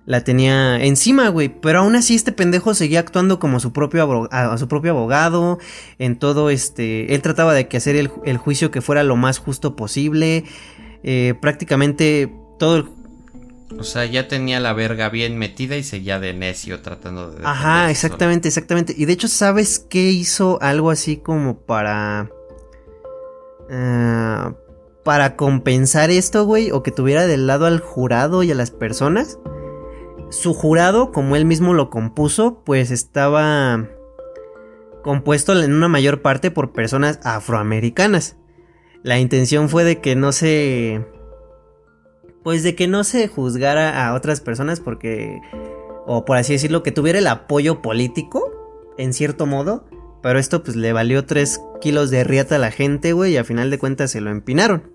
la 0.07 0.23
tenía 0.23 0.81
encima, 0.83 1.27
güey. 1.27 1.49
Pero 1.49 1.79
aún 1.79 1.95
así 1.97 2.15
este 2.15 2.31
pendejo 2.31 2.73
seguía 2.73 3.01
actuando 3.01 3.39
como 3.39 3.59
su 3.59 3.73
propio, 3.73 4.29
a, 4.31 4.57
su 4.57 4.67
propio 4.69 4.91
abogado. 4.91 5.59
En 5.99 6.17
todo 6.17 6.49
este... 6.49 7.13
Él 7.13 7.21
trataba 7.21 7.53
de 7.53 7.67
que 7.67 7.75
hacer 7.75 7.97
el, 7.97 8.37
juicio 8.37 8.71
que 8.71 8.81
fuera 8.81 9.03
lo 9.03 9.17
más 9.17 9.37
justo 9.37 9.75
posible. 9.75 10.45
Eh, 11.03 11.35
prácticamente 11.41 12.33
todo 12.57 12.77
el... 12.77 12.85
O 13.77 13.83
sea, 13.83 14.05
ya 14.05 14.27
tenía 14.27 14.59
la 14.59 14.73
verga 14.73 15.09
bien 15.09 15.37
metida 15.37 15.75
y 15.75 15.83
seguía 15.83 16.19
de 16.19 16.33
necio 16.33 16.81
tratando 16.81 17.31
de... 17.31 17.45
Ajá, 17.45 17.91
exactamente, 17.91 18.47
exactamente. 18.47 18.93
Y 18.97 19.05
de 19.05 19.13
hecho, 19.13 19.27
¿sabes 19.27 19.79
qué 19.79 20.09
hizo 20.11 20.57
algo 20.61 20.89
así 20.89 21.17
como 21.17 21.59
para... 21.59 22.29
Ah, 23.69 24.53
para 25.03 25.35
compensar 25.37 26.09
esto, 26.09 26.45
güey, 26.45 26.71
o 26.71 26.83
que 26.83 26.91
tuviera 26.91 27.27
del 27.27 27.47
lado 27.47 27.65
al 27.65 27.79
jurado 27.79 28.43
y 28.43 28.51
a 28.51 28.55
las 28.55 28.71
personas. 28.71 29.39
Su 30.29 30.53
jurado, 30.53 31.11
como 31.13 31.37
él 31.37 31.45
mismo 31.45 31.73
lo 31.73 31.89
compuso, 31.89 32.61
pues 32.65 32.91
estaba 32.91 33.87
compuesto 35.03 35.57
en 35.61 35.73
una 35.73 35.87
mayor 35.87 36.21
parte 36.21 36.51
por 36.51 36.73
personas 36.73 37.19
afroamericanas. 37.23 38.35
La 39.03 39.19
intención 39.19 39.69
fue 39.69 39.85
de 39.85 40.01
que 40.01 40.17
no 40.17 40.33
se... 40.33 41.05
Pues 42.47 42.63
de 42.63 42.75
que 42.75 42.87
no 42.87 43.03
se 43.03 43.27
juzgara 43.27 44.07
a 44.07 44.13
otras 44.13 44.39
personas 44.39 44.79
porque... 44.79 45.41
O 46.05 46.23
por 46.23 46.37
así 46.37 46.53
decirlo, 46.53 46.81
que 46.81 46.93
tuviera 46.93 47.19
el 47.19 47.27
apoyo 47.27 47.81
político, 47.81 48.93
en 48.97 49.11
cierto 49.11 49.45
modo. 49.45 49.83
Pero 50.23 50.39
esto 50.39 50.63
pues 50.63 50.77
le 50.77 50.93
valió 50.93 51.25
3 51.25 51.59
kilos 51.81 52.09
de 52.09 52.23
riata 52.23 52.55
a 52.55 52.59
la 52.59 52.71
gente, 52.71 53.11
güey, 53.11 53.33
y 53.33 53.37
a 53.37 53.43
final 53.43 53.69
de 53.69 53.77
cuentas 53.77 54.11
se 54.11 54.21
lo 54.21 54.29
empinaron. 54.29 54.93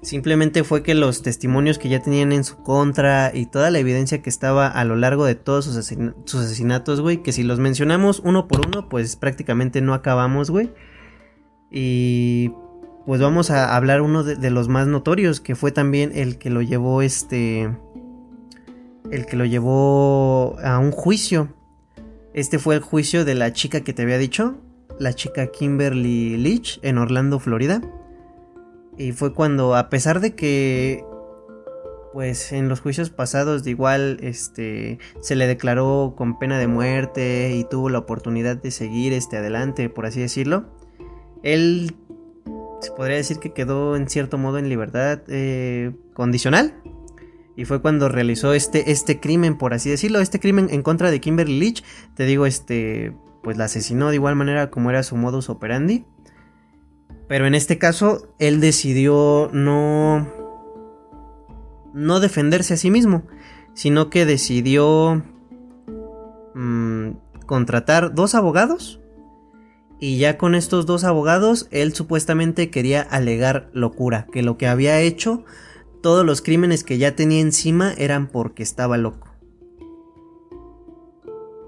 Simplemente 0.00 0.64
fue 0.64 0.82
que 0.82 0.94
los 0.94 1.20
testimonios 1.20 1.78
que 1.78 1.90
ya 1.90 2.00
tenían 2.00 2.32
en 2.32 2.42
su 2.42 2.62
contra 2.62 3.32
y 3.34 3.44
toda 3.44 3.70
la 3.70 3.78
evidencia 3.78 4.22
que 4.22 4.30
estaba 4.30 4.66
a 4.66 4.84
lo 4.86 4.96
largo 4.96 5.26
de 5.26 5.34
todos 5.34 5.66
sus, 5.66 5.76
asesinatos, 5.76 7.02
güey, 7.02 7.22
que 7.22 7.32
si 7.32 7.42
los 7.42 7.58
mencionamos 7.58 8.22
uno 8.24 8.48
por 8.48 8.66
uno, 8.66 8.88
pues 8.88 9.16
prácticamente 9.16 9.82
no 9.82 9.92
acabamos, 9.92 10.50
güey. 10.50 10.70
Y 11.70 12.50
pues 13.06 13.20
vamos 13.20 13.50
a 13.50 13.74
hablar 13.76 14.00
uno 14.00 14.22
de, 14.22 14.50
los 14.50 14.68
más 14.68 14.86
notorios, 14.86 15.40
que 15.40 15.54
fue 15.54 15.72
también 15.72 16.12
el 16.14 16.38
que 16.38 16.50
lo 16.50 16.62
llevó 16.62 17.02
este... 17.02 17.70
El 19.10 19.26
que 19.26 19.36
lo 19.36 19.44
llevó 19.44 20.56
a 20.60 20.78
un 20.78 20.90
juicio. 20.90 21.48
Este 22.32 22.58
fue 22.58 22.76
el 22.76 22.80
juicio 22.80 23.24
de 23.24 23.34
la 23.34 23.52
chica 23.52 23.82
que 23.82 23.92
te 23.92 24.02
había 24.02 24.16
dicho, 24.16 24.56
la 24.98 25.12
chica 25.12 25.48
Kimberly 25.48 26.38
Leach 26.38 26.78
en 26.82 26.96
Orlando, 26.96 27.38
Florida. 27.38 27.82
Y 28.96 29.12
fue 29.12 29.34
cuando, 29.34 29.74
a 29.74 29.90
pesar 29.90 30.20
de 30.20 30.34
que, 30.34 31.04
pues 32.14 32.52
en 32.52 32.68
los 32.68 32.80
juicios 32.80 33.10
pasados 33.10 33.64
de 33.64 33.70
igual, 33.70 34.18
este, 34.22 34.98
se 35.20 35.34
le 35.34 35.46
declaró 35.46 36.14
con 36.16 36.38
pena 36.38 36.58
de 36.58 36.68
muerte 36.68 37.54
y 37.54 37.64
tuvo 37.64 37.90
la 37.90 37.98
oportunidad 37.98 38.56
de 38.56 38.70
seguir, 38.70 39.12
este, 39.12 39.36
adelante, 39.36 39.90
por 39.90 40.06
así 40.06 40.20
decirlo, 40.20 40.64
él 41.42 41.96
se 42.82 42.90
podría 42.90 43.16
decir 43.16 43.38
que 43.38 43.52
quedó 43.52 43.94
en 43.96 44.08
cierto 44.08 44.38
modo 44.38 44.58
en 44.58 44.68
libertad 44.68 45.20
eh, 45.28 45.92
condicional. 46.14 46.74
Y 47.56 47.64
fue 47.64 47.80
cuando 47.80 48.08
realizó 48.08 48.54
este, 48.54 48.90
este 48.90 49.20
crimen, 49.20 49.56
por 49.56 49.72
así 49.72 49.88
decirlo, 49.88 50.20
este 50.20 50.40
crimen 50.40 50.68
en 50.70 50.82
contra 50.82 51.10
de 51.10 51.20
Kimberly 51.20 51.58
Leach. 51.58 51.84
Te 52.14 52.24
digo, 52.24 52.44
este, 52.44 53.14
pues 53.42 53.56
la 53.56 53.64
asesinó 53.64 54.08
de 54.08 54.16
igual 54.16 54.34
manera 54.34 54.70
como 54.70 54.90
era 54.90 55.02
su 55.02 55.16
modus 55.16 55.48
operandi. 55.48 56.04
Pero 57.28 57.46
en 57.46 57.54
este 57.54 57.78
caso, 57.78 58.34
él 58.38 58.60
decidió 58.60 59.48
no. 59.52 60.26
no 61.94 62.20
defenderse 62.20 62.74
a 62.74 62.78
sí 62.78 62.90
mismo. 62.90 63.22
Sino 63.74 64.10
que 64.10 64.26
decidió. 64.26 65.22
Mm, 66.54 67.12
contratar 67.46 68.14
dos 68.14 68.34
abogados. 68.34 69.01
Y 70.02 70.18
ya 70.18 70.36
con 70.36 70.56
estos 70.56 70.84
dos 70.84 71.04
abogados, 71.04 71.68
él 71.70 71.94
supuestamente 71.94 72.70
quería 72.70 73.02
alegar 73.02 73.70
locura. 73.72 74.26
Que 74.32 74.42
lo 74.42 74.58
que 74.58 74.66
había 74.66 74.98
hecho, 74.98 75.44
todos 76.02 76.26
los 76.26 76.42
crímenes 76.42 76.82
que 76.82 76.98
ya 76.98 77.14
tenía 77.14 77.40
encima 77.40 77.94
eran 77.96 78.26
porque 78.26 78.64
estaba 78.64 78.96
loco. 78.96 79.28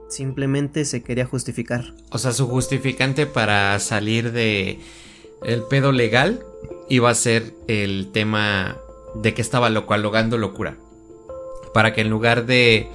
Simplemente 0.09 0.85
se 0.85 1.05
quería 1.05 1.27
justificar. 1.27 1.95
O 2.11 2.19
sea, 2.19 2.33
su 2.33 2.49
justificante 2.49 3.27
para 3.27 3.79
salir 3.79 4.33
de 4.33 4.81
el 5.45 5.63
pedo 5.71 5.93
legal 5.93 6.45
iba 6.89 7.11
a 7.11 7.15
ser 7.15 7.55
el 7.69 8.11
tema 8.11 8.79
de 9.15 9.33
que 9.33 9.43
estaba 9.43 9.71
loco, 9.71 9.95
alogando 9.95 10.39
locura. 10.39 10.77
Para 11.73 11.95
que 11.95 12.01
en 12.01 12.11
lugar 12.11 12.47
de 12.47 12.89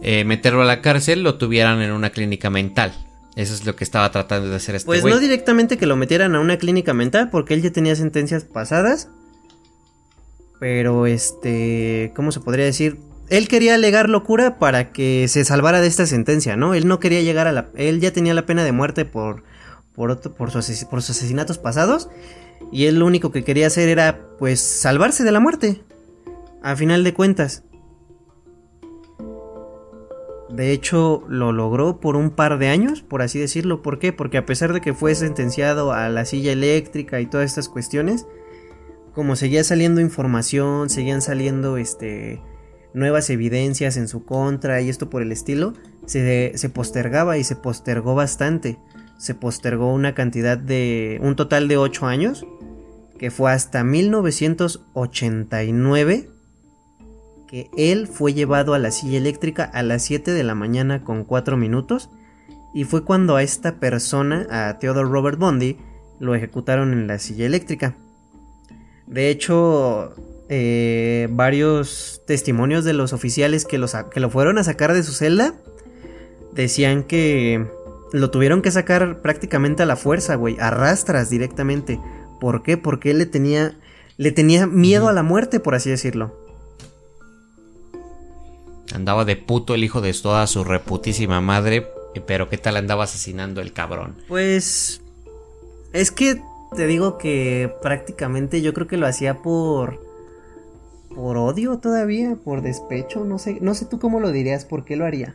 eh, 0.00 0.24
meterlo 0.24 0.62
a 0.62 0.64
la 0.64 0.80
cárcel, 0.80 1.22
lo 1.22 1.34
tuvieran 1.34 1.82
en 1.82 1.92
una 1.92 2.08
clínica 2.08 2.48
mental. 2.48 2.94
Eso 3.36 3.54
es 3.54 3.64
lo 3.64 3.76
que 3.76 3.84
estaba 3.84 4.10
tratando 4.10 4.50
de 4.50 4.56
hacer 4.56 4.74
este 4.74 4.86
Pues 4.86 5.04
no 5.04 5.18
directamente 5.18 5.78
que 5.78 5.86
lo 5.86 5.96
metieran 5.96 6.34
a 6.34 6.40
una 6.40 6.58
clínica 6.58 6.94
mental, 6.94 7.30
porque 7.30 7.54
él 7.54 7.62
ya 7.62 7.70
tenía 7.70 7.94
sentencias 7.96 8.44
pasadas. 8.44 9.08
Pero 10.58 11.06
este, 11.06 12.12
¿cómo 12.14 12.32
se 12.32 12.40
podría 12.40 12.64
decir? 12.64 12.98
Él 13.28 13.48
quería 13.48 13.76
alegar 13.76 14.10
locura 14.10 14.58
para 14.58 14.90
que 14.90 15.26
se 15.28 15.44
salvara 15.44 15.80
de 15.80 15.86
esta 15.86 16.06
sentencia, 16.06 16.56
¿no? 16.56 16.74
Él 16.74 16.88
no 16.88 16.98
quería 16.98 17.22
llegar 17.22 17.46
a 17.46 17.52
la... 17.52 17.68
Él 17.76 18.00
ya 18.00 18.12
tenía 18.12 18.34
la 18.34 18.44
pena 18.44 18.64
de 18.64 18.72
muerte 18.72 19.04
por 19.04 19.44
por, 19.94 20.18
por, 20.34 20.50
sus, 20.50 20.84
por 20.84 21.02
sus 21.02 21.16
asesinatos 21.16 21.58
pasados. 21.58 22.08
Y 22.72 22.86
él 22.86 22.98
lo 22.98 23.06
único 23.06 23.32
que 23.32 23.44
quería 23.44 23.66
hacer 23.66 23.88
era, 23.88 24.20
pues, 24.38 24.60
salvarse 24.60 25.24
de 25.24 25.32
la 25.32 25.40
muerte. 25.40 25.82
A 26.62 26.76
final 26.76 27.04
de 27.04 27.14
cuentas. 27.14 27.64
De 30.52 30.72
hecho, 30.72 31.24
lo 31.28 31.52
logró 31.52 32.00
por 32.00 32.16
un 32.16 32.30
par 32.30 32.58
de 32.58 32.68
años, 32.68 33.02
por 33.02 33.22
así 33.22 33.38
decirlo. 33.38 33.82
¿Por 33.82 33.98
qué? 33.98 34.12
Porque 34.12 34.38
a 34.38 34.46
pesar 34.46 34.72
de 34.72 34.80
que 34.80 34.94
fue 34.94 35.14
sentenciado 35.14 35.92
a 35.92 36.08
la 36.08 36.24
silla 36.24 36.52
eléctrica 36.52 37.20
y 37.20 37.26
todas 37.26 37.46
estas 37.46 37.68
cuestiones, 37.68 38.26
como 39.14 39.36
seguía 39.36 39.64
saliendo 39.64 40.00
información, 40.00 40.90
seguían 40.90 41.22
saliendo 41.22 41.76
este 41.76 42.42
nuevas 42.92 43.30
evidencias 43.30 43.96
en 43.96 44.08
su 44.08 44.24
contra 44.24 44.80
y 44.80 44.88
esto 44.88 45.10
por 45.10 45.22
el 45.22 45.30
estilo, 45.30 45.74
se, 46.06 46.52
se 46.56 46.68
postergaba 46.70 47.38
y 47.38 47.44
se 47.44 47.54
postergó 47.54 48.16
bastante 48.16 48.78
se 49.20 49.34
postergó 49.34 49.92
una 49.92 50.14
cantidad 50.14 50.56
de 50.56 51.20
un 51.22 51.36
total 51.36 51.68
de 51.68 51.76
8 51.76 52.06
años, 52.06 52.46
que 53.18 53.30
fue 53.30 53.52
hasta 53.52 53.84
1989 53.84 56.30
que 57.50 57.68
él 57.76 58.06
fue 58.06 58.32
llevado 58.32 58.74
a 58.74 58.78
la 58.78 58.92
silla 58.92 59.18
eléctrica 59.18 59.64
a 59.64 59.82
las 59.82 60.04
7 60.04 60.30
de 60.30 60.44
la 60.44 60.54
mañana 60.54 61.02
con 61.02 61.24
4 61.24 61.56
minutos 61.56 62.08
y 62.72 62.84
fue 62.84 63.04
cuando 63.04 63.34
a 63.34 63.42
esta 63.42 63.80
persona, 63.80 64.46
a 64.50 64.78
Theodore 64.78 65.08
Robert 65.08 65.36
Bundy, 65.36 65.76
lo 66.20 66.36
ejecutaron 66.36 66.92
en 66.92 67.08
la 67.08 67.18
silla 67.18 67.46
eléctrica. 67.46 67.96
De 69.08 69.30
hecho, 69.30 70.14
eh, 70.48 71.26
varios 71.32 72.22
testimonios 72.24 72.84
de 72.84 72.92
los 72.92 73.12
oficiales 73.12 73.64
que, 73.64 73.78
los, 73.78 73.96
que 74.12 74.20
lo 74.20 74.30
fueron 74.30 74.56
a 74.58 74.62
sacar 74.62 74.92
de 74.92 75.02
su 75.02 75.12
celda 75.12 75.54
decían 76.54 77.02
que 77.02 77.66
lo 78.12 78.30
tuvieron 78.30 78.62
que 78.62 78.70
sacar 78.70 79.22
prácticamente 79.22 79.82
a 79.82 79.86
la 79.86 79.96
fuerza, 79.96 80.36
güey, 80.36 80.56
arrastras 80.60 81.30
directamente. 81.30 81.98
¿Por 82.40 82.62
qué? 82.62 82.76
Porque 82.76 83.10
él 83.10 83.18
le 83.18 83.26
tenía 83.26 83.74
le 84.20 84.32
tenía 84.32 84.66
miedo 84.66 85.08
a 85.08 85.14
la 85.14 85.22
muerte, 85.22 85.60
por 85.60 85.74
así 85.74 85.88
decirlo. 85.88 86.39
Andaba 88.94 89.24
de 89.24 89.36
puto 89.36 89.74
el 89.74 89.84
hijo 89.84 90.00
de 90.00 90.12
toda 90.14 90.46
su 90.46 90.64
reputísima 90.64 91.40
madre, 91.40 91.86
pero 92.26 92.48
¿qué 92.48 92.58
tal 92.58 92.76
andaba 92.76 93.04
asesinando 93.04 93.60
el 93.60 93.72
cabrón? 93.72 94.16
Pues 94.28 95.00
es 95.92 96.10
que 96.10 96.40
te 96.76 96.86
digo 96.86 97.18
que 97.18 97.72
prácticamente 97.82 98.62
yo 98.62 98.72
creo 98.72 98.86
que 98.86 98.96
lo 98.96 99.06
hacía 99.06 99.42
por 99.42 100.08
por 101.14 101.36
odio 101.36 101.78
todavía, 101.78 102.36
por 102.36 102.62
despecho, 102.62 103.24
no 103.24 103.38
sé, 103.38 103.58
no 103.60 103.74
sé 103.74 103.84
tú 103.84 103.98
cómo 103.98 104.20
lo 104.20 104.30
dirías, 104.30 104.64
¿por 104.64 104.84
qué 104.84 104.94
lo 104.94 105.04
haría? 105.04 105.34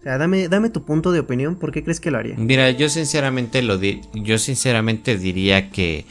O 0.00 0.02
sea, 0.02 0.18
dame, 0.18 0.48
dame 0.48 0.68
tu 0.68 0.84
punto 0.84 1.12
de 1.12 1.20
opinión, 1.20 1.56
¿por 1.56 1.72
qué 1.72 1.82
crees 1.82 1.98
que 1.98 2.10
lo 2.10 2.18
haría? 2.18 2.34
Mira, 2.36 2.70
yo 2.70 2.88
sinceramente 2.88 3.62
lo 3.62 3.78
di 3.78 4.02
yo 4.12 4.38
sinceramente 4.38 5.16
diría 5.16 5.70
que 5.70 6.04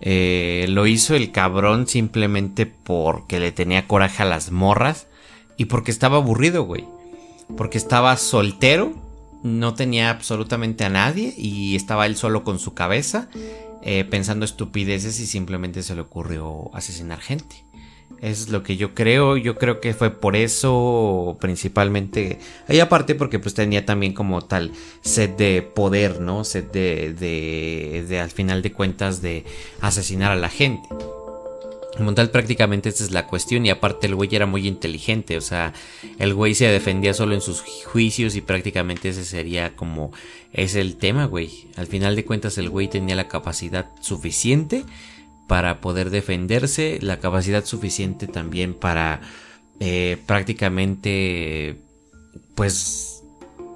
eh, 0.00 0.66
lo 0.68 0.86
hizo 0.86 1.14
el 1.16 1.32
cabrón 1.32 1.86
simplemente 1.86 2.66
porque 2.66 3.40
le 3.40 3.50
tenía 3.52 3.88
coraje 3.88 4.22
a 4.22 4.26
las 4.26 4.52
morras 4.52 5.06
y 5.56 5.66
porque 5.66 5.90
estaba 5.90 6.16
aburrido, 6.16 6.64
güey. 6.64 6.84
Porque 7.56 7.78
estaba 7.78 8.16
soltero, 8.16 8.94
no 9.42 9.74
tenía 9.74 10.10
absolutamente 10.10 10.84
a 10.84 10.88
nadie 10.88 11.34
y 11.36 11.76
estaba 11.76 12.06
él 12.06 12.16
solo 12.16 12.42
con 12.42 12.58
su 12.58 12.74
cabeza 12.74 13.28
eh, 13.82 14.04
pensando 14.04 14.44
estupideces 14.44 15.20
y 15.20 15.26
simplemente 15.26 15.82
se 15.82 15.94
le 15.94 16.00
ocurrió 16.00 16.70
asesinar 16.74 17.20
gente. 17.20 17.64
Es 18.20 18.48
lo 18.48 18.62
que 18.62 18.76
yo 18.76 18.94
creo, 18.94 19.36
yo 19.36 19.56
creo 19.56 19.80
que 19.80 19.94
fue 19.94 20.10
por 20.10 20.36
eso 20.36 21.36
principalmente, 21.40 22.38
y 22.68 22.80
aparte 22.80 23.14
porque 23.14 23.38
pues 23.38 23.54
tenía 23.54 23.84
también 23.84 24.12
como 24.14 24.42
tal 24.42 24.72
sed 25.02 25.30
de 25.30 25.62
poder, 25.62 26.20
¿no? 26.20 26.42
Sed 26.42 26.64
de, 26.64 27.12
de, 27.12 28.04
de 28.08 28.20
al 28.20 28.30
final 28.30 28.62
de 28.62 28.72
cuentas 28.72 29.22
de 29.22 29.44
asesinar 29.80 30.32
a 30.32 30.36
la 30.36 30.48
gente. 30.48 30.88
Como 31.96 32.14
tal, 32.14 32.30
prácticamente 32.30 32.88
esta 32.88 33.04
es 33.04 33.10
la 33.10 33.26
cuestión. 33.26 33.64
Y 33.64 33.70
aparte, 33.70 34.06
el 34.06 34.14
güey 34.14 34.28
era 34.34 34.46
muy 34.46 34.66
inteligente. 34.66 35.36
O 35.36 35.40
sea, 35.40 35.72
el 36.18 36.34
güey 36.34 36.54
se 36.54 36.66
defendía 36.66 37.14
solo 37.14 37.34
en 37.34 37.40
sus 37.40 37.62
juicios. 37.84 38.36
Y 38.36 38.40
prácticamente 38.40 39.08
ese 39.08 39.24
sería 39.24 39.74
como. 39.76 40.12
Es 40.52 40.74
el 40.74 40.96
tema, 40.96 41.24
güey. 41.26 41.68
Al 41.76 41.86
final 41.86 42.16
de 42.16 42.24
cuentas, 42.24 42.58
el 42.58 42.70
güey 42.70 42.88
tenía 42.88 43.16
la 43.16 43.28
capacidad 43.28 43.90
suficiente 44.00 44.84
para 45.48 45.80
poder 45.80 46.10
defenderse. 46.10 46.98
La 47.00 47.18
capacidad 47.18 47.64
suficiente 47.64 48.26
también 48.26 48.74
para. 48.74 49.20
Eh, 49.80 50.18
prácticamente. 50.26 51.78
Pues 52.54 53.15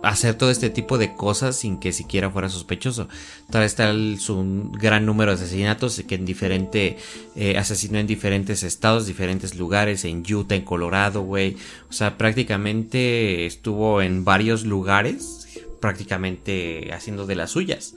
hacer 0.03 0.35
todo 0.35 0.51
este 0.51 0.71
tipo 0.71 0.99
de 0.99 1.15
cosas 1.15 1.57
sin 1.57 1.79
que 1.79 1.93
siquiera 1.93 2.31
fuera 2.31 2.49
sospechoso. 2.49 3.09
Todavía 3.47 3.67
está 3.67 3.93
su 4.19 4.71
gran 4.73 5.07
número 5.07 5.31
de 5.31 5.43
asesinatos 5.43 6.03
que 6.07 6.15
en 6.15 6.25
diferente 6.25 6.97
eh, 7.37 7.59
asesinó 7.59 7.99
en 7.99 8.07
diferentes 8.07 8.63
estados, 8.63 9.07
diferentes 9.07 9.57
lugares, 9.57 10.05
en 10.05 10.25
Utah, 10.33 10.55
en 10.55 10.63
Colorado, 10.63 11.23
güey. 11.23 11.57
O 11.89 11.93
sea, 11.93 12.17
prácticamente 12.17 13.47
estuvo 13.47 14.03
en 14.03 14.25
varios 14.25 14.65
lugares, 14.65 15.49
prácticamente 15.81 16.93
haciendo 16.93 17.27
de 17.27 17.37
las 17.37 17.51
suyas. 17.51 17.95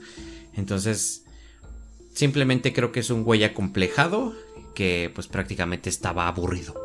Entonces, 0.56 1.24
simplemente 2.12 2.72
creo 2.72 2.92
que 2.92 3.00
es 3.00 3.10
un 3.10 3.24
güey 3.24 3.44
acomplejado 3.44 4.34
que 4.74 5.10
pues 5.14 5.26
prácticamente 5.26 5.88
estaba 5.88 6.28
aburrido. 6.28 6.83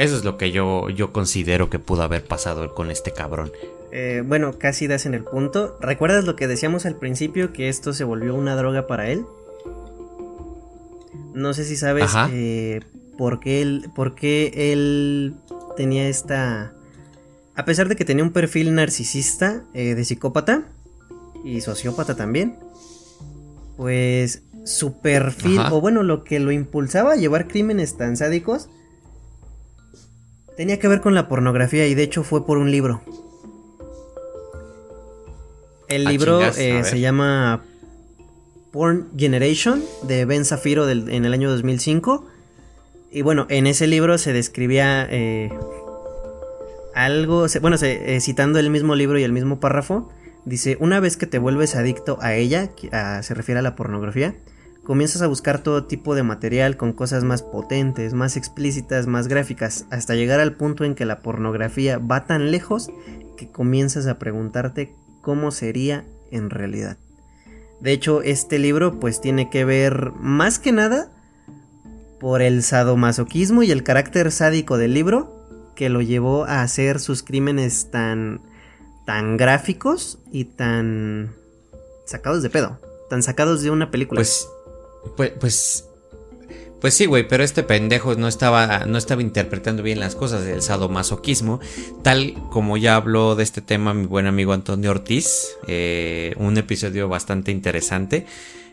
Eso 0.00 0.16
es 0.16 0.24
lo 0.24 0.38
que 0.38 0.50
yo, 0.50 0.88
yo 0.88 1.12
considero 1.12 1.68
que 1.68 1.78
pudo 1.78 2.00
haber 2.00 2.24
pasado 2.24 2.74
con 2.74 2.90
este 2.90 3.12
cabrón. 3.12 3.52
Eh, 3.92 4.22
bueno, 4.26 4.58
casi 4.58 4.86
das 4.86 5.04
en 5.04 5.12
el 5.12 5.24
punto. 5.24 5.76
¿Recuerdas 5.78 6.24
lo 6.24 6.36
que 6.36 6.48
decíamos 6.48 6.86
al 6.86 6.96
principio, 6.96 7.52
que 7.52 7.68
esto 7.68 7.92
se 7.92 8.04
volvió 8.04 8.34
una 8.34 8.56
droga 8.56 8.86
para 8.86 9.10
él? 9.10 9.26
No 11.34 11.52
sé 11.52 11.64
si 11.64 11.76
sabes 11.76 12.10
eh, 12.32 12.80
por, 13.18 13.40
qué 13.40 13.60
él, 13.60 13.90
por 13.94 14.14
qué 14.14 14.72
él 14.72 15.34
tenía 15.76 16.08
esta... 16.08 16.72
A 17.54 17.66
pesar 17.66 17.86
de 17.88 17.94
que 17.94 18.06
tenía 18.06 18.24
un 18.24 18.32
perfil 18.32 18.74
narcisista 18.74 19.64
eh, 19.74 19.94
de 19.94 20.04
psicópata 20.06 20.62
y 21.44 21.60
sociópata 21.60 22.16
también, 22.16 22.56
pues 23.76 24.44
su 24.64 24.98
perfil, 25.02 25.60
o 25.70 25.82
bueno, 25.82 26.02
lo 26.02 26.24
que 26.24 26.40
lo 26.40 26.52
impulsaba 26.52 27.12
a 27.12 27.16
llevar 27.16 27.48
crímenes 27.48 27.98
tan 27.98 28.16
sádicos, 28.16 28.70
tenía 30.60 30.78
que 30.78 30.88
ver 30.88 31.00
con 31.00 31.14
la 31.14 31.26
pornografía 31.26 31.86
y 31.86 31.94
de 31.94 32.02
hecho 32.02 32.22
fue 32.22 32.44
por 32.44 32.58
un 32.58 32.70
libro. 32.70 33.00
El 35.88 36.06
ah, 36.06 36.10
libro 36.10 36.42
eh, 36.42 36.84
se 36.84 37.00
llama 37.00 37.64
Porn 38.70 39.08
Generation 39.16 39.82
de 40.02 40.26
Ben 40.26 40.44
Zafiro 40.44 40.86
en 40.90 41.24
el 41.24 41.32
año 41.32 41.48
2005. 41.48 42.26
Y 43.10 43.22
bueno, 43.22 43.46
en 43.48 43.66
ese 43.66 43.86
libro 43.86 44.18
se 44.18 44.34
describía 44.34 45.08
eh, 45.10 45.50
algo, 46.94 47.46
bueno, 47.62 47.78
eh, 47.80 48.18
citando 48.20 48.58
el 48.58 48.68
mismo 48.68 48.94
libro 48.96 49.18
y 49.18 49.22
el 49.22 49.32
mismo 49.32 49.60
párrafo, 49.60 50.10
dice, 50.44 50.76
una 50.78 51.00
vez 51.00 51.16
que 51.16 51.24
te 51.24 51.38
vuelves 51.38 51.74
adicto 51.74 52.18
a 52.20 52.34
ella, 52.34 52.70
se 53.22 53.32
refiere 53.32 53.60
a 53.60 53.62
la 53.62 53.76
pornografía, 53.76 54.34
comienzas 54.84 55.22
a 55.22 55.26
buscar 55.26 55.62
todo 55.62 55.84
tipo 55.84 56.14
de 56.14 56.22
material 56.22 56.76
con 56.76 56.92
cosas 56.92 57.24
más 57.24 57.42
potentes, 57.42 58.14
más 58.14 58.36
explícitas, 58.36 59.06
más 59.06 59.28
gráficas, 59.28 59.86
hasta 59.90 60.14
llegar 60.14 60.40
al 60.40 60.54
punto 60.54 60.84
en 60.84 60.94
que 60.94 61.04
la 61.04 61.20
pornografía 61.20 61.98
va 61.98 62.26
tan 62.26 62.50
lejos 62.50 62.90
que 63.36 63.50
comienzas 63.50 64.06
a 64.06 64.18
preguntarte 64.18 64.94
cómo 65.20 65.50
sería 65.50 66.04
en 66.30 66.50
realidad. 66.50 66.98
De 67.80 67.92
hecho, 67.92 68.22
este 68.22 68.58
libro 68.58 69.00
pues 69.00 69.20
tiene 69.20 69.48
que 69.48 69.64
ver 69.64 70.12
más 70.18 70.58
que 70.58 70.72
nada 70.72 71.10
por 72.18 72.42
el 72.42 72.62
sadomasoquismo 72.62 73.62
y 73.62 73.70
el 73.70 73.82
carácter 73.82 74.30
sádico 74.30 74.76
del 74.76 74.92
libro 74.92 75.72
que 75.74 75.88
lo 75.88 76.02
llevó 76.02 76.44
a 76.44 76.60
hacer 76.60 77.00
sus 77.00 77.22
crímenes 77.22 77.90
tan 77.90 78.42
tan 79.06 79.38
gráficos 79.38 80.18
y 80.30 80.44
tan 80.44 81.34
sacados 82.04 82.42
de 82.42 82.50
pedo, 82.50 82.78
tan 83.08 83.22
sacados 83.22 83.62
de 83.62 83.70
una 83.70 83.90
película. 83.90 84.18
Pues 84.18 84.46
pues 85.16 85.32
pues 85.38 85.84
pues 86.80 86.94
sí, 86.94 87.04
güey, 87.04 87.28
pero 87.28 87.44
este 87.44 87.62
pendejo 87.62 88.14
no 88.14 88.26
estaba, 88.26 88.86
no 88.86 88.96
estaba 88.96 89.20
interpretando 89.20 89.82
bien 89.82 90.00
las 90.00 90.14
cosas 90.14 90.44
del 90.44 90.62
sadomasoquismo, 90.62 91.60
tal 92.02 92.34
como 92.50 92.78
ya 92.78 92.96
habló 92.96 93.36
de 93.36 93.42
este 93.42 93.60
tema 93.60 93.92
mi 93.92 94.06
buen 94.06 94.26
amigo 94.26 94.54
Antonio 94.54 94.90
Ortiz, 94.90 95.56
eh, 95.68 96.32
un 96.38 96.56
episodio 96.56 97.08
bastante 97.08 97.50
interesante. 97.52 98.26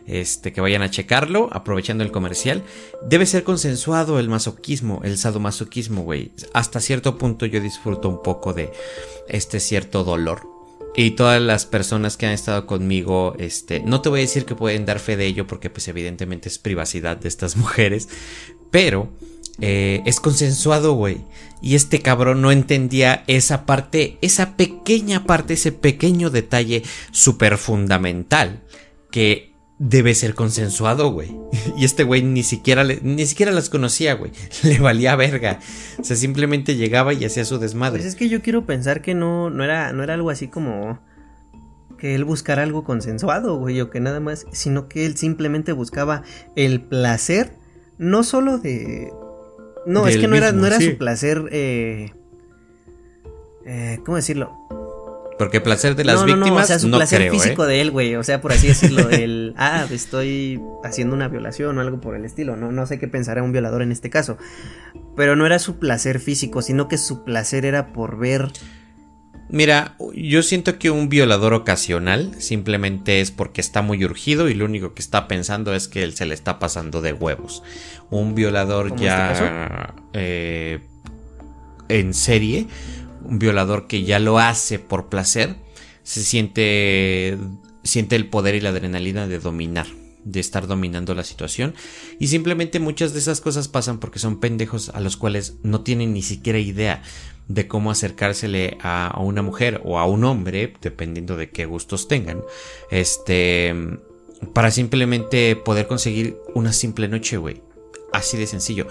Este, 0.06 0.54
que 0.54 0.62
vayan 0.62 0.80
a 0.80 0.90
checarlo, 0.90 1.50
aprovechando 1.52 2.02
el 2.02 2.10
comercial. 2.10 2.62
Debe 3.02 3.26
ser 3.26 3.44
consensuado 3.44 4.18
el 4.18 4.30
masoquismo, 4.30 5.02
el 5.04 5.18
sadomasoquismo, 5.18 6.00
güey. 6.00 6.32
Hasta 6.54 6.80
cierto 6.80 7.18
punto 7.18 7.44
yo 7.44 7.60
disfruto 7.60 8.08
un 8.08 8.22
poco 8.22 8.54
de 8.54 8.72
este 9.28 9.60
cierto 9.60 10.04
dolor. 10.04 10.57
Y 11.00 11.12
todas 11.12 11.40
las 11.40 11.64
personas 11.64 12.16
que 12.16 12.26
han 12.26 12.32
estado 12.32 12.66
conmigo, 12.66 13.36
este, 13.38 13.78
no 13.78 14.00
te 14.00 14.08
voy 14.08 14.18
a 14.18 14.22
decir 14.22 14.44
que 14.44 14.56
pueden 14.56 14.84
dar 14.84 14.98
fe 14.98 15.16
de 15.16 15.26
ello 15.26 15.46
porque 15.46 15.70
pues 15.70 15.86
evidentemente 15.86 16.48
es 16.48 16.58
privacidad 16.58 17.16
de 17.16 17.28
estas 17.28 17.56
mujeres, 17.56 18.08
pero 18.72 19.08
eh, 19.60 20.02
es 20.06 20.18
consensuado, 20.18 20.94
güey. 20.94 21.18
Y 21.62 21.76
este 21.76 22.00
cabrón 22.00 22.42
no 22.42 22.50
entendía 22.50 23.22
esa 23.28 23.64
parte, 23.64 24.18
esa 24.22 24.56
pequeña 24.56 25.22
parte, 25.24 25.54
ese 25.54 25.70
pequeño 25.70 26.30
detalle 26.30 26.82
súper 27.12 27.58
fundamental 27.58 28.64
que 29.12 29.47
debe 29.78 30.14
ser 30.14 30.34
consensuado, 30.34 31.10
güey. 31.10 31.36
Y 31.76 31.84
este 31.84 32.02
güey 32.02 32.22
ni 32.22 32.42
siquiera, 32.42 32.84
ni 32.84 33.26
siquiera 33.26 33.52
las 33.52 33.70
conocía, 33.70 34.14
güey. 34.14 34.32
Le 34.62 34.78
valía 34.78 35.14
verga. 35.16 35.60
O 35.98 36.04
sea, 36.04 36.16
simplemente 36.16 36.76
llegaba 36.76 37.12
y 37.12 37.24
hacía 37.24 37.44
su 37.44 37.58
desmadre. 37.58 38.00
Pues 38.00 38.08
es 38.08 38.14
que 38.16 38.28
yo 38.28 38.42
quiero 38.42 38.66
pensar 38.66 39.02
que 39.02 39.14
no, 39.14 39.50
no, 39.50 39.64
era, 39.64 39.92
no 39.92 40.02
era 40.02 40.14
algo 40.14 40.30
así 40.30 40.48
como 40.48 40.98
que 41.98 42.14
él 42.14 42.24
buscara 42.24 42.62
algo 42.62 42.84
consensuado, 42.84 43.56
güey, 43.58 43.80
o 43.80 43.90
que 43.90 43.98
nada 44.00 44.20
más, 44.20 44.46
sino 44.52 44.88
que 44.88 45.04
él 45.04 45.16
simplemente 45.16 45.72
buscaba 45.72 46.22
el 46.54 46.80
placer, 46.80 47.52
no 47.98 48.22
solo 48.22 48.58
de... 48.58 49.12
No, 49.84 50.06
es 50.06 50.16
que 50.16 50.28
no 50.28 50.36
era, 50.36 50.52
no 50.52 50.66
era 50.66 50.80
su 50.80 50.96
placer... 50.96 51.44
Eh, 51.50 52.12
eh, 53.66 53.98
¿Cómo 54.04 54.16
decirlo? 54.16 54.52
Porque 55.38 55.60
placer 55.60 55.94
de 55.94 56.04
las 56.04 56.16
no, 56.16 56.24
víctimas. 56.24 56.48
No, 56.48 56.56
no, 56.56 56.62
o 56.62 56.66
sea, 56.66 56.78
su 56.78 56.90
placer 56.90 57.30
físico 57.30 57.64
¿eh? 57.64 57.68
de 57.68 57.80
él, 57.80 57.90
güey. 57.90 58.16
O 58.16 58.24
sea, 58.24 58.40
por 58.40 58.52
así 58.52 58.66
decirlo, 58.66 59.08
el. 59.10 59.54
Ah, 59.60 59.86
estoy 59.90 60.60
haciendo 60.84 61.14
una 61.14 61.28
violación 61.28 61.76
o 61.78 61.80
algo 61.80 62.00
por 62.00 62.14
el 62.14 62.24
estilo. 62.24 62.56
No, 62.56 62.70
no 62.70 62.86
sé 62.86 62.98
qué 62.98 63.08
pensará 63.08 63.42
un 63.42 63.52
violador 63.52 63.82
en 63.82 63.92
este 63.92 64.08
caso. 64.08 64.38
Pero 65.16 65.36
no 65.36 65.46
era 65.46 65.58
su 65.58 65.78
placer 65.78 66.20
físico, 66.20 66.62
sino 66.62 66.88
que 66.88 66.96
su 66.96 67.24
placer 67.24 67.64
era 67.64 67.92
por 67.92 68.18
ver. 68.18 68.52
Mira, 69.50 69.96
yo 70.14 70.42
siento 70.42 70.78
que 70.78 70.90
un 70.90 71.08
violador 71.08 71.54
ocasional 71.54 72.34
simplemente 72.38 73.20
es 73.20 73.30
porque 73.30 73.60
está 73.60 73.80
muy 73.80 74.04
urgido 74.04 74.48
y 74.48 74.54
lo 74.54 74.66
único 74.66 74.92
que 74.92 75.00
está 75.00 75.26
pensando 75.26 75.74
es 75.74 75.88
que 75.88 76.02
él 76.02 76.14
se 76.14 76.26
le 76.26 76.34
está 76.34 76.58
pasando 76.58 77.00
de 77.00 77.14
huevos. 77.14 77.62
Un 78.10 78.34
violador 78.34 78.88
este 78.88 79.04
ya 79.04 79.94
eh, 80.12 80.80
en 81.88 82.12
serie 82.12 82.66
un 83.24 83.38
violador 83.38 83.86
que 83.86 84.04
ya 84.04 84.18
lo 84.18 84.38
hace 84.38 84.78
por 84.78 85.08
placer, 85.08 85.56
se 86.02 86.22
siente, 86.22 87.36
siente 87.82 88.16
el 88.16 88.28
poder 88.28 88.54
y 88.54 88.60
la 88.60 88.70
adrenalina 88.70 89.26
de 89.26 89.38
dominar, 89.38 89.86
de 90.24 90.40
estar 90.40 90.66
dominando 90.66 91.14
la 91.14 91.24
situación. 91.24 91.74
Y 92.18 92.28
simplemente 92.28 92.80
muchas 92.80 93.12
de 93.12 93.18
esas 93.18 93.40
cosas 93.40 93.68
pasan 93.68 93.98
porque 93.98 94.18
son 94.18 94.40
pendejos 94.40 94.90
a 94.90 95.00
los 95.00 95.16
cuales 95.16 95.56
no 95.62 95.82
tienen 95.82 96.12
ni 96.12 96.22
siquiera 96.22 96.58
idea 96.58 97.02
de 97.48 97.66
cómo 97.66 97.90
acercársele 97.90 98.78
a, 98.82 99.18
una 99.20 99.42
mujer 99.42 99.80
o 99.84 99.98
a 99.98 100.06
un 100.06 100.24
hombre, 100.24 100.74
dependiendo 100.80 101.36
de 101.36 101.50
qué 101.50 101.64
gustos 101.66 102.06
tengan, 102.06 102.42
este, 102.90 103.74
para 104.52 104.70
simplemente 104.70 105.56
poder 105.56 105.86
conseguir 105.86 106.36
una 106.54 106.72
simple 106.72 107.08
noche, 107.08 107.38
güey. 107.38 107.62
Así 108.12 108.36
de 108.36 108.46
sencillo 108.46 108.86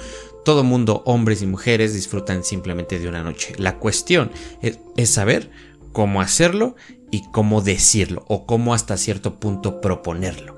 todo 0.48 0.64
mundo, 0.64 1.04
hombres 1.06 1.42
y 1.42 1.46
mujeres, 1.46 1.94
disfrutan 1.94 2.42
simplemente 2.46 3.00
de 3.00 3.10
una 3.10 3.22
noche. 3.22 3.54
La 3.58 3.80
cuestión 3.80 4.32
es, 4.62 4.80
saber 5.10 5.52
cómo 5.92 6.22
hacerlo 6.22 6.78
y 7.12 7.30
cómo 7.34 7.60
decirlo, 7.60 8.24
o 8.30 8.46
cómo 8.46 8.74
hasta 8.74 8.96
cierto 8.96 9.42
punto 9.42 9.82
proponerlo. 9.82 10.56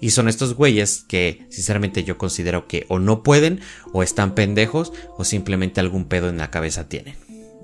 Y 0.00 0.12
son 0.12 0.28
estos 0.28 0.54
güeyes 0.54 1.04
que 1.06 1.44
sinceramente 1.50 2.04
yo 2.04 2.16
considero 2.16 2.66
que 2.66 2.86
o 2.88 2.98
no 2.98 3.22
pueden, 3.22 3.60
o 3.92 4.02
están 4.02 4.34
pendejos, 4.34 4.94
o 5.18 5.26
simplemente 5.26 5.80
algún 5.80 6.06
pedo 6.06 6.30
en 6.30 6.38
la 6.38 6.50
cabeza 6.50 6.88
tienen. 6.88 7.16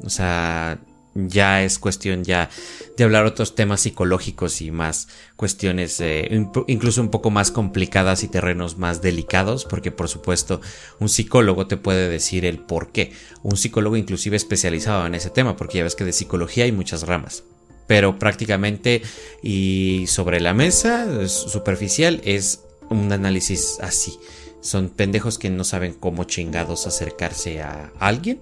O 0.03 0.11
sea, 0.11 0.81
ya 1.15 1.63
es 1.63 1.79
cuestión 1.79 2.25
ya 2.25 2.51
de 2.97 3.05
hablar 3.05 3.25
otros 3.25 3.55
temas 3.55 3.83
psicológicos 3.83 4.61
y 4.61 4.71
más 4.71 5.09
cuestiones 5.37 6.01
eh, 6.01 6.29
incluso 6.67 7.01
un 7.01 7.11
poco 7.11 7.31
más 7.31 7.51
complicadas 7.51 8.25
y 8.25 8.29
terrenos 8.29 8.79
más 8.79 9.01
delicados 9.01 9.65
porque 9.65 9.91
por 9.91 10.09
supuesto 10.09 10.61
un 10.99 11.09
psicólogo 11.09 11.67
te 11.67 11.77
puede 11.77 12.09
decir 12.09 12.45
el 12.45 12.59
por 12.59 12.91
qué. 12.91 13.13
Un 13.43 13.57
psicólogo 13.57 13.97
inclusive 13.97 14.37
especializado 14.37 15.07
en 15.07 15.15
ese 15.15 15.31
tema 15.31 15.57
porque 15.57 15.79
ya 15.79 15.85
ves 15.85 15.95
que 15.95 16.05
de 16.05 16.13
psicología 16.13 16.65
hay 16.65 16.73
muchas 16.73 17.07
ramas. 17.07 17.45
Pero 17.87 18.19
prácticamente 18.19 19.03
y 19.43 20.07
sobre 20.09 20.41
la 20.41 20.55
mesa 20.55 21.29
superficial 21.29 22.21
es 22.25 22.61
un 22.91 23.13
análisis 23.13 23.79
así. 23.81 24.19
Son 24.63 24.89
pendejos 24.89 25.39
que 25.39 25.51
no 25.51 25.63
saben 25.63 25.93
cómo 25.93 26.25
chingados 26.25 26.87
acercarse 26.87 27.61
a 27.61 27.93
alguien 27.99 28.41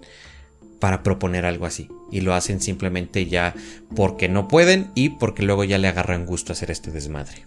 para 0.79 1.03
proponer 1.03 1.45
algo 1.45 1.67
así. 1.67 1.89
Y 2.13 2.21
lo 2.21 2.35
hacen 2.35 2.61
simplemente 2.61 3.27
ya 3.27 3.55
porque 3.97 4.29
no 4.29 4.47
pueden 4.47 4.93
y 4.95 5.09
porque 5.09 5.43
luego 5.43 5.65
ya 5.65 5.79
le 5.79 5.89
agarran 5.89 6.27
gusto 6.27 6.53
hacer 6.53 6.71
este 6.71 6.93
desmadre. 6.93 7.47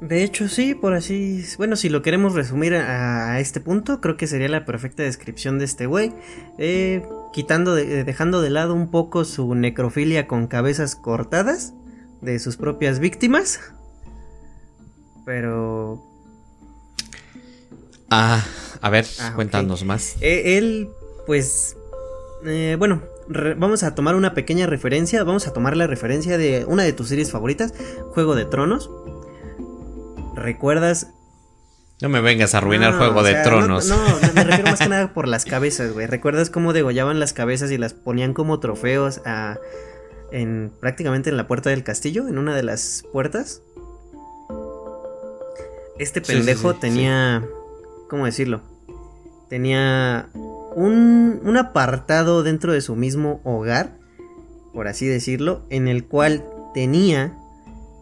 De 0.00 0.22
hecho, 0.22 0.48
sí, 0.48 0.74
por 0.74 0.92
así. 0.92 1.42
Bueno, 1.56 1.76
si 1.76 1.88
lo 1.88 2.02
queremos 2.02 2.34
resumir 2.34 2.74
a, 2.74 3.40
este 3.40 3.60
punto, 3.60 4.00
creo 4.02 4.18
que 4.18 4.26
sería 4.26 4.48
la 4.48 4.66
perfecta 4.66 5.02
descripción 5.02 5.58
de 5.58 5.64
este 5.64 5.86
güey. 5.86 6.12
Eh, 6.58 7.02
quitando, 7.32 7.74
dejando 7.74 8.42
de 8.42 8.50
lado 8.50 8.74
un 8.74 8.90
poco 8.90 9.24
su 9.24 9.54
necrofilia 9.54 10.26
con 10.26 10.46
cabezas 10.46 10.94
cortadas 10.94 11.72
de 12.20 12.38
sus 12.38 12.58
propias 12.58 12.98
víctimas. 12.98 13.60
Pero. 15.24 16.04
Ah, 18.10 18.44
a 18.82 18.90
ver, 18.90 19.06
ah, 19.20 19.32
cuéntanos 19.34 19.84
más. 19.84 20.16
Eh, 20.20 20.58
él, 20.58 20.90
pues, 21.26 21.76
eh, 22.44 22.76
bueno, 22.78 23.02
vamos 23.28 23.82
a 23.82 23.94
tomar 23.94 24.14
una 24.14 24.34
pequeña 24.34 24.66
referencia. 24.66 25.22
Vamos 25.24 25.46
a 25.46 25.52
tomar 25.52 25.76
la 25.76 25.86
referencia 25.86 26.38
de 26.38 26.64
una 26.66 26.82
de 26.82 26.92
tus 26.92 27.08
series 27.08 27.30
favoritas, 27.30 27.74
Juego 28.10 28.34
de 28.34 28.44
Tronos. 28.44 28.90
¿Recuerdas? 30.34 31.08
No 32.00 32.08
me 32.08 32.20
vengas 32.20 32.54
a 32.54 32.58
arruinar 32.58 32.96
Juego 32.96 33.22
de 33.22 33.34
Tronos. 33.42 33.86
No, 33.86 33.96
me 34.34 34.44
refiero 34.44 34.70
más 34.70 34.80
que 34.80 34.88
nada 34.90 35.12
por 35.14 35.28
las 35.28 35.44
cabezas, 35.44 35.92
güey. 35.92 36.06
¿Recuerdas 36.06 36.50
cómo 36.50 36.72
degollaban 36.72 37.20
las 37.20 37.32
cabezas 37.32 37.70
y 37.70 37.78
las 37.78 37.94
ponían 37.94 38.34
como 38.34 38.60
trofeos 38.60 39.20
a, 39.24 39.58
en 40.32 40.72
prácticamente 40.80 41.30
en 41.30 41.36
la 41.36 41.46
puerta 41.46 41.70
del 41.70 41.84
castillo, 41.84 42.28
en 42.28 42.38
una 42.38 42.54
de 42.56 42.62
las 42.62 43.04
puertas? 43.12 43.62
Este 45.98 46.20
pendejo 46.20 46.74
tenía, 46.74 47.44
¿cómo 48.08 48.26
decirlo? 48.26 48.62
Tenía 49.48 50.28
un, 50.74 51.56
apartado 51.56 52.42
dentro 52.42 52.72
de 52.72 52.80
su 52.80 52.96
mismo 52.96 53.40
hogar, 53.44 53.96
por 54.72 54.88
así 54.88 55.06
decirlo, 55.06 55.64
en 55.70 55.88
el 55.88 56.04
cual 56.04 56.44
tenía 56.74 57.38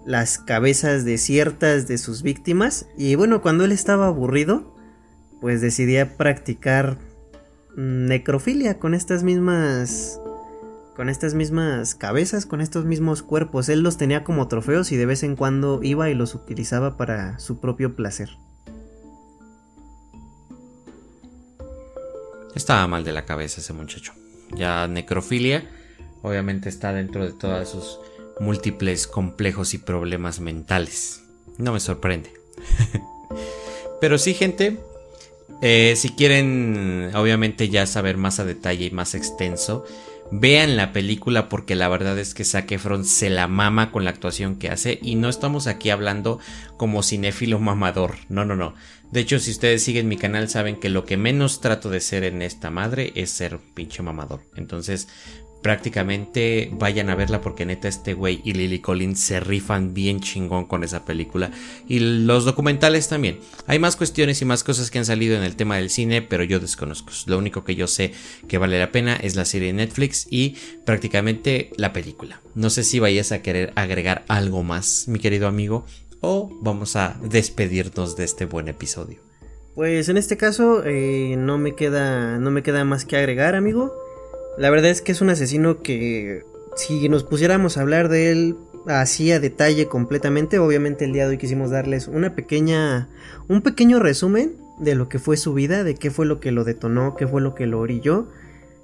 las 0.04 0.38
cabezas 0.38 1.04
de 1.04 1.18
ciertas 1.18 1.86
de 1.86 1.98
sus 1.98 2.22
víctimas 2.22 2.86
y 2.96 3.14
bueno, 3.14 3.42
cuando 3.42 3.64
él 3.64 3.72
estaba 3.72 4.06
aburrido, 4.06 4.74
pues 5.40 5.60
decidía 5.60 6.16
practicar 6.16 6.98
necrofilia 7.76 8.78
con 8.78 8.94
estas 8.94 9.22
mismas 9.22 10.20
con 10.96 11.08
estas 11.08 11.34
mismas 11.34 11.94
cabezas, 11.94 12.44
con 12.44 12.60
estos 12.60 12.84
mismos 12.84 13.22
cuerpos. 13.22 13.70
Él 13.70 13.80
los 13.80 13.96
tenía 13.96 14.24
como 14.24 14.48
trofeos 14.48 14.92
y 14.92 14.96
de 14.96 15.06
vez 15.06 15.22
en 15.22 15.36
cuando 15.36 15.80
iba 15.82 16.10
y 16.10 16.14
los 16.14 16.34
utilizaba 16.34 16.98
para 16.98 17.38
su 17.38 17.60
propio 17.60 17.96
placer. 17.96 18.28
Estaba 22.54 22.86
mal 22.86 23.04
de 23.04 23.12
la 23.12 23.24
cabeza 23.24 23.60
ese 23.60 23.72
muchacho. 23.72 24.12
Ya 24.54 24.86
necrofilia, 24.86 25.68
obviamente 26.22 26.68
está 26.68 26.92
dentro 26.92 27.24
de 27.24 27.32
todos 27.32 27.68
sus 27.68 27.98
múltiples 28.40 29.06
complejos 29.06 29.74
y 29.74 29.78
problemas 29.78 30.40
mentales. 30.40 31.22
No 31.58 31.72
me 31.72 31.80
sorprende. 31.80 32.32
Pero 34.00 34.18
sí, 34.18 34.34
gente, 34.34 34.78
eh, 35.62 35.94
si 35.96 36.10
quieren, 36.10 37.10
obviamente 37.14 37.68
ya 37.68 37.86
saber 37.86 38.16
más 38.16 38.40
a 38.40 38.44
detalle 38.44 38.86
y 38.86 38.90
más 38.90 39.14
extenso, 39.14 39.84
vean 40.32 40.78
la 40.78 40.92
película 40.92 41.50
porque 41.50 41.74
la 41.74 41.88
verdad 41.88 42.18
es 42.18 42.32
que 42.32 42.44
Zac 42.44 42.74
se 43.04 43.30
la 43.30 43.48
mama 43.48 43.92
con 43.92 44.04
la 44.04 44.10
actuación 44.10 44.56
que 44.56 44.70
hace 44.70 44.98
y 45.02 45.14
no 45.14 45.28
estamos 45.28 45.66
aquí 45.66 45.90
hablando 45.90 46.38
como 46.78 47.02
cinéfilo 47.02 47.58
mamador, 47.58 48.14
no, 48.28 48.44
no, 48.44 48.56
no. 48.56 48.74
De 49.10 49.20
hecho, 49.20 49.38
si 49.38 49.50
ustedes 49.50 49.82
siguen 49.82 50.08
mi 50.08 50.16
canal 50.16 50.48
saben 50.48 50.80
que 50.80 50.88
lo 50.88 51.04
que 51.04 51.18
menos 51.18 51.60
trato 51.60 51.90
de 51.90 52.00
ser 52.00 52.24
en 52.24 52.40
esta 52.40 52.70
madre 52.70 53.12
es 53.14 53.30
ser 53.30 53.58
pinche 53.74 54.02
mamador. 54.02 54.40
Entonces, 54.56 55.06
prácticamente 55.62 56.70
vayan 56.72 57.08
a 57.08 57.14
verla 57.14 57.40
porque 57.40 57.64
neta 57.64 57.88
este 57.88 58.14
güey 58.14 58.40
y 58.44 58.52
Lily 58.52 58.80
Collins 58.80 59.20
se 59.20 59.40
rifan 59.40 59.94
bien 59.94 60.20
chingón 60.20 60.66
con 60.66 60.84
esa 60.84 61.04
película 61.04 61.50
y 61.88 62.00
los 62.00 62.44
documentales 62.44 63.08
también. 63.08 63.38
Hay 63.66 63.78
más 63.78 63.96
cuestiones 63.96 64.42
y 64.42 64.44
más 64.44 64.64
cosas 64.64 64.90
que 64.90 64.98
han 64.98 65.04
salido 65.04 65.36
en 65.36 65.44
el 65.44 65.56
tema 65.56 65.76
del 65.76 65.90
cine, 65.90 66.20
pero 66.20 66.44
yo 66.44 66.60
desconozco. 66.60 67.12
Lo 67.26 67.38
único 67.38 67.64
que 67.64 67.76
yo 67.76 67.86
sé 67.86 68.12
que 68.48 68.58
vale 68.58 68.78
la 68.78 68.92
pena 68.92 69.16
es 69.16 69.36
la 69.36 69.44
serie 69.44 69.68
de 69.68 69.74
Netflix 69.74 70.26
y 70.30 70.56
prácticamente 70.84 71.70
la 71.76 71.92
película. 71.92 72.40
No 72.54 72.68
sé 72.68 72.82
si 72.84 72.98
vayas 72.98 73.32
a 73.32 73.42
querer 73.42 73.72
agregar 73.76 74.24
algo 74.28 74.62
más, 74.62 75.06
mi 75.08 75.18
querido 75.18 75.46
amigo, 75.46 75.86
o 76.20 76.50
vamos 76.60 76.96
a 76.96 77.18
despedirnos 77.22 78.16
de 78.16 78.24
este 78.24 78.46
buen 78.46 78.68
episodio. 78.68 79.18
Pues 79.74 80.08
en 80.08 80.16
este 80.16 80.36
caso 80.36 80.82
eh, 80.84 81.34
no 81.38 81.56
me 81.56 81.74
queda 81.74 82.38
no 82.38 82.50
me 82.50 82.62
queda 82.62 82.84
más 82.84 83.04
que 83.04 83.16
agregar, 83.16 83.54
amigo. 83.54 83.92
La 84.58 84.70
verdad 84.70 84.90
es 84.90 85.02
que 85.02 85.12
es 85.12 85.20
un 85.20 85.30
asesino 85.30 85.82
que 85.82 86.44
si 86.76 87.08
nos 87.08 87.24
pusiéramos 87.24 87.76
a 87.76 87.82
hablar 87.82 88.08
de 88.08 88.30
él 88.30 88.56
así 88.86 89.30
a 89.32 89.40
detalle 89.40 89.86
completamente, 89.86 90.58
obviamente 90.58 91.04
el 91.04 91.12
día 91.12 91.24
de 91.24 91.30
hoy 91.30 91.38
quisimos 91.38 91.70
darles 91.70 92.08
una 92.08 92.34
pequeña 92.34 93.08
un 93.48 93.62
pequeño 93.62 93.98
resumen 93.98 94.56
de 94.78 94.94
lo 94.94 95.08
que 95.08 95.18
fue 95.18 95.36
su 95.36 95.54
vida, 95.54 95.84
de 95.84 95.94
qué 95.94 96.10
fue 96.10 96.26
lo 96.26 96.40
que 96.40 96.52
lo 96.52 96.64
detonó, 96.64 97.14
qué 97.16 97.26
fue 97.26 97.40
lo 97.40 97.54
que 97.54 97.66
lo 97.66 97.80
orilló. 97.80 98.28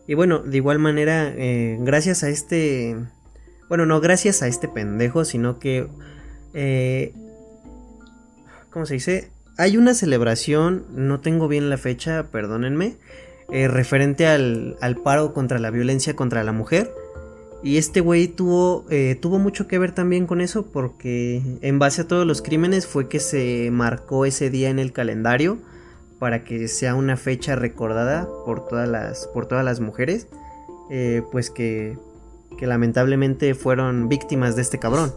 Y 0.07 0.15
bueno, 0.15 0.39
de 0.39 0.57
igual 0.57 0.79
manera, 0.79 1.33
eh, 1.37 1.77
gracias 1.81 2.23
a 2.23 2.29
este... 2.29 2.97
Bueno, 3.69 3.85
no 3.85 4.01
gracias 4.01 4.43
a 4.43 4.49
este 4.49 4.69
pendejo, 4.69 5.27
sino 5.27 5.59
que 5.59 5.89
eh, 6.55 7.13
¿cómo 8.71 8.87
se 8.87 8.95
dice? 8.95 9.31
Hay 9.57 9.77
una 9.77 9.95
celebración, 9.95 10.87
no 10.95 11.21
tengo 11.21 11.49
bien 11.49 11.69
la 11.69 11.79
fecha, 11.79 12.29
perdónenme, 12.31 12.97
eh, 13.51 13.67
referente 13.69 14.27
al, 14.27 14.77
paro 15.03 15.33
contra 15.33 15.59
la 15.59 15.71
violencia 15.71 16.15
contra 16.15 16.45
la 16.45 16.53
mujer. 16.53 16.93
Y 17.63 17.77
este 17.77 18.01
güey 18.01 18.29
tuvo, 18.29 18.85
eh, 18.89 19.17
tuvo 19.21 19.39
mucho 19.39 19.67
que 19.67 19.79
ver 19.79 19.93
también 19.93 20.27
con 20.27 20.41
eso 20.41 20.67
porque 20.67 21.43
en 21.61 21.79
base 21.79 22.03
a 22.03 22.09
todos 22.09 22.25
los 22.25 22.41
crímenes 22.41 22.87
fue 22.87 23.09
que 23.09 23.19
se 23.19 23.71
marcó 23.73 24.27
ese 24.27 24.49
día 24.49 24.71
en 24.71 24.79
el 24.79 24.93
calendario 24.93 25.59
para 26.19 26.45
que 26.45 26.69
sea 26.69 26.95
una 26.95 27.17
fecha 27.17 27.57
recordada 27.57 28.29
por 28.45 28.69
todas 28.69 28.89
las, 28.89 29.27
por 29.29 29.47
todas 29.47 29.65
las 29.65 29.81
mujeres, 29.81 30.29
eh, 30.91 31.23
pues 31.33 31.51
que, 31.51 31.97
que 32.59 32.67
lamentablemente 32.67 33.55
fueron 33.55 34.09
víctimas 34.09 34.55
de 34.55 34.63
este 34.63 34.79
cabrón. 34.79 35.13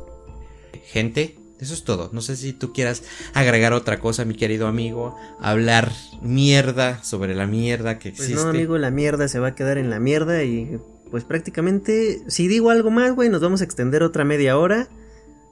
Gente, 0.85 1.35
eso 1.61 1.75
es 1.75 1.83
todo. 1.83 2.09
No 2.11 2.21
sé 2.21 2.35
si 2.35 2.53
tú 2.53 2.73
quieras 2.73 3.03
agregar 3.35 3.73
otra 3.73 3.99
cosa, 3.99 4.25
mi 4.25 4.33
querido 4.33 4.65
amigo. 4.65 5.15
Hablar 5.39 5.91
mierda 6.21 7.03
sobre 7.03 7.35
la 7.35 7.45
mierda 7.45 7.99
que 7.99 8.09
existe. 8.09 8.33
Pues 8.33 8.43
no, 8.43 8.49
amigo, 8.49 8.77
la 8.79 8.89
mierda 8.89 9.27
se 9.27 9.37
va 9.37 9.49
a 9.49 9.55
quedar 9.55 9.77
en 9.77 9.91
la 9.91 9.99
mierda 9.99 10.43
y 10.43 10.79
pues 11.11 11.23
prácticamente, 11.23 12.23
si 12.27 12.47
digo 12.47 12.71
algo 12.71 12.89
más, 12.89 13.13
güey, 13.13 13.29
nos 13.29 13.41
vamos 13.41 13.61
a 13.61 13.63
extender 13.63 14.01
otra 14.01 14.25
media 14.25 14.57
hora. 14.57 14.87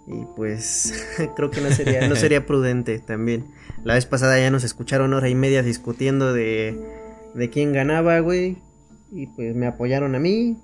Y 0.08 0.26
pues 0.36 0.94
creo 1.36 1.52
que 1.52 1.62
no 1.62 1.70
sería, 1.70 2.08
no 2.08 2.16
sería 2.16 2.44
prudente 2.44 2.98
también. 2.98 3.46
La 3.84 3.94
vez 3.94 4.08
pasada 4.08 4.40
ya 4.40 4.50
nos 4.50 4.64
escucharon 4.64 5.14
hora 5.14 5.30
y 5.30 5.36
media 5.36 5.62
discutiendo 5.62 6.34
de, 6.34 6.76
de 7.36 7.50
quién 7.52 7.72
ganaba, 7.72 8.20
güey. 8.20 8.58
Y 9.12 9.28
pues 9.28 9.56
me 9.56 9.68
apoyaron 9.68 10.16
a 10.16 10.20
mí, 10.20 10.58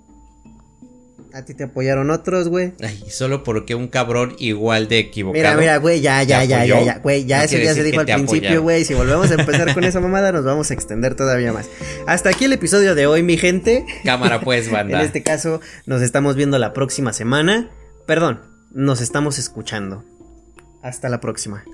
a 1.35 1.43
ti 1.43 1.53
te 1.53 1.65
apoyaron 1.65 2.11
otros, 2.11 2.47
güey. 2.47 2.71
Ay, 2.81 3.03
solo 3.09 3.43
porque 3.43 3.75
un 3.75 3.89
cabrón 3.89 4.37
igual 4.39 4.87
de 4.87 4.99
equivocado. 4.99 5.37
Mira, 5.37 5.57
mira, 5.57 5.77
güey, 5.77 5.99
ya, 5.99 6.23
ya, 6.23 6.45
ya, 6.45 6.63
ya, 6.65 6.81
ya, 6.81 6.99
güey, 6.99 7.25
ya 7.25 7.43
eso 7.43 7.57
ya 7.57 7.73
se 7.73 7.83
dijo 7.83 7.99
al 7.99 8.05
principio, 8.05 8.61
güey. 8.61 8.85
Si 8.85 8.93
volvemos 8.93 9.29
a 9.31 9.33
empezar 9.33 9.73
con 9.73 9.83
esa 9.83 9.99
mamada, 9.99 10.31
nos 10.31 10.45
vamos 10.45 10.71
a 10.71 10.73
extender 10.73 11.15
todavía 11.15 11.51
más. 11.51 11.67
Hasta 12.07 12.29
aquí 12.29 12.45
el 12.45 12.53
episodio 12.53 12.95
de 12.95 13.05
hoy, 13.05 13.21
mi 13.21 13.35
gente. 13.35 13.85
Cámara, 14.05 14.39
pues, 14.39 14.71
banda. 14.71 14.97
en 14.97 15.05
este 15.05 15.23
caso, 15.23 15.59
nos 15.85 16.01
estamos 16.01 16.37
viendo 16.37 16.57
la 16.57 16.71
próxima 16.71 17.11
semana. 17.11 17.69
Perdón, 18.05 18.39
nos 18.71 19.01
estamos 19.01 19.37
escuchando. 19.37 20.05
Hasta 20.81 21.09
la 21.09 21.19
próxima. 21.19 21.65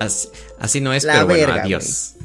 Así, 0.00 0.80
no 0.80 0.92
es, 0.92 1.06
pero 1.06 1.24
bueno, 1.24 1.52
adiós. 1.52 2.16